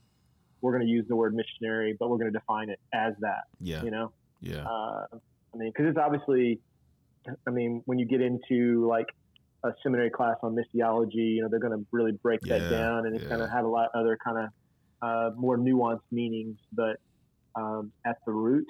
we're 0.63 0.73
going 0.73 0.87
to 0.87 0.91
use 0.91 1.05
the 1.09 1.17
word 1.17 1.35
missionary, 1.35 1.95
but 2.01 2.09
we're 2.09 2.17
going 2.19 2.33
to 2.33 2.39
define 2.39 2.71
it 2.71 2.81
as 2.95 3.13
that. 3.21 3.43
yeah 3.61 3.83
You 3.83 3.91
know. 3.91 4.13
yeah 4.41 4.65
Uh, 4.65 5.05
I 5.55 5.59
mean, 5.59 5.71
because 5.71 5.91
it's 5.91 5.99
obviously, 5.99 6.61
I 7.47 7.51
mean, 7.51 7.83
when 7.87 7.99
you 7.99 8.07
get 8.07 8.21
into 8.21 8.87
like 8.89 9.07
a 9.65 9.73
seminary 9.83 10.11
class 10.11 10.37
on 10.43 10.55
missiology, 10.55 11.37
you 11.37 11.43
know, 11.43 11.49
they're 11.49 11.61
going 11.61 11.79
to 11.79 11.87
really 11.93 12.13
break 12.13 12.41
Yeah, 12.45 12.59
that 12.59 12.71
down, 12.71 13.07
and 13.07 13.15
it's 13.15 13.23
yeah. 13.23 13.31
going 13.31 13.41
to 13.41 13.49
have 13.49 13.65
a 13.65 13.69
lot 13.69 13.91
other 13.95 14.19
kind 14.23 14.39
of 14.39 14.49
uh, 15.03 15.35
more 15.37 15.57
nuanced 15.57 16.01
meanings. 16.11 16.59
But 16.73 16.97
um, 17.55 17.93
at 18.05 18.17
the 18.27 18.33
root, 18.33 18.67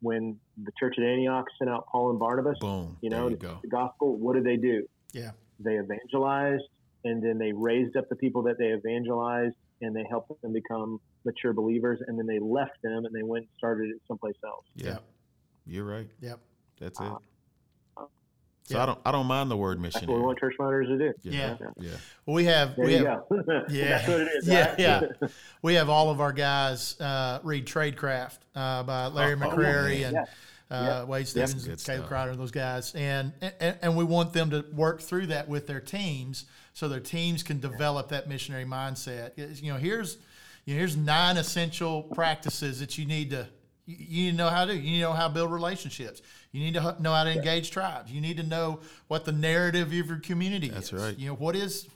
when 0.00 0.38
the 0.62 0.72
church 0.78 0.94
at 0.98 1.04
Antioch 1.04 1.46
sent 1.58 1.70
out 1.70 1.86
Paul 1.90 2.10
and 2.10 2.18
Barnabas, 2.18 2.58
boom 2.60 2.96
you 3.00 3.10
know, 3.10 3.28
you 3.28 3.36
to 3.36 3.36
go 3.36 3.58
the 3.62 3.68
gospel, 3.68 4.16
what 4.16 4.34
did 4.34 4.44
they 4.44 4.56
do? 4.56 4.86
Yeah. 5.12 5.30
They 5.60 5.78
evangelized, 5.78 6.64
and 7.04 7.22
then 7.22 7.38
they 7.38 7.52
raised 7.52 7.96
up 7.96 8.08
the 8.08 8.16
people 8.16 8.42
that 8.44 8.58
they 8.58 8.72
evangelized, 8.72 9.54
and 9.80 9.94
they 9.94 10.04
helped 10.08 10.40
them 10.42 10.52
become 10.52 10.98
mature 11.24 11.52
believers, 11.52 12.00
and 12.06 12.18
then 12.18 12.26
they 12.26 12.38
left 12.38 12.82
them 12.82 13.04
and 13.04 13.14
they 13.14 13.22
went 13.22 13.42
and 13.42 13.50
started 13.56 13.90
it 13.90 13.96
someplace 14.08 14.36
else. 14.44 14.64
yeah 14.74 14.86
Yep. 14.92 15.02
You're 15.66 15.84
right 15.84 16.08
Yep. 16.20 16.40
that's 16.80 17.00
it 17.00 17.04
Uh, 17.06 18.04
so 18.64 18.76
yeah. 18.76 18.82
i 18.82 18.86
don't 18.86 18.98
i 19.04 19.12
don't 19.12 19.26
mind 19.26 19.50
the 19.50 19.56
word 19.56 19.82
That's 19.82 19.94
what 19.96 20.08
we 20.08 20.14
want 20.22 20.38
church 20.38 20.54
planters 20.56 20.88
to 20.88 20.98
do. 20.98 21.12
Yeah. 21.22 21.56
yeah 21.78 21.90
Well, 22.26 22.34
we 22.34 22.44
have 22.44 22.76
There 22.76 22.86
we 22.86 22.96
you 22.98 23.06
have 23.06 23.22
go. 23.28 23.64
Yeah. 23.68 23.88
That's 23.88 24.08
what 24.08 24.20
it 24.20 24.28
is. 24.38 24.48
Yeah, 24.48 24.68
right? 24.70 24.78
yeah. 24.78 25.00
we 25.62 25.74
have 25.74 25.88
all 25.90 26.10
of 26.10 26.20
our 26.20 26.32
guys 26.32 26.98
uh, 27.00 27.40
read 27.42 27.66
Tradecraft 27.66 28.38
uh, 28.54 28.82
by 28.84 29.06
Larry 29.08 29.34
Oh, 29.34 29.36
McCrary 29.36 30.00
yeah. 30.00 30.06
and 30.08 30.14
Yeah. 30.70 30.76
uh, 31.00 31.06
Wade 31.06 31.28
Stephens, 31.28 31.64
good 31.64 31.72
and 31.72 31.84
Caleb 31.84 31.98
stuff. 32.00 32.08
Crider, 32.08 32.36
those 32.36 32.50
guys, 32.50 32.94
and, 32.94 33.32
and 33.60 33.76
and 33.82 33.96
we 33.96 34.02
want 34.04 34.32
them 34.32 34.48
to 34.50 34.64
work 34.72 35.02
through 35.02 35.26
that 35.26 35.46
with 35.46 35.66
their 35.66 35.80
teams, 35.80 36.46
so 36.72 36.88
their 36.88 37.00
teams 37.00 37.42
can 37.42 37.60
develop 37.60 38.08
that 38.08 38.28
missionary 38.30 38.64
mindset. 38.64 39.32
You 39.62 39.72
know, 39.74 39.78
here's 39.78 40.16
you 40.64 40.72
know, 40.74 40.78
here's 40.78 40.96
nine 40.96 41.36
essential 41.36 42.02
practices 42.02 42.80
that 42.80 42.96
you 42.96 43.04
need 43.04 43.28
to 43.30 43.46
you, 43.86 43.96
you 43.98 44.24
need 44.24 44.30
to 44.32 44.36
know 44.36 44.48
how 44.50 44.64
to 44.64 44.72
do. 44.72 44.78
You 44.78 44.90
need 44.92 44.96
to 44.98 45.02
know 45.02 45.12
how 45.12 45.28
to 45.28 45.34
build 45.34 45.52
relationships. 45.52 46.22
You 46.52 46.60
need 46.60 46.74
to 46.74 46.96
know 47.00 47.12
how 47.12 47.24
to 47.24 47.32
engage 47.32 47.70
tribes. 47.70 48.10
You 48.12 48.20
need 48.20 48.36
to 48.38 48.42
know 48.42 48.80
what 49.08 49.24
the 49.24 49.32
narrative 49.32 49.88
of 49.88 49.92
your 49.92 50.18
community 50.18 50.68
That's 50.68 50.92
is. 50.92 51.02
right. 51.02 51.18
You 51.18 51.28
know 51.28 51.34
what 51.34 51.56
is 51.56 51.88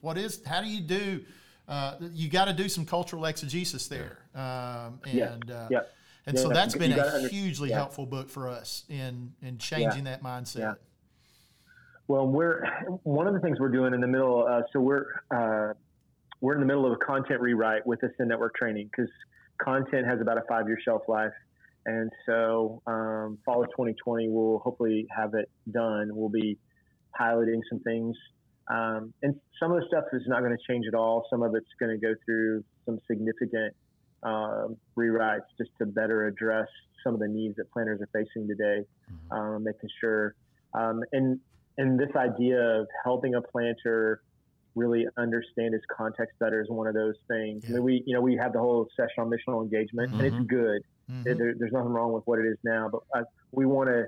what 0.00 0.18
is 0.18 0.42
how 0.46 0.60
do 0.60 0.68
you 0.68 0.80
do? 0.80 1.20
Uh, 1.68 1.94
you 2.12 2.28
got 2.28 2.46
to 2.46 2.52
do 2.52 2.68
some 2.68 2.84
cultural 2.84 3.24
exegesis 3.24 3.86
there, 3.88 4.18
um, 4.34 5.00
Yeah. 5.06 5.32
and 5.32 5.50
uh, 5.50 5.68
Yeah. 5.70 5.78
and 6.26 6.36
Yeah, 6.36 6.42
so 6.42 6.48
that's 6.50 6.74
been 6.74 6.92
a 6.92 7.00
under- 7.00 7.28
hugely 7.28 7.70
yeah. 7.70 7.76
helpful 7.76 8.04
book 8.04 8.28
for 8.28 8.48
us 8.48 8.84
in 8.88 9.32
in 9.42 9.58
changing 9.58 10.04
that 10.04 10.22
mindset. 10.22 10.58
Yeah. 10.58 10.74
Well, 12.08 12.26
we're 12.26 12.66
one 13.04 13.26
of 13.26 13.32
the 13.34 13.40
things 13.40 13.58
we're 13.60 13.68
doing 13.70 13.94
in 13.94 14.00
the 14.00 14.06
middle. 14.08 14.44
Uh, 14.46 14.62
so 14.72 14.80
we're 14.80 15.06
uh, 15.30 15.72
we're 16.40 16.54
in 16.54 16.60
the 16.60 16.66
middle 16.66 16.84
of 16.84 16.92
a 16.92 16.96
content 17.04 17.40
rewrite 17.40 17.86
with 17.86 18.02
Ascend 18.02 18.28
Network 18.28 18.54
Training 18.56 18.90
because 18.94 19.10
content 19.60 20.06
has 20.06 20.20
about 20.20 20.38
a 20.38 20.42
five 20.48 20.66
year 20.66 20.78
shelf 20.84 21.02
life, 21.08 21.32
and 21.86 22.10
so 22.26 22.82
um, 22.86 23.38
fall 23.44 23.62
of 23.62 23.70
2020 23.70 24.28
we'll 24.28 24.58
hopefully 24.58 25.06
have 25.16 25.34
it 25.34 25.50
done. 25.70 26.10
We'll 26.12 26.28
be 26.28 26.58
piloting 27.16 27.62
some 27.68 27.80
things, 27.80 28.16
um, 28.70 29.12
and 29.22 29.34
some 29.60 29.72
of 29.72 29.80
the 29.80 29.86
stuff 29.88 30.04
is 30.12 30.22
not 30.26 30.40
going 30.40 30.56
to 30.56 30.72
change 30.72 30.86
at 30.86 30.94
all. 30.94 31.26
Some 31.30 31.42
of 31.42 31.54
it's 31.54 31.66
going 31.80 31.98
to 31.98 31.98
go 31.98 32.14
through 32.24 32.64
some 32.86 32.98
significant 33.10 33.74
um 34.24 34.76
rewrites 34.96 35.50
just 35.58 35.70
to 35.78 35.84
better 35.84 36.28
address 36.28 36.68
some 37.02 37.12
of 37.12 37.18
the 37.18 37.26
needs 37.26 37.56
that 37.56 37.68
planters 37.72 38.00
are 38.00 38.08
facing 38.12 38.46
today, 38.46 38.86
um, 39.32 39.64
making 39.64 39.90
sure 40.00 40.36
um, 40.74 41.00
and 41.12 41.38
and 41.78 41.98
this 41.98 42.14
idea 42.16 42.60
of 42.60 42.86
helping 43.04 43.34
a 43.34 43.42
planter 43.42 44.22
really 44.74 45.06
understand 45.18 45.74
his 45.74 45.82
context 45.94 46.38
better 46.40 46.60
is 46.60 46.68
one 46.70 46.86
of 46.86 46.94
those 46.94 47.14
things. 47.28 47.62
I 47.68 47.72
mean, 47.72 47.82
we 47.82 48.02
you 48.06 48.14
know 48.14 48.20
we 48.20 48.36
have 48.36 48.52
the 48.52 48.58
whole 48.58 48.88
session 48.96 49.18
on 49.24 49.30
missional 49.30 49.62
engagement, 49.62 50.10
and 50.12 50.20
Mhm. 50.20 50.26
it's 50.38 50.46
good. 50.48 50.82
Mhm. 51.10 51.38
There, 51.38 51.54
there's 51.58 51.72
nothing 51.72 51.92
wrong 51.92 52.12
with 52.12 52.22
what 52.26 52.38
it 52.38 52.46
is 52.46 52.58
now, 52.64 52.88
but 52.90 53.02
uh, 53.14 53.24
we 53.52 53.66
want 53.66 53.88
to 53.90 54.06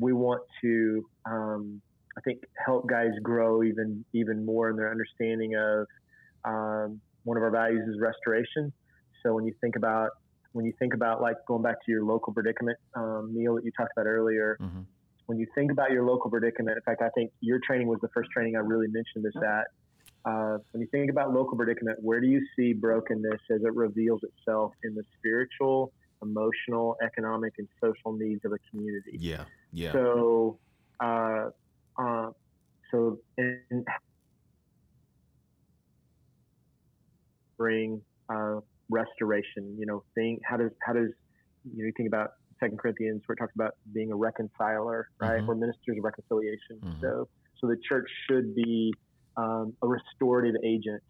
we 0.00 0.12
want 0.12 0.42
to 0.62 1.04
um, 1.26 1.80
I 2.16 2.20
think 2.22 2.40
help 2.64 2.88
guys 2.88 3.12
grow 3.22 3.62
even 3.62 4.04
even 4.12 4.44
more 4.44 4.70
in 4.70 4.76
their 4.76 4.90
understanding 4.90 5.54
of 5.54 5.86
um, 6.44 7.00
one 7.24 7.36
of 7.36 7.42
our 7.42 7.50
values 7.50 7.88
is 7.88 8.00
restoration. 8.00 8.72
So 9.22 9.34
when 9.34 9.44
you 9.46 9.54
think 9.60 9.76
about 9.76 10.10
when 10.52 10.66
you 10.66 10.72
think 10.78 10.94
about 10.94 11.22
like 11.22 11.36
going 11.46 11.62
back 11.62 11.76
to 11.86 11.92
your 11.92 12.04
local 12.04 12.34
predicament 12.34 12.76
um, 12.94 13.32
meal 13.34 13.54
that 13.54 13.64
you 13.64 13.70
talked 13.78 13.92
about 13.96 14.06
earlier, 14.06 14.58
Mhm. 14.60 14.84
when 15.26 15.38
you 15.38 15.46
think 15.54 15.72
about 15.72 15.92
your 15.92 16.04
local 16.04 16.30
predicament, 16.30 16.76
in 16.76 16.82
fact, 16.82 17.00
I 17.00 17.08
think 17.10 17.30
your 17.40 17.58
training 17.64 17.86
was 17.86 18.00
the 18.02 18.08
first 18.12 18.30
training 18.32 18.56
I 18.56 18.60
really 18.60 18.88
mentioned 18.88 19.24
this 19.24 19.36
at. 19.42 19.66
Uh, 20.24 20.58
when 20.70 20.80
you 20.82 20.88
think 20.92 21.10
about 21.10 21.32
local 21.32 21.56
predicament, 21.56 21.98
where 22.00 22.20
do 22.20 22.26
you 22.28 22.40
see 22.56 22.72
brokenness 22.72 23.40
as 23.50 23.62
it 23.64 23.74
reveals 23.74 24.20
itself 24.22 24.72
in 24.84 24.94
the 24.94 25.02
spiritual, 25.18 25.92
emotional, 26.22 26.96
economic, 27.04 27.52
and 27.58 27.68
social 27.82 28.12
needs 28.16 28.40
of 28.44 28.52
a 28.52 28.58
community? 28.70 29.16
yeah 29.18 29.44
yeah 29.72 29.92
So, 29.92 30.58
uh, 31.02 31.50
uh, 32.00 32.30
so 32.90 33.18
and 33.38 33.84
bring 37.58 38.02
uh, 38.32 38.60
restoration. 38.90 39.76
You 39.78 39.86
know, 39.86 40.02
think 40.14 40.40
how 40.44 40.56
does 40.56 40.70
how 40.82 40.92
does 40.92 41.10
you 41.64 41.82
know 41.82 41.86
you 41.86 41.92
think 41.96 42.08
about 42.08 42.30
Second 42.60 42.78
Corinthians 42.78 43.22
where 43.26 43.34
it 43.34 43.38
talks 43.38 43.54
about 43.54 43.72
being 43.92 44.12
a 44.12 44.16
reconciler, 44.16 45.08
right? 45.20 45.42
Mhm. 45.42 45.46
We're 45.46 45.54
ministers 45.56 45.98
of 45.98 46.04
reconciliation. 46.04 46.80
Mhm. 46.82 47.00
So, 47.00 47.28
so 47.58 47.66
the 47.68 47.76
church 47.88 48.08
should 48.28 48.54
be 48.54 48.92
um, 49.36 49.74
a 49.82 49.86
restorative 49.86 50.56
agent. 50.64 51.02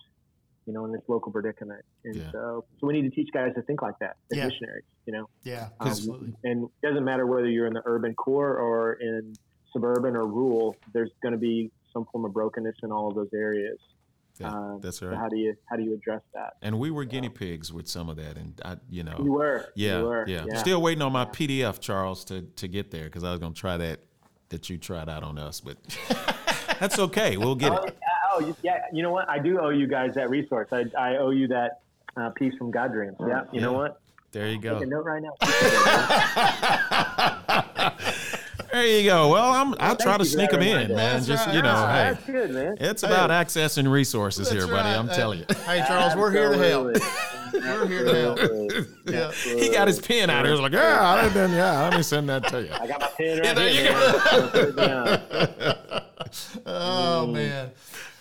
You 0.65 0.73
know, 0.73 0.85
in 0.85 0.93
this 0.93 1.03
local 1.09 1.33
predicament, 1.33 1.85
and 2.05 2.15
Yeah. 2.15 2.31
so 2.31 2.65
so 2.81 2.87
we 2.87 2.93
need 2.93 3.03
to 3.03 3.11
teach 3.11 3.31
guys 3.35 3.53
to 3.57 3.63
think 3.63 3.83
like 3.83 3.99
that 3.99 4.15
as 4.31 4.39
Yeah. 4.39 4.45
missionaries. 4.47 4.85
You 5.07 5.13
know, 5.15 5.29
Yeah, 5.43 5.71
um, 5.81 5.89
absolutely. 5.89 6.35
and 6.45 6.69
it 6.81 6.87
doesn't 6.87 7.05
matter 7.05 7.27
whether 7.27 7.49
you're 7.49 7.67
in 7.67 7.73
the 7.75 7.83
urban 7.85 8.15
core 8.15 8.59
or 8.59 8.93
in 8.93 9.35
suburban 9.73 10.15
or 10.15 10.25
rural, 10.25 10.77
there's 10.93 11.11
going 11.21 11.33
to 11.33 11.39
be 11.39 11.73
some 11.93 12.05
form 12.13 12.25
of 12.27 12.33
brokenness 12.33 12.77
in 12.85 12.93
all 12.93 13.09
of 13.09 13.17
those 13.17 13.31
areas. 13.35 13.77
Yeah, 14.39 14.51
Um, 14.57 14.79
that's 14.81 14.99
so 15.01 15.09
right. 15.09 15.19
how 15.19 15.29
do 15.29 15.37
you 15.37 15.57
how 15.69 15.75
do 15.75 15.83
you 15.83 15.95
address 15.95 16.23
that? 16.33 16.53
And 16.63 16.79
we 16.79 16.93
were 16.93 17.05
guinea 17.07 17.29
pigs 17.29 17.73
with 17.73 17.89
some 17.89 18.09
of 18.09 18.15
that, 18.19 18.37
and 18.37 18.61
I, 18.65 18.77
you 18.89 19.03
know, 19.03 19.17
You 19.19 19.33
were, 19.33 19.67
yeah, 19.75 19.99
you 19.99 20.05
were, 20.05 20.25
yeah, 20.29 20.45
yeah. 20.47 20.59
Still 20.59 20.81
waiting 20.81 21.03
on 21.03 21.11
my 21.11 21.25
PDF, 21.25 21.81
Charles, 21.81 22.25
to 22.27 22.43
to 22.43 22.69
get 22.69 22.93
there 22.93 23.07
because 23.07 23.25
I 23.25 23.33
was 23.33 23.41
gonna 23.41 23.53
try 23.53 23.77
that 23.79 23.99
that 24.51 24.71
you 24.71 24.79
tried 24.79 25.09
out 25.09 25.25
on 25.25 25.39
us, 25.39 25.61
but 25.61 25.77
that's 26.79 27.01
okay. 27.01 27.37
We'll 27.37 27.57
get 27.57 27.73
Oh, 27.73 27.83
it. 27.83 27.99
Yeah, 28.41 28.45
oh, 28.45 28.49
you- 28.49 28.57
yeah. 28.63 28.79
You 28.93 29.03
know 29.03 29.11
what? 29.13 29.29
I 29.29 29.39
do 29.39 29.61
owe 29.61 29.69
you 29.71 29.87
guys 29.87 30.15
that 30.15 30.31
resource. 30.31 30.69
I, 30.73 30.85
I 30.99 31.17
owe 31.17 31.31
you 31.31 31.49
that 31.49 31.81
uh, 32.17 32.31
piece 32.31 32.55
from 32.57 32.71
God 32.71 32.93
Dreams. 32.93 33.17
Yeah. 33.21 33.45
You 33.53 33.61
know 33.61 33.73
what? 33.73 34.01
There 34.33 34.49
you 34.49 34.59
go. 34.61 34.79
Take 34.79 34.87
a 34.87 34.91
note 34.91 35.05
right 35.05 35.23
now. 35.23 35.33
There 38.73 38.87
you 38.87 39.05
go. 39.05 39.29
Well, 39.29 39.53
I'm. 39.53 39.75
I'll 39.81 39.97
try 39.97 40.17
to 40.17 40.25
sneak 40.25 40.49
them 40.51 40.63
in, 40.63 40.89
man. 40.89 40.97
That's 40.97 41.27
Just 41.27 41.47
right. 41.47 41.55
you 41.57 41.61
know, 41.61 41.75
That's 41.75 42.25
hey, 42.25 42.33
That's 42.33 42.47
good, 42.47 42.51
man. 42.53 42.77
it's 42.81 43.03
about 43.03 43.29
accessing 43.29 43.91
resources 43.93 44.49
here, 44.51 44.61
That's 44.61 44.73
buddy. 44.73 44.89
right. 44.89 44.97
I'm 44.99 45.11
Uh, 45.11 45.15
telling 45.15 45.41
you. 45.41 45.45
Hey, 45.67 45.85
Charles, 45.87 46.17
we're 46.17 46.31
here 46.31 46.53
to 46.53 46.57
help. 46.57 46.97
We're 47.53 47.87
here 47.87 48.05
to 48.07 48.15
help. 48.15 48.39
Yeah. 49.13 49.31
He 49.33 49.69
got 49.69 49.89
his 49.89 50.01
pen 50.01 50.31
out. 50.31 50.47
He 50.47 50.51
was 50.51 50.61
like, 50.61 50.73
"Yeah, 50.73 51.03
I 51.03 51.29
didn't. 51.29 51.53
Yeah, 51.53 51.83
let 51.83 51.95
me 51.97 52.03
send 52.03 52.29
that 52.31 52.49
to 52.49 52.63
you." 52.63 52.71
I 52.73 52.87
got 52.87 52.99
my 53.01 53.09
pen 53.09 53.41
right 53.41 53.55
there 53.57 53.69
here. 53.69 53.85
you 53.85 53.91
man. 53.93 54.15
I'll 54.33 54.49
put 54.49 54.69
it 54.69 54.77
down. 54.77 55.21
Oh 56.65 57.27
man. 57.27 57.71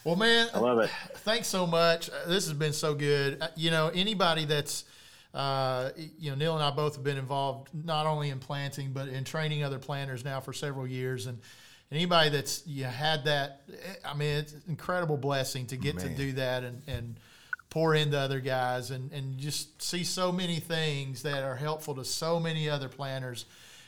Well, 0.04 0.16
man, 0.16 0.50
I 0.54 0.60
love 0.60 0.80
it. 0.80 0.90
thanks 1.18 1.48
so 1.48 1.68
much. 1.68 2.10
Uh, 2.10 2.28
This 2.28 2.46
has 2.48 2.54
been 2.54 2.74
so 2.74 2.94
good. 2.96 3.42
Uh, 3.42 3.48
You 3.56 3.72
know, 3.72 3.90
anybody 3.94 4.46
that's, 4.46 4.86
uh, 5.34 5.92
you 6.18 6.32
know, 6.32 6.36
Neal 6.36 6.56
and 6.56 6.64
I 6.64 6.72
both 6.72 6.96
have 6.96 7.04
been 7.04 7.18
involved 7.18 7.70
not 7.74 8.06
only 8.08 8.30
in 8.30 8.40
planting 8.40 8.94
but 8.94 9.08
in 9.08 9.24
training 9.24 9.64
other 9.64 9.80
planters 9.80 10.26
now 10.26 10.40
for 10.40 10.54
several 10.54 10.88
years, 10.88 11.28
and 11.28 11.40
anybody 11.92 12.30
that's 12.30 12.66
you 12.66 12.86
had 12.86 13.26
that, 13.26 13.62
eh, 13.72 13.94
I 14.04 14.14
mean, 14.16 14.38
it's 14.38 14.54
an 14.54 14.64
incredible 14.68 15.18
blessing 15.18 15.68
to 15.68 15.78
get 15.78 16.00
to 16.00 16.10
do 16.10 16.32
that 16.34 16.64
and 16.64 16.82
and 16.88 17.16
pour 17.70 17.96
into 17.96 18.18
other 18.20 18.40
guys 18.42 18.92
and 18.92 19.12
and 19.14 19.38
just 19.38 19.82
see 19.82 20.04
so 20.04 20.32
many 20.32 20.60
things 20.60 21.22
that 21.24 21.44
are 21.44 21.56
helpful 21.56 21.96
to 21.96 22.04
so 22.04 22.40
many 22.40 22.68
other 22.70 22.90
planters. 22.90 23.46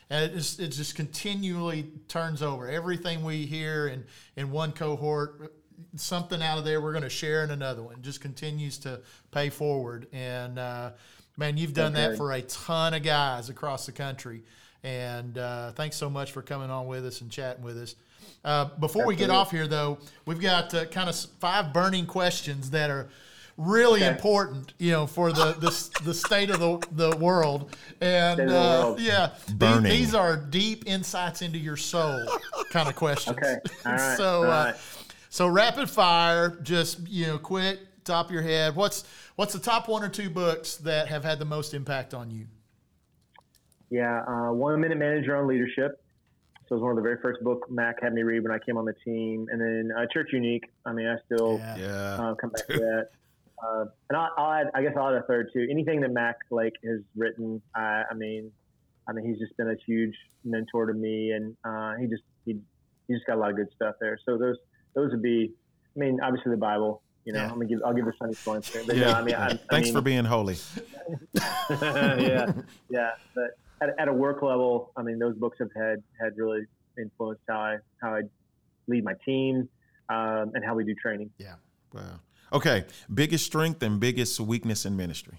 And 0.09 0.25
it 0.31 0.35
just, 0.35 0.59
it 0.59 0.67
just 0.67 0.95
continually 0.95 1.89
turns 2.07 2.43
over. 2.43 2.67
Everything 2.69 3.23
we 3.23 3.45
hear 3.45 3.87
in, 3.87 4.03
in 4.35 4.51
one 4.51 4.73
cohort, 4.73 5.53
something 5.95 6.41
out 6.41 6.57
of 6.57 6.65
there 6.65 6.81
we're 6.81 6.91
going 6.93 7.03
to 7.03 7.09
share 7.09 7.43
in 7.43 7.51
another 7.51 7.81
one. 7.83 8.01
Just 8.01 8.21
continues 8.21 8.77
to 8.79 8.99
pay 9.31 9.49
forward. 9.49 10.07
And 10.13 10.57
uh, 10.59 10.91
man, 11.37 11.57
you've 11.57 11.73
done 11.73 11.93
that 11.93 12.17
for 12.17 12.31
a 12.31 12.41
ton 12.43 12.93
of 12.93 13.03
guys 13.03 13.49
across 13.49 13.85
the 13.85 13.91
country. 13.91 14.43
And 14.83 15.37
uh, 15.37 15.71
thanks 15.71 15.95
so 15.95 16.09
much 16.09 16.31
for 16.31 16.41
coming 16.41 16.69
on 16.69 16.87
with 16.87 17.05
us 17.05 17.21
and 17.21 17.31
chatting 17.31 17.63
with 17.63 17.77
us. 17.77 17.95
Uh, 18.43 18.65
before 18.79 19.05
we 19.05 19.15
get 19.15 19.29
off 19.29 19.51
here, 19.51 19.67
though, 19.67 19.97
we've 20.25 20.41
got 20.41 20.73
uh, 20.73 20.85
kind 20.85 21.07
of 21.09 21.15
five 21.39 21.71
burning 21.73 22.05
questions 22.05 22.69
that 22.71 22.89
are 22.89 23.07
really 23.55 24.01
Okay. 24.03 24.11
important, 24.11 24.73
you 24.79 24.91
know, 24.91 25.05
for 25.05 25.31
the 25.31 25.53
the, 25.53 26.01
the 26.03 26.13
state 26.13 26.49
of 26.49 26.59
the, 26.59 26.85
the 27.11 27.15
world. 27.17 27.73
And 28.01 28.35
State 28.37 28.43
of 28.45 28.49
the 28.49 28.57
uh, 28.59 28.83
world. 28.83 28.99
yeah, 28.99 29.29
the- 29.47 29.53
Burning. 29.53 29.83
these 29.91 30.13
are 30.15 30.35
deep 30.35 30.83
insights 30.87 31.41
into 31.41 31.57
your 31.59 31.77
soul 31.77 32.25
kind 32.71 32.89
of 32.89 32.95
questions. 32.95 33.37
Okay. 33.37 33.57
All 33.85 33.91
right. 33.93 34.17
so, 34.17 34.37
All 34.37 34.43
uh, 34.45 34.47
right. 34.65 34.75
So 35.33 35.47
rapid 35.47 35.89
fire, 35.89 36.59
just 36.61 37.07
you 37.07 37.25
know, 37.25 37.39
quick, 37.39 37.79
top 38.03 38.27
of 38.27 38.31
your 38.31 38.43
head. 38.43 38.75
What's 38.75 39.03
what's 39.35 39.51
the 39.51 39.57
top 39.57 39.87
one 39.87 40.03
or 40.03 40.07
two 40.07 40.29
books 40.29 40.75
that 40.77 41.07
have 41.07 41.23
had 41.23 41.39
the 41.39 41.45
most 41.45 41.73
impact 41.73 42.13
on 42.13 42.29
you? 42.29 42.45
Yeah, 43.89 44.23
uh, 44.27 44.51
One 44.53 44.79
Minute 44.79 44.99
Manager 44.99 45.35
on 45.35 45.47
Leadership. 45.47 46.03
So 46.69 46.75
it 46.75 46.77
was 46.77 46.81
one 46.83 46.91
of 46.91 46.97
the 46.97 47.01
very 47.01 47.17
first 47.19 47.41
book 47.41 47.65
Mac 47.67 47.99
had 48.03 48.13
me 48.13 48.21
read 48.21 48.43
when 48.43 48.51
I 48.51 48.59
came 48.59 48.77
on 48.77 48.85
the 48.85 48.93
team, 49.03 49.47
and 49.51 49.59
then 49.59 49.89
uh, 49.97 50.05
Church 50.13 50.29
Unique. 50.33 50.65
I 50.85 50.93
mean, 50.93 51.07
I 51.07 51.15
still 51.25 51.57
Yeah. 51.57 51.77
Yeah. 51.77 51.87
uh, 52.29 52.35
come 52.35 52.51
back 52.51 52.67
to 52.67 52.73
that. 52.77 53.09
Uh, 53.57 53.85
and 54.11 54.17
I'll, 54.17 54.29
I'll 54.37 54.51
add, 54.51 54.67
I 54.75 54.83
guess 54.83 54.93
I'll 54.95 55.07
add 55.07 55.15
a 55.15 55.23
third 55.23 55.49
too. 55.51 55.65
Anything 55.67 56.01
that 56.01 56.11
Mac 56.11 56.35
Lake 56.51 56.75
has 56.85 56.99
written, 57.15 57.59
I, 57.75 58.03
I 58.11 58.13
mean, 58.13 58.51
I 59.07 59.13
mean, 59.13 59.25
he's 59.25 59.39
just 59.39 59.57
been 59.57 59.71
a 59.71 59.77
huge 59.83 60.13
mentor 60.45 60.85
to 60.85 60.93
me, 60.93 61.31
and 61.31 61.57
uh, 61.65 61.95
he 61.95 62.05
just 62.05 62.21
he, 62.45 62.59
he 63.07 63.15
just 63.15 63.25
got 63.25 63.37
a 63.37 63.39
lot 63.39 63.49
of 63.49 63.55
good 63.55 63.69
stuff 63.75 63.95
there. 63.99 64.19
So 64.27 64.37
those 64.37 64.57
those 64.95 65.11
would 65.11 65.21
be, 65.21 65.51
I 65.95 65.99
mean, 65.99 66.19
obviously 66.21 66.51
the 66.51 66.57
Bible. 66.57 67.01
You 67.25 67.33
know, 67.33 67.39
Yeah. 67.39 67.45
I'm 67.45 67.53
gonna 67.53 67.65
give 67.65 67.79
I'll 67.85 67.93
give 67.93 68.05
the 68.05 68.13
Sunday 68.19 68.35
school 68.35 68.55
answer. 68.55 68.81
But 68.85 68.97
Yeah. 68.97 69.05
no, 69.05 69.13
I 69.13 69.23
mean, 69.23 69.35
I, 69.35 69.47
I 69.47 69.59
Thanks 69.69 69.87
mean, 69.87 69.93
for 69.95 70.01
being 70.01 70.25
holy. 70.25 70.57
yeah, 71.69 72.51
yeah. 72.89 73.11
But 73.33 73.57
at, 73.81 73.89
at 73.97 74.07
a 74.07 74.13
work 74.13 74.41
level, 74.41 74.91
I 74.97 75.03
mean, 75.03 75.19
those 75.19 75.35
books 75.35 75.57
have 75.59 75.69
had 75.75 76.03
had 76.19 76.37
really 76.37 76.65
influenced 76.97 77.43
how 77.47 77.59
I 77.59 77.77
how 78.01 78.15
I 78.15 78.21
lead 78.87 79.03
my 79.03 79.13
team 79.25 79.69
um, 80.09 80.51
and 80.53 80.63
how 80.65 80.75
we 80.75 80.83
do 80.83 80.93
training. 80.95 81.29
Yeah. 81.37 81.55
Wow. 81.93 82.19
Okay. 82.51 82.85
Biggest 83.13 83.45
strength 83.45 83.81
and 83.83 83.99
biggest 83.99 84.39
weakness 84.39 84.85
in 84.85 84.97
ministry. 84.97 85.37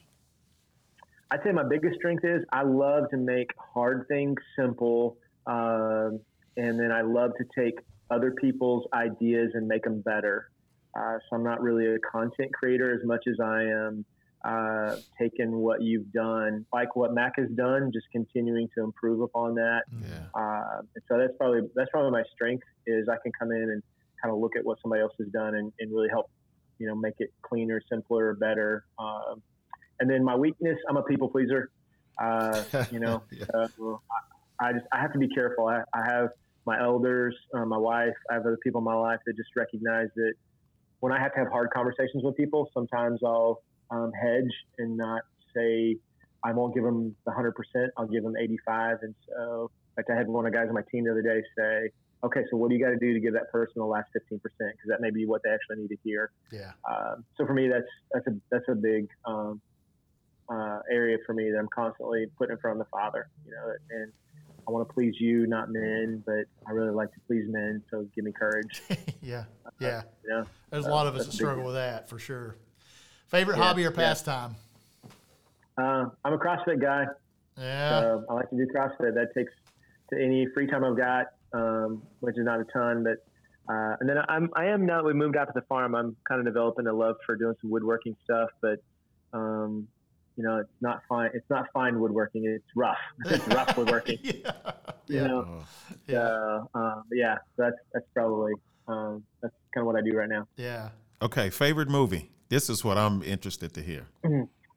I'd 1.31 1.43
say 1.43 1.53
my 1.53 1.65
biggest 1.69 1.97
strength 1.97 2.25
is 2.25 2.45
I 2.53 2.63
love 2.63 3.11
to 3.11 3.17
make 3.17 3.51
hard 3.59 4.07
things 4.09 4.37
simple, 4.57 5.17
um, 5.47 6.21
and 6.57 6.79
then 6.79 6.93
I 6.93 7.03
love 7.03 7.33
to 7.39 7.45
take 7.59 7.79
other 8.11 8.33
people's 8.33 8.87
ideas 8.93 9.53
and 9.55 9.67
make 9.67 9.85
them 9.85 10.01
better. 10.01 10.51
Uh, 10.97 11.19
so 11.29 11.37
I'm 11.37 11.43
not 11.43 11.61
really 11.61 11.87
a 11.87 11.99
content 11.99 12.53
creator 12.53 12.95
as 12.95 13.05
much 13.05 13.25
as 13.27 13.41
I 13.41 13.63
am 13.65 14.05
uh, 14.45 14.97
taking 15.19 15.53
what 15.53 15.83
you've 15.83 16.13
done, 16.13 16.67
like 16.73 16.95
what 16.97 17.15
Mac 17.15 17.33
has 17.39 17.49
done, 17.51 17.91
just 17.93 18.07
continuing 18.13 18.69
to 18.77 18.85
improve 18.85 19.21
upon 19.21 19.55
that. 19.55 19.85
Yeah. 20.01 20.09
Uh, 20.35 20.83
and 20.95 21.03
so 21.09 21.19
that's 21.19 21.33
probably 21.39 21.63
that's 21.75 21.91
probably 21.91 22.11
my 22.11 22.23
strength 22.35 22.65
is 22.87 23.09
I 23.09 23.17
can 23.23 23.33
come 23.39 23.51
in 23.51 23.63
and 23.63 23.83
kind 24.23 24.33
of 24.33 24.39
look 24.41 24.53
at 24.57 24.65
what 24.65 24.79
somebody 24.83 25.03
else 25.03 25.15
has 25.19 25.29
done 25.29 25.55
and, 25.55 25.73
and 25.81 25.91
really 25.91 26.09
help, 26.11 26.31
you 26.79 26.87
know, 26.87 26.95
make 26.95 27.15
it 27.19 27.33
cleaner, 27.43 27.81
simpler, 27.91 28.35
better. 28.35 28.85
Um, 28.99 29.43
and 29.99 30.11
then 30.11 30.23
my 30.23 30.37
weakness, 30.37 30.77
I'm 30.89 30.97
a 30.97 31.03
people 31.03 31.29
pleaser. 31.29 31.71
Uh, 32.23 32.63
you 32.93 33.01
know, 33.01 33.23
Yeah. 33.33 33.47
I, 33.55 34.69
I 34.69 34.73
just 34.75 34.85
I 34.93 35.01
have 35.01 35.13
to 35.15 35.19
be 35.19 35.29
careful. 35.29 35.67
I, 35.67 35.83
I 35.93 36.05
have 36.05 36.29
my 36.67 36.81
elders, 36.81 37.37
uh, 37.55 37.65
my 37.65 37.77
wife, 37.77 38.15
I 38.31 38.35
have 38.35 38.43
other 38.43 38.59
people 38.63 38.81
in 38.81 38.85
my 38.85 38.95
life 38.95 39.21
that 39.27 39.37
just 39.37 39.51
recognize 39.57 40.09
that 40.17 40.35
when 41.01 41.13
I 41.13 41.21
have 41.21 41.33
to 41.35 41.39
have 41.41 41.49
hard 41.49 41.71
conversations 41.71 42.25
with 42.25 42.37
people, 42.37 42.71
sometimes 42.73 43.21
I'll 43.25 43.63
um, 43.91 44.13
hedge 44.13 44.51
and 44.79 44.97
not 44.97 45.23
say 45.55 45.97
I 46.43 46.53
won't 46.53 46.75
give 46.75 46.85
them 46.85 47.15
the 47.25 47.33
hundred 47.33 47.53
percent. 47.53 47.93
I'll 47.97 48.07
give 48.07 48.23
them 48.23 48.35
eighty 48.37 48.59
five. 48.67 48.99
And 49.03 49.15
so, 49.29 49.71
like 49.97 50.07
I 50.11 50.15
had 50.17 50.29
one 50.29 50.47
of 50.47 50.53
the 50.53 50.59
guys 50.59 50.69
on 50.69 50.75
my 50.75 50.83
team 50.91 51.05
the 51.05 51.11
other 51.11 51.23
day 51.23 51.43
say, 51.57 51.91
"Okay, 52.23 52.43
so 52.51 52.57
what 52.57 52.69
do 52.69 52.77
you 52.77 52.85
got 52.85 52.91
to 52.91 52.99
do 52.99 53.15
to 53.15 53.21
give 53.21 53.33
that 53.33 53.51
person 53.51 53.75
the 53.77 53.85
last 53.85 54.09
fifteen 54.13 54.39
percent? 54.41 54.73
Because 54.77 54.89
that 54.89 55.01
may 55.01 55.11
be 55.11 55.27
what 55.27 55.43
they 55.43 55.51
actually 55.51 55.83
need 55.83 55.89
to 55.89 55.99
hear." 56.05 56.33
Yeah. 56.53 56.73
Um, 56.89 57.25
so 57.37 57.47
for 57.47 57.55
me, 57.55 57.69
that's 57.69 57.89
that's 58.13 58.27
a 58.27 58.37
that's 58.51 58.69
a 58.69 58.75
big 58.75 59.09
um, 59.25 59.61
uh, 60.51 60.81
area 60.91 61.17
for 61.25 61.33
me 61.33 61.51
that 61.51 61.59
I'm 61.59 61.69
constantly 61.69 62.27
putting 62.37 62.53
in 62.53 62.61
front 62.61 62.79
of 62.79 62.87
the 62.87 62.91
Father. 62.91 63.29
You 63.47 63.53
know, 63.53 63.73
and 63.91 64.13
I 64.67 64.71
want 64.71 64.89
to 64.89 64.93
please 64.95 65.15
you, 65.21 65.47
not 65.47 65.69
men, 65.71 66.23
but 66.25 66.45
I 66.67 66.73
really 66.73 66.91
like 66.91 67.13
to 67.15 67.21
please 67.27 67.45
men. 67.49 67.83
So 67.91 68.07
give 68.15 68.25
me 68.25 68.33
courage. 68.33 68.83
yeah. 69.23 69.45
Yeah. 69.79 70.03
You 70.25 70.31
know, 70.31 70.45
There's 70.71 70.87
a 70.87 70.91
lot 70.91 71.07
of 71.07 71.15
us 71.17 71.23
that 71.27 71.31
big 71.33 71.35
struggle 71.37 71.65
with 71.65 71.75
that 71.75 72.09
for 72.09 72.19
sure. 72.19 72.57
Favorite 73.29 73.57
Yeah, 73.59 73.65
hobby 73.65 73.85
or 73.87 73.91
yeah. 73.91 73.97
pastime? 73.97 74.57
uh, 75.79 76.07
I'm 76.25 76.33
a 76.33 76.39
CrossFit 76.39 76.81
guy. 76.81 77.07
Yeah. 77.59 78.01
So 78.01 78.25
I 78.29 78.35
like 78.35 78.51
to 78.51 78.57
do 78.57 78.67
CrossFit. 78.75 79.15
That 79.15 79.35
takes 79.35 79.53
to 80.11 80.23
any 80.23 80.47
free 80.55 80.67
time 80.67 80.85
I've 80.85 80.97
got, 80.97 81.27
um, 81.53 82.03
which 82.21 82.37
is 82.39 82.45
not 82.45 82.61
a 82.61 82.65
ton, 82.65 83.05
but 83.05 83.25
uh, 83.73 83.97
and 84.01 84.09
then 84.09 84.19
I'm 84.29 84.51
I 84.55 84.67
am 84.67 84.85
now 84.87 85.03
we 85.03 85.13
moved 85.15 85.37
out 85.37 85.47
to 85.47 85.53
the 85.55 85.63
farm. 85.63 85.95
I'm 85.95 86.17
kind 86.29 86.39
of 86.41 86.47
developing 86.47 86.87
a 86.87 86.93
love 86.93 87.17
for 87.25 87.35
doing 87.37 87.55
some 87.61 87.71
woodworking 87.71 88.17
stuff, 88.25 88.51
but 88.61 88.81
um, 89.33 89.89
you 90.37 90.43
know 90.45 90.59
it's 90.59 90.71
not 90.81 91.03
fine. 91.09 91.31
It's 91.35 91.49
not 91.51 91.67
fine 91.73 91.99
woodworking. 92.01 92.45
It's 92.47 92.65
rough. 92.75 92.97
it's 93.27 93.47
rough 93.49 93.77
woodworking. 93.77 94.19
yeah. 94.23 94.53
You 95.07 95.17
Yeah. 95.21 95.27
know. 95.27 95.47
Oh, 95.49 95.65
Yeah. 96.09 96.27
So, 96.29 96.69
but 97.09 97.17
yeah, 97.19 97.37
that's 97.57 97.77
that's 97.93 98.07
probably 98.15 98.53
um, 98.89 99.23
that's 99.41 99.55
kind 99.75 99.83
of 99.83 99.87
what 99.87 99.97
I 99.97 100.03
do 100.03 100.17
right 100.17 100.29
now. 100.29 100.47
Yeah. 100.57 100.91
Okay. 101.23 101.51
Favorite 101.51 101.89
movie. 101.89 102.31
This 102.49 102.69
is 102.69 102.85
what 102.85 102.99
I'm 102.99 103.23
interested 103.23 103.73
to 103.75 103.81
hear. 103.83 104.07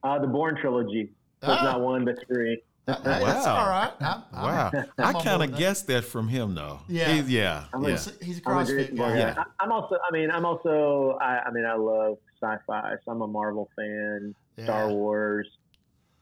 Uh, 0.03 0.20
the 0.20 0.28
Bourne 0.28 0.55
trilogy. 0.60 1.12
So 1.43 1.51
it's 1.51 1.62
Ah. 1.62 1.66
not 1.66 1.82
one, 1.82 2.05
but 2.05 2.16
three. 2.28 2.62
Hey, 2.88 2.93
That's 3.03 3.45
Wow. 3.45 3.55
all 3.58 3.70
right. 3.70 3.91
I'm- 4.01 4.24
I'm- 4.32 4.43
Wow. 4.43 4.72
I'm 4.97 5.16
I 5.18 5.22
kind 5.22 5.43
of 5.43 5.58
guessed 5.58 5.88
that 5.88 6.05
from 6.05 6.30
him, 6.30 6.55
though. 6.55 6.80
Yeah. 6.88 7.10
He- 7.12 7.36
yeah. 7.38 7.66
I'm 7.74 7.84
yeah. 7.84 7.89
He's, 7.91 8.18
he's 8.22 8.38
a 8.38 8.41
CrossFit 8.41 8.78
Jason 8.78 8.95
Bourne 8.95 9.10
guy. 9.14 9.18
Yeah. 9.20 9.34
I- 9.38 9.64
I'm 9.64 9.72
also, 9.74 9.97
I 10.08 10.12
mean, 10.14 10.32
I'm 10.32 10.45
also, 10.45 11.18
I, 11.22 11.39
I 11.39 11.51
mean, 11.51 11.66
I 11.66 11.74
love 11.76 12.18
sci-fi. 12.42 12.96
So 13.06 13.12
I'm 13.12 13.22
a 13.22 13.28
Marvel 13.28 13.70
fan, 13.76 14.36
Star 14.64 14.90
Wars. 14.90 15.48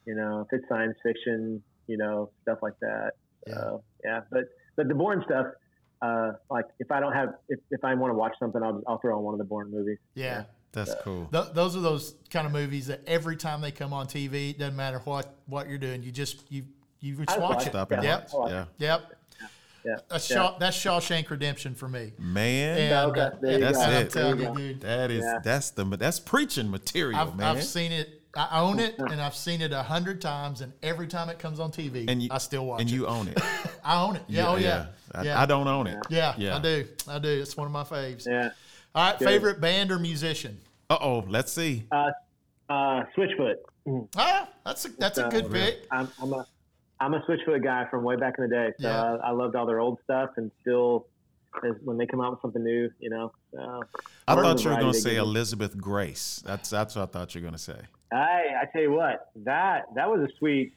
You 0.04 0.14
know, 0.14 0.40
if 0.40 0.48
it's 0.52 0.68
science 0.68 0.96
fiction, 1.02 1.62
you 1.86 1.96
know, 1.96 2.30
stuff 2.42 2.58
like 2.62 2.78
that. 2.80 3.12
So 3.48 3.82
yeah, 4.04 4.20
but 4.30 4.44
but 4.76 4.88
the 4.88 4.94
Bourne 4.94 5.22
stuff, 5.24 5.46
uh, 6.02 6.32
like 6.50 6.66
if 6.78 6.90
I 6.90 7.00
don't 7.00 7.12
have, 7.12 7.34
if, 7.48 7.58
if 7.70 7.84
I 7.84 7.94
want 7.94 8.12
to 8.12 8.14
watch 8.16 8.34
something, 8.38 8.62
I'll 8.62 8.82
I'll 8.86 8.98
throw 8.98 9.16
on 9.16 9.24
one 9.24 9.34
of 9.34 9.38
the 9.38 9.44
Bourne 9.44 9.70
movies. 9.70 9.98
Yeah. 10.14 10.44
That's 10.72 10.94
cool. 11.02 11.26
Th- 11.32 11.46
those 11.54 11.74
are 11.74 11.80
those 11.80 12.16
kind 12.28 12.46
of 12.46 12.52
movies 12.52 12.88
that 12.88 13.00
every 13.06 13.36
time 13.36 13.62
they 13.62 13.70
come 13.70 13.94
on 13.94 14.06
TV, 14.06 14.50
it 14.50 14.58
doesn't 14.58 14.76
matter 14.76 14.98
what, 15.04 15.34
what 15.46 15.70
you're 15.70 15.78
doing, 15.78 16.02
you 16.02 16.12
just 16.12 16.44
you 16.52 16.64
you 17.00 17.16
just 17.16 17.30
I 17.30 17.38
watch 17.38 17.56
watch 17.56 17.66
it. 17.66 17.70
Stop 17.70 17.92
and 17.92 18.02
watch. 18.02 18.06
Yep. 18.06 18.30
watch. 18.34 18.50
Yeah. 18.50 18.64
Yep. 18.78 19.12
Yeah. 19.86 19.96
That's, 20.10 20.28
yeah. 20.30 20.50
That's 20.58 20.76
Shawshank 20.76 21.30
Redemption 21.30 21.74
for 21.74 21.88
me. 21.88 22.12
Man, 22.18 22.78
And, 22.78 23.10
Okay, 23.10 23.20
uh, 23.20 23.30
there 23.40 23.58
That's 23.60 23.78
and 23.78 23.92
I'm 23.94 24.02
it. 24.06 24.10
telling 24.10 24.38
There 24.38 24.52
you, 24.52 24.58
you 24.60 24.72
dude. 24.74 24.80
that 24.82 25.10
is 25.10 25.22
Yeah. 25.24 25.38
that's 25.44 25.70
the 25.70 25.84
that's 25.84 26.18
preaching 26.20 26.70
material, 26.70 27.18
I've, 27.20 27.36
man. 27.36 27.56
I've 27.56 27.64
seen 27.64 27.92
it. 27.92 28.22
I 28.36 28.60
own 28.60 28.78
it, 28.80 28.96
and 28.98 29.18
I've 29.20 29.34
seen 29.34 29.62
it 29.62 29.72
a 29.72 29.82
hundred 29.82 30.20
times. 30.20 30.60
And 30.60 30.72
every 30.82 31.06
time 31.06 31.28
it 31.30 31.38
comes 31.38 31.58
on 31.60 31.70
TV, 31.72 32.04
and 32.08 32.22
you, 32.22 32.28
I 32.30 32.38
still 32.38 32.66
watch 32.66 32.80
it. 32.80 32.82
and 32.82 32.90
it. 32.90 32.94
you 32.94 33.06
own 33.06 33.28
it. 33.28 33.40
I 33.84 34.02
own 34.02 34.16
it. 34.16 34.22
Yeah, 34.28 34.48
oh 34.50 34.56
yeah, 34.56 34.86
I, 35.14 35.22
yeah. 35.22 35.40
I 35.40 35.46
don't 35.46 35.68
own 35.68 35.86
it. 35.86 35.98
Yeah, 36.10 36.34
Yeah. 36.36 36.56
I 36.56 36.58
do. 36.60 36.84
I 37.08 37.18
do. 37.18 37.28
It's 37.30 37.56
one 37.56 37.66
of 37.66 37.72
my 37.72 37.84
faves. 37.84 38.26
Yeah. 38.26 38.50
All 38.94 39.10
right, 39.10 39.18
Good. 39.18 39.26
favorite 39.28 39.60
band 39.60 39.90
or 39.92 39.98
musician? 39.98 40.58
Uh 40.90 40.98
oh, 41.00 41.24
let's 41.28 41.52
see. 41.52 41.84
Uh, 41.90 42.10
uh, 42.68 43.04
Switchfoot. 43.16 43.54
Ah, 44.16 44.48
that's 44.64 44.84
a 44.84 44.88
that's 44.98 45.18
a 45.18 45.26
Uh, 45.26 45.30
good 45.30 45.50
pick. 45.50 45.86
I'm, 45.90 46.08
I'm 46.20 46.32
a 46.32 46.46
I'm 47.00 47.14
a 47.14 47.20
Switchfoot 47.20 47.62
guy 47.62 47.86
from 47.90 48.04
way 48.04 48.16
back 48.16 48.34
in 48.38 48.48
the 48.48 48.54
day. 48.54 48.72
So 48.80 48.88
Yeah. 48.88 49.02
I, 49.22 49.28
I 49.28 49.30
loved 49.30 49.54
all 49.56 49.66
their 49.66 49.80
old 49.80 49.98
stuff, 50.04 50.30
and 50.36 50.50
still, 50.62 51.06
as, 51.62 51.74
when 51.84 51.98
they 51.98 52.06
come 52.06 52.20
out 52.20 52.32
with 52.32 52.40
something 52.42 52.64
new, 52.64 52.90
you 53.00 53.10
know. 53.10 53.32
I 54.28 54.34
thought 54.34 54.62
you 54.64 54.70
were 54.70 54.76
going 54.76 54.92
to 54.92 54.98
say. 54.98 55.16
Elizabeth 55.16 55.76
Grace. 55.78 56.42
That's 56.44 56.70
that's 56.70 56.96
what 56.96 57.02
I 57.02 57.06
thought 57.06 57.34
you 57.34 57.40
were 57.40 57.46
going 57.46 57.54
to 57.54 57.62
say. 57.62 57.78
I 58.12 58.44
I 58.62 58.64
tell 58.72 58.82
you 58.82 58.92
what, 58.92 59.30
that 59.44 59.86
that 59.94 60.08
was 60.08 60.20
a 60.20 60.28
sweet. 60.38 60.72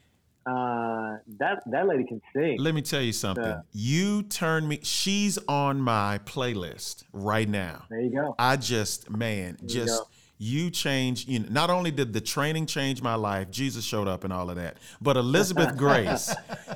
Uh, 0.45 1.17
that 1.38 1.61
that 1.67 1.86
lady 1.86 2.05
can 2.05 2.22
sing. 2.34 2.57
Let 2.59 2.74
me 2.74 2.82
tell 2.82 3.01
you 3.01 3.11
something. 3.11 3.61
You 3.74 4.24
turn 4.24 4.67
me. 4.67 4.80
She's 4.84 5.38
on 5.47 5.80
my 5.82 6.20
playlist 6.26 7.03
right 7.13 7.47
now. 7.47 7.84
There 7.89 8.01
you 8.01 8.09
go. 8.09 8.36
I 8.39 8.55
just, 8.55 9.09
man, 9.09 9.57
just. 9.65 10.01
You 10.40 10.72
changed. 10.72 11.28
You 11.28 11.40
know, 11.40 11.48
not 11.52 11.70
only 11.70 11.92
did 11.92 12.14
the 12.14 12.22
training 12.22 12.66
change 12.66 13.04
my 13.04 13.16
life, 13.16 13.52
Jesus 13.52 13.86
showed 13.86 14.08
up 14.08 14.24
and 14.24 14.34
all 14.34 14.50
of 14.50 14.56
that, 14.56 14.78
but 15.00 15.18
Elizabeth 15.18 15.78
Grace, 15.78 16.34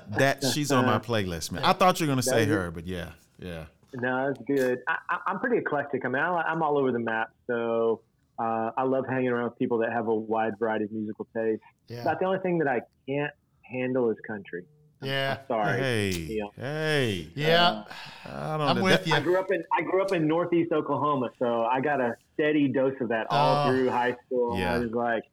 that 0.10 0.44
she's 0.54 0.72
on 0.72 0.86
my 0.86 1.00
playlist, 1.00 1.52
man. 1.52 1.64
I 1.64 1.74
thought 1.74 2.00
you 2.00 2.06
were 2.06 2.12
gonna 2.12 2.22
say 2.22 2.46
her, 2.46 2.70
but 2.70 2.86
yeah, 2.86 3.12
yeah. 3.40 3.66
No, 3.96 4.28
that's 4.28 4.44
good. 4.46 4.80
I, 4.88 4.98
I, 5.10 5.18
I'm 5.28 5.40
pretty 5.40 5.58
eclectic. 5.58 6.04
I 6.04 6.10
mean, 6.10 6.22
I, 6.22 6.42
I'm 6.42 6.62
all 6.62 6.78
over 6.78 6.92
the 6.92 7.00
map. 7.00 7.32
So 7.48 8.02
uh, 8.40 8.72
I 8.76 8.84
love 8.84 9.06
hanging 9.08 9.30
around 9.30 9.46
with 9.46 9.60
people 9.60 9.78
that 9.80 9.92
have 9.92 10.08
a 10.08 10.16
wide 10.16 10.58
variety 10.58 10.86
of 10.86 10.92
musical 10.92 11.28
taste. 11.36 11.62
Yeah, 11.88 12.02
About 12.02 12.20
the 12.20 12.26
only 12.26 12.40
thing 12.40 12.58
that 12.58 12.68
I 12.68 12.82
can't 13.08 13.32
handle 13.62 14.10
is 14.10 14.18
country. 14.26 14.64
Yeah, 15.04 15.38
Sorry. 15.48 15.78
Hey, 15.80 16.10
Yeah. 16.12 16.44
hey. 16.56 17.28
yeah. 17.36 17.84
Uh, 18.26 18.30
I 18.30 18.72
am 18.72 18.78
know. 18.78 18.84
with 18.84 19.06
That- 19.06 19.14
I 19.14 19.20
grew 19.22 19.38
up 19.40 19.52
in 19.52 19.64
I 19.78 19.82
grew 19.82 20.02
up 20.02 20.12
in 20.12 20.28
Northeast 20.28 20.72
Oklahoma, 20.72 21.30
so 21.40 21.64
I 21.64 21.82
got 21.82 22.00
a 22.02 22.16
steady 22.34 22.68
dose 22.68 22.96
of 23.02 23.10
that 23.10 23.28
all 23.30 23.68
Oh. 23.68 23.72
through 23.72 23.90
high 23.90 24.16
school. 24.26 24.58
Yeah. 24.58 24.74
I 24.76 24.78
was 24.80 24.92
like, 24.92 25.24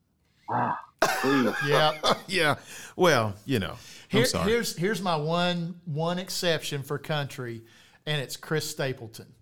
ah, 0.51 0.79
please. 1.21 1.55
Yeah. 1.67 1.93
yeah. 2.29 2.55
Well, 2.97 3.35
you 3.47 3.59
know. 3.59 3.73
I'm 4.13 4.17
Here, 4.19 4.25
sorry. 4.27 4.51
here's 4.51 4.77
here's 4.77 5.01
my 5.01 5.15
one 5.17 5.81
one 5.85 6.19
exception 6.19 6.83
for 6.83 6.99
country, 6.99 7.63
and 8.07 8.21
it's 8.21 8.37
Chris 8.37 8.69
Stapleton, 8.69 9.33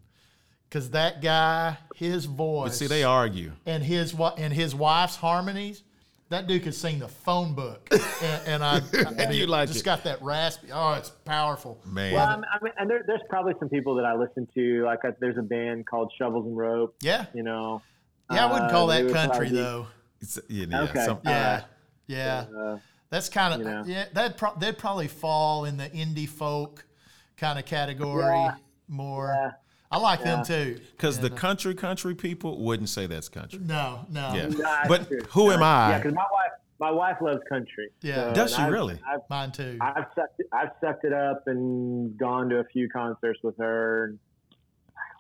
because 0.68 0.90
that 0.90 1.22
guy, 1.22 1.78
his 1.96 2.26
voice, 2.26 2.68
But 2.72 2.74
see, 2.74 2.86
they 2.86 3.02
argue. 3.02 3.52
and 3.64 3.82
his 3.82 4.14
and 4.36 4.52
his 4.52 4.74
wife's 4.74 5.16
harmonies. 5.16 5.82
That 6.30 6.46
dude 6.46 6.62
could 6.62 6.74
sing 6.74 6.98
the 6.98 7.08
phone 7.08 7.54
book, 7.54 7.88
and, 8.22 8.42
and 8.46 8.64
I, 8.64 8.76
I 8.76 9.12
And 9.24 9.34
you 9.34 9.46
like 9.46 9.68
just 9.68 9.80
it. 9.80 9.84
got 9.84 10.04
that 10.04 10.20
raspy. 10.22 10.68
Oh, 10.72 10.92
it's 10.92 11.08
powerful. 11.24 11.80
Man. 11.86 12.12
Well, 12.12 12.26
I 12.26 12.36
mean, 12.36 12.44
I 12.52 12.64
mean, 12.64 12.72
and 12.78 12.90
there, 12.90 13.02
there's 13.06 13.22
probably 13.30 13.54
some 13.58 13.68
people 13.70 13.94
that 13.94 14.04
I 14.04 14.14
listen 14.14 14.46
to. 14.54 14.84
Like, 14.84 15.04
I, 15.04 15.12
there's 15.20 15.38
a 15.38 15.42
band 15.42 15.86
called 15.86 16.12
Shovels 16.18 16.44
and 16.46 16.54
Rope. 16.56 16.94
Yeah, 17.00 17.26
You 17.34 17.42
know. 17.44 17.80
yeah. 18.30 18.44
I 18.46 18.52
wouldn't 18.52 18.70
Uh, 18.70 18.74
call 18.74 18.86
they 18.88 19.02
that 19.04 19.12
country 19.12 19.46
probably- 19.46 19.56
though. 19.58 19.86
It's, 20.20 20.38
yeah, 20.48 20.66
yeah, 20.68 20.82
Okay. 20.82 21.04
some- 21.06 21.20
Yeah, 21.24 21.62
yeah. 22.08 22.44
Uh, 22.54 22.78
That's 23.08 23.28
kind 23.30 23.54
of 23.54 23.60
you 23.60 23.64
know. 23.66 23.84
yeah. 23.86 24.04
That 24.12 24.36
pro- 24.36 24.54
they'd 24.58 24.76
probably 24.76 25.08
fall 25.08 25.64
in 25.64 25.76
the 25.78 25.88
indie 25.88 26.28
folk 26.28 26.84
kind 27.38 27.58
of 27.58 27.64
category 27.64 28.24
Yeah. 28.26 28.54
more. 28.88 29.32
Yeah. 29.34 29.50
I 29.91 29.99
like 29.99 30.22
them 30.22 30.45
too. 30.45 30.78
Because 30.93 31.18
the 31.18 31.26
And, 31.28 31.34
uh, 31.34 31.39
country 31.39 31.74
country 31.74 32.14
people 32.14 32.62
wouldn't 32.62 32.89
say 32.91 33.07
that's 33.07 33.28
country. 33.28 33.59
no, 33.62 34.05
no, 34.11 34.32
Yeah. 34.34 34.49
nah, 34.49 34.86
But 34.89 35.09
true. 35.09 35.20
who 35.30 35.51
am 35.51 35.62
I? 35.62 35.91
Yeah, 35.91 35.99
because 35.99 36.14
my 36.14 36.26
wife, 36.30 36.53
my 36.78 36.91
wife 36.91 37.16
loves 37.22 37.41
country. 37.49 37.89
Yeah. 38.03 38.32
Does 38.32 38.55
she 38.55 38.62
I've- 38.62 38.72
really? 38.72 39.01
I've, 39.11 39.20
mine 39.30 39.51
too. 39.53 39.78
I've 39.80 40.07
sucked 40.14 40.41
it, 40.41 40.47
I've 40.53 40.70
sucked 40.80 41.05
it 41.05 41.12
up 41.12 41.45
and 41.47 42.16
gone 42.18 42.49
to 42.51 42.59
a 42.59 42.64
few 42.64 42.89
concerts 42.91 43.41
with 43.43 43.57
her. 43.59 44.05
And, 44.05 44.18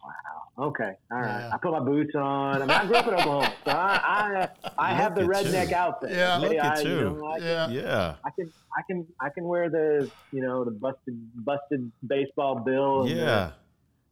wow. 0.04 0.66
Okay. 0.68 0.92
All 1.10 1.18
right. 1.18 1.40
Yeah. 1.40 1.50
I 1.54 1.56
put 1.58 1.72
my 1.72 1.80
boots 1.80 2.14
on. 2.14 2.56
I 2.56 2.58
mean, 2.60 2.70
I 2.70 2.86
grew 2.86 2.96
up 2.96 3.06
in 3.08 3.14
Oklahoma, 3.14 3.52
so 3.64 3.70
I 3.70 4.48
I, 4.76 4.88
I 4.90 4.94
have 4.94 5.14
the 5.14 5.22
redneck 5.22 5.70
you. 5.70 5.76
outfit. 5.76 6.10
Yeah. 6.10 6.36
Look 6.38 6.52
Hey, 6.52 6.58
at 6.58 6.76
I, 6.78 6.80
you. 6.82 7.00
know, 7.00 7.26
I, 7.26 7.36
yeah, 7.38 7.68
Yeah. 7.68 8.14
I 8.24 8.30
can 8.30 8.52
I 8.76 8.82
can 8.86 9.06
I 9.20 9.28
can 9.30 9.44
wear 9.44 9.70
the 9.70 10.10
you 10.32 10.42
know 10.42 10.64
the 10.64 10.72
busted 10.72 11.16
busted 11.44 11.90
baseball 12.06 12.56
bill 12.56 13.02
and, 13.02 13.10
Yeah. 13.10 13.24
the, 13.24 13.52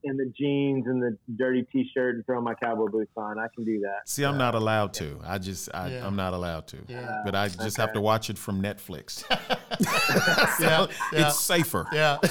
and 0.05 0.19
the 0.19 0.33
jeans 0.39 0.87
and 0.87 1.03
the 1.03 1.17
dirty 1.37 1.63
t-shirt 1.73 2.15
and 2.17 2.27
throw 2.27 2.41
my 2.41 2.55
cowboy 2.55 2.87
boots 2.87 3.13
on. 3.17 3.39
I 3.39 3.47
can 3.55 3.65
do 3.65 3.81
that. 3.81 4.09
See, 4.09 4.25
I'm 4.25 4.39
not 4.39 4.55
allowed 4.55 4.95
to. 4.95 5.19
I 5.25 5.39
just, 5.39 5.69
I, 5.75 5.89
Yeah. 5.91 6.07
I'm 6.07 6.17
not 6.17 6.33
allowed 6.35 6.67
to. 6.69 6.79
Yeah. 6.89 7.23
But 7.25 7.35
I 7.35 7.49
just 7.49 7.77
have 7.77 7.93
to 7.95 8.01
watch 8.01 8.31
it 8.31 8.39
from 8.39 8.63
Netflix. 8.63 9.25
yeah, 10.61 10.87
yeah. 11.13 11.27
It's 11.29 11.41
safer. 11.41 11.87
yeah. 11.93 12.19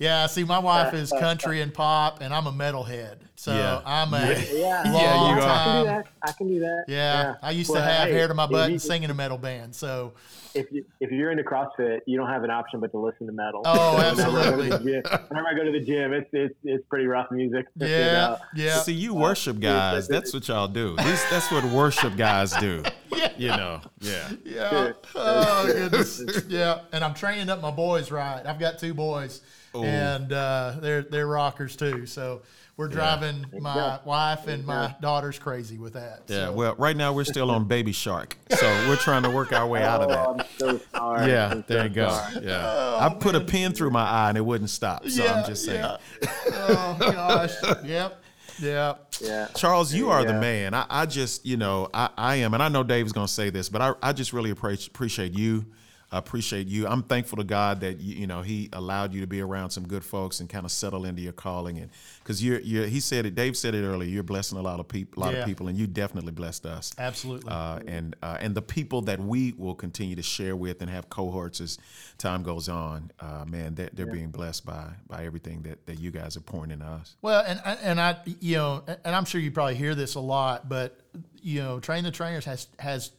Yeah, 0.00 0.26
see, 0.26 0.44
my 0.44 0.60
wife 0.60 0.94
is 0.94 1.10
country 1.10 1.60
and 1.60 1.74
pop, 1.74 2.20
and 2.20 2.32
I'm 2.32 2.46
a 2.46 2.52
metalhead. 2.52 3.16
So 3.38 3.54
Yeah. 3.54 3.80
I'm 3.86 4.12
a 4.14 4.18
Yeah, 4.18 4.82
long 4.84 4.94
Yeah, 4.94 5.36
you 5.36 5.42
are. 5.42 5.48
I 5.48 5.62
can 5.64 5.78
do 5.84 5.86
that. 5.86 6.06
I 6.22 6.32
can 6.32 6.48
do 6.48 6.58
that. 6.58 6.84
Yeah, 6.88 7.34
I 7.40 7.52
used 7.52 7.70
to 7.72 7.80
have 7.80 8.08
hey, 8.08 8.14
hair 8.14 8.26
to 8.26 8.34
my 8.34 8.46
butt 8.48 8.66
you- 8.68 8.72
and 8.74 8.82
sing 8.82 9.04
in 9.04 9.10
a 9.10 9.14
metal 9.14 9.38
band. 9.38 9.76
So, 9.76 10.14
if 10.54 10.72
you, 10.72 10.84
if 10.98 11.12
you're 11.12 11.30
into 11.30 11.44
CrossFit, 11.44 12.00
you 12.06 12.18
don't 12.18 12.26
have 12.28 12.42
an 12.42 12.50
option 12.50 12.80
but 12.80 12.90
to 12.90 12.98
listen 12.98 13.26
to 13.28 13.32
metal. 13.32 13.62
Oh, 13.64 13.96
Whenever 13.96 14.22
I 14.22 14.24
go 14.24 14.32
to 14.32 14.38
absolutely. 14.38 14.68
the 14.70 14.78
gym- 15.02 15.20
Whenever 15.28 15.48
I 15.48 15.54
go 15.54 15.64
to 15.64 15.70
the 15.70 15.80
gym, 15.84 16.12
it's 16.14 16.28
it's, 16.32 16.54
it's 16.64 16.84
pretty 16.88 17.06
rough 17.06 17.30
music. 17.30 17.66
You 17.80 17.86
yeah, 17.86 18.12
know? 18.12 18.38
yeah. 18.56 18.80
See, 18.80 18.92
you 18.94 19.14
worship 19.14 19.60
guys. 19.60 20.08
That's 20.08 20.34
what 20.34 20.48
y'all 20.48 20.66
do. 20.66 20.96
These, 20.98 21.30
that's 21.30 21.52
what 21.52 21.62
worship 21.66 22.16
guys 22.16 22.52
do. 22.54 22.82
yeah. 23.14 23.32
You 23.38 23.48
know. 23.50 23.80
Yeah. 24.00 24.28
Yeah. 24.44 24.92
Oh 25.14 25.64
goodness. 25.66 26.22
yeah. 26.48 26.80
And 26.92 27.04
I'm 27.04 27.14
training 27.14 27.48
up 27.50 27.62
my 27.62 27.70
boys 27.70 28.10
right. 28.10 28.44
I've 28.44 28.58
got 28.58 28.80
two 28.80 28.94
boys, 28.94 29.42
Oh. 29.74 29.84
and 29.84 30.32
uh, 30.32 30.74
they're 30.80 31.02
they're 31.02 31.28
rockers 31.28 31.76
too. 31.76 32.04
So 32.06 32.42
we're 32.78 32.88
driving 32.88 33.44
my 33.60 33.74
go. 33.74 33.98
wife 34.06 34.46
and 34.46 34.64
my 34.64 34.94
daughters 35.02 35.38
crazy 35.38 35.76
with 35.78 35.92
that. 35.94 36.22
Yeah. 36.28 36.46
So, 36.46 36.52
Well, 36.52 36.74
right 36.78 36.96
now 36.96 37.12
we're 37.12 37.24
still 37.24 37.50
on 37.50 37.64
Baby 37.64 37.92
Shark, 37.92 38.36
so 38.50 38.66
we're 38.88 38.96
trying 38.96 39.24
to 39.24 39.30
work 39.30 39.52
our 39.52 39.66
way 39.66 39.82
out 39.82 40.00
of 40.00 40.10
Oh, 40.10 40.34
that. 40.36 40.40
I'm 40.40 40.46
so 40.58 40.80
sorry. 40.94 41.30
Yeah, 41.30 41.48
I'm 41.50 41.64
there 41.68 41.80
so 41.80 41.84
you 41.84 41.90
go. 41.90 42.08
sorry. 42.08 42.46
Yeah, 42.46 42.62
oh, 42.64 42.98
I 43.00 43.08
put 43.12 43.34
a 43.34 43.40
pin 43.40 43.72
through 43.72 43.90
my 43.90 44.04
eye 44.08 44.28
and 44.30 44.38
it 44.38 44.42
wouldn't 44.44 44.70
stop. 44.70 45.06
So 45.08 45.22
yeah, 45.22 45.34
I'm 45.34 45.44
just 45.46 45.64
saying. 45.66 45.82
yeah. 45.82 45.96
oh 46.52 46.96
gosh. 46.98 47.52
Yep. 47.84 48.22
Yep. 48.60 49.14
Yeah. 49.20 49.48
Charles, 49.56 49.92
you 49.92 50.10
are 50.10 50.22
you 50.22 50.28
the 50.28 50.34
man. 50.34 50.74
I, 50.74 50.86
I 50.88 51.06
just, 51.06 51.44
you 51.46 51.56
know, 51.56 51.88
I, 51.92 52.10
I 52.16 52.36
am, 52.36 52.54
and 52.54 52.62
I 52.62 52.68
know 52.68 52.82
Dave's 52.82 53.12
going 53.12 53.26
to 53.26 53.32
say 53.32 53.50
this, 53.50 53.68
but 53.68 53.82
I, 53.82 53.92
I 54.02 54.12
just 54.12 54.32
really 54.32 54.50
appreciate 54.50 54.88
appreciate 54.88 55.32
you. 55.34 55.64
I 56.10 56.16
appreciate 56.18 56.68
you. 56.68 56.86
I'm 56.86 57.02
thankful 57.02 57.36
to 57.36 57.44
God 57.44 57.80
that 57.80 58.00
you, 58.00 58.14
you 58.20 58.26
know 58.26 58.40
He 58.40 58.70
allowed 58.72 59.12
you 59.12 59.20
to 59.20 59.26
be 59.26 59.42
around 59.42 59.70
some 59.70 59.86
good 59.86 60.02
folks 60.04 60.40
and 60.40 60.48
kind 60.48 60.64
of 60.64 60.72
settle 60.72 61.04
into 61.04 61.20
your 61.20 61.34
calling, 61.34 61.78
and 61.78 61.90
because 62.20 62.42
you're, 62.42 62.60
you're, 62.60 62.86
He 62.86 62.98
said 63.00 63.26
it. 63.26 63.34
Dave 63.34 63.56
said 63.58 63.74
it 63.74 63.84
earlier. 63.84 64.08
You're 64.08 64.22
blessing 64.22 64.56
a 64.56 64.62
lot 64.62 64.80
of 64.80 64.88
people, 64.88 65.22
a 65.22 65.26
lot 65.26 65.34
Yeah. 65.34 65.40
of 65.40 65.46
people, 65.46 65.68
and 65.68 65.76
you 65.76 65.86
definitely 65.86 66.32
blessed 66.32 66.64
us. 66.64 66.94
Absolutely. 66.98 67.50
Uh, 67.52 67.80
and 67.86 68.16
uh, 68.22 68.38
and 68.40 68.54
the 68.54 68.62
people 68.62 69.02
that 69.02 69.20
we 69.20 69.52
will 69.58 69.74
continue 69.74 70.16
to 70.16 70.22
share 70.22 70.56
with 70.56 70.80
and 70.80 70.90
have 70.90 71.10
cohorts 71.10 71.60
as 71.60 71.76
time 72.16 72.42
goes 72.42 72.68
on, 72.70 73.10
uh, 73.20 73.44
man, 73.46 73.74
they're, 73.74 73.90
they're 73.92 74.06
being 74.06 74.30
blessed 74.30 74.64
by 74.64 74.86
by 75.08 75.24
everything 75.26 75.60
that, 75.62 75.84
that 75.86 75.98
you 76.00 76.10
guys 76.10 76.36
are 76.38 76.40
pouring 76.40 76.70
into 76.70 76.86
us. 76.86 77.16
Well, 77.20 77.44
and 77.46 77.60
and 77.82 78.00
I, 78.00 78.16
you 78.40 78.56
know, 78.56 78.82
and 79.04 79.14
I'm 79.14 79.26
sure 79.26 79.40
you 79.42 79.50
probably 79.50 79.74
hear 79.74 79.94
this 79.94 80.14
a 80.14 80.20
lot, 80.20 80.70
but 80.70 80.98
you 81.42 81.60
know, 81.60 81.80
train 81.80 82.02
the 82.04 82.10
trainers 82.10 82.46
has 82.46 82.66
has 82.78 83.10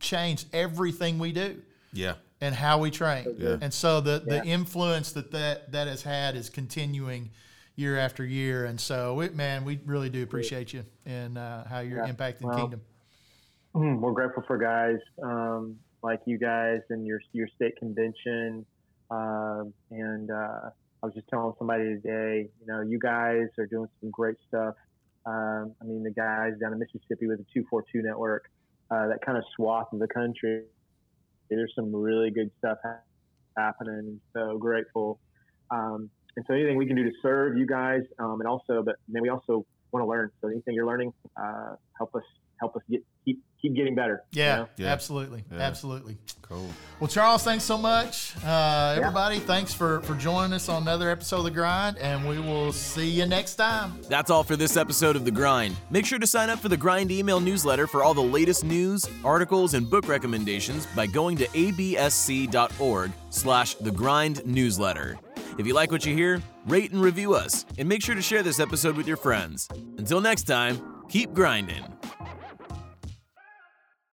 changed 0.00 0.46
everything 0.52 1.18
we 1.18 1.32
do 1.32 1.62
Yeah, 1.94 2.14
and 2.42 2.56
how 2.56 2.76
we 2.76 2.90
train. 2.90 3.36
Yeah. 3.38 3.56
And 3.62 3.72
so 3.72 4.00
the 4.00 4.18
the 4.18 4.44
influence 4.44 5.12
that, 5.12 5.30
that 5.30 5.72
that 5.72 5.86
has 5.86 6.02
had 6.02 6.34
is 6.36 6.50
continuing 6.50 7.30
year 7.76 7.96
after 7.96 8.24
year. 8.24 8.66
And 8.66 8.78
so, 8.78 9.20
it, 9.20 9.34
man, 9.34 9.64
we 9.64 9.80
really 9.86 10.10
do 10.10 10.22
appreciate 10.22 10.74
you 10.74 10.84
and 11.06 11.38
uh, 11.38 11.64
how 11.64 11.80
you're 11.80 12.04
Yeah. 12.04 12.12
impacting 12.12 12.42
Well, 12.42 12.58
Kingdom. 12.58 12.82
Mm, 13.74 14.00
we're 14.00 14.12
grateful 14.12 14.42
for 14.46 14.58
guys 14.58 14.98
um, 15.22 15.78
like 16.02 16.20
you 16.26 16.36
guys 16.36 16.80
and 16.90 17.06
your 17.06 17.20
your 17.32 17.48
state 17.54 17.76
convention. 17.78 18.66
Um, 19.10 19.72
and 19.90 20.30
uh, 20.30 20.70
I 21.02 21.06
was 21.06 21.14
just 21.14 21.28
telling 21.28 21.54
somebody 21.58 21.84
today, 21.84 22.48
you 22.60 22.66
know, 22.66 22.80
you 22.80 22.98
guys 22.98 23.48
are 23.58 23.66
doing 23.66 23.88
some 24.00 24.10
great 24.10 24.36
stuff. 24.48 24.74
Um, 25.24 25.74
I 25.80 25.84
mean, 25.84 26.02
the 26.02 26.10
guys 26.10 26.54
down 26.60 26.72
in 26.72 26.78
Mississippi 26.80 27.28
with 27.28 27.38
the 27.38 27.46
242 27.54 28.02
network, 28.02 28.50
uh, 28.90 29.06
that 29.08 29.24
kind 29.24 29.38
of 29.38 29.44
swath 29.54 29.92
of 29.92 30.00
the 30.00 30.08
country, 30.08 30.64
there's 31.54 31.72
some 31.74 31.94
really 31.94 32.30
good 32.30 32.50
stuff 32.58 32.78
ha- 32.84 33.00
happening. 33.56 34.20
So 34.34 34.58
grateful. 34.58 35.20
Um, 35.70 36.10
and 36.36 36.44
so 36.46 36.54
anything 36.54 36.76
we 36.76 36.86
can 36.86 36.96
do 36.96 37.04
to 37.04 37.12
serve 37.22 37.56
you 37.56 37.66
guys, 37.66 38.02
um, 38.18 38.40
and 38.40 38.48
also, 38.48 38.82
but 38.82 38.96
then 39.08 39.22
we 39.22 39.28
also 39.28 39.66
want 39.92 40.02
to 40.02 40.08
learn. 40.08 40.30
So 40.40 40.48
anything 40.48 40.74
you're 40.74 40.86
learning, 40.86 41.12
uh, 41.36 41.74
help 41.98 42.14
us 42.14 42.22
help 42.62 42.76
us 42.76 42.82
get 42.88 43.02
keep 43.24 43.42
keep 43.60 43.74
getting 43.74 43.94
better. 43.94 44.22
Yeah, 44.32 44.52
you 44.56 44.62
know? 44.62 44.68
Yeah. 44.76 44.92
absolutely, 44.92 45.44
Yeah. 45.52 45.58
absolutely. 45.58 46.16
Cool. 46.42 46.68
Well, 47.00 47.08
Charles, 47.08 47.42
thanks 47.44 47.64
so 47.64 47.78
much. 47.78 48.34
Uh, 48.44 48.94
everybody, 48.98 49.38
thanks 49.38 49.72
for, 49.72 50.00
for 50.02 50.14
joining 50.14 50.52
us 50.52 50.68
on 50.68 50.82
another 50.82 51.08
episode 51.10 51.38
of 51.38 51.44
The 51.44 51.50
Grind, 51.52 51.96
and 51.98 52.28
we 52.28 52.38
will 52.40 52.72
see 52.72 53.08
you 53.08 53.24
next 53.24 53.54
time. 53.54 54.00
That's 54.08 54.30
all 54.30 54.42
for 54.44 54.56
this 54.56 54.76
episode 54.76 55.14
of 55.16 55.24
The 55.24 55.30
Grind. 55.30 55.76
Make 55.90 56.04
sure 56.06 56.18
to 56.18 56.26
sign 56.26 56.50
up 56.50 56.58
for 56.58 56.68
the 56.68 56.76
Grind 56.76 57.10
email 57.12 57.40
newsletter 57.40 57.86
for 57.86 58.02
all 58.04 58.14
the 58.14 58.20
latest 58.20 58.64
news, 58.64 59.08
articles, 59.24 59.74
and 59.74 59.88
book 59.88 60.08
recommendations 60.08 60.84
by 60.94 61.06
going 61.06 61.36
to 61.38 61.46
absc.org 61.48 63.12
slash 63.30 63.74
The 63.76 63.90
Grind 63.92 64.44
newsletter. 64.44 65.18
If 65.58 65.66
you 65.66 65.74
like 65.74 65.90
what 65.92 66.04
you 66.04 66.14
hear, 66.14 66.42
rate 66.66 66.90
and 66.92 67.00
review 67.00 67.34
us, 67.34 67.64
and 67.78 67.88
make 67.88 68.02
sure 68.02 68.14
to 68.16 68.22
share 68.22 68.42
this 68.42 68.58
episode 68.60 68.96
with 68.96 69.06
your 69.06 69.16
friends. 69.16 69.68
Until 69.98 70.20
next 70.20 70.44
time, 70.44 71.04
keep 71.08 71.32
grinding. 71.32 71.84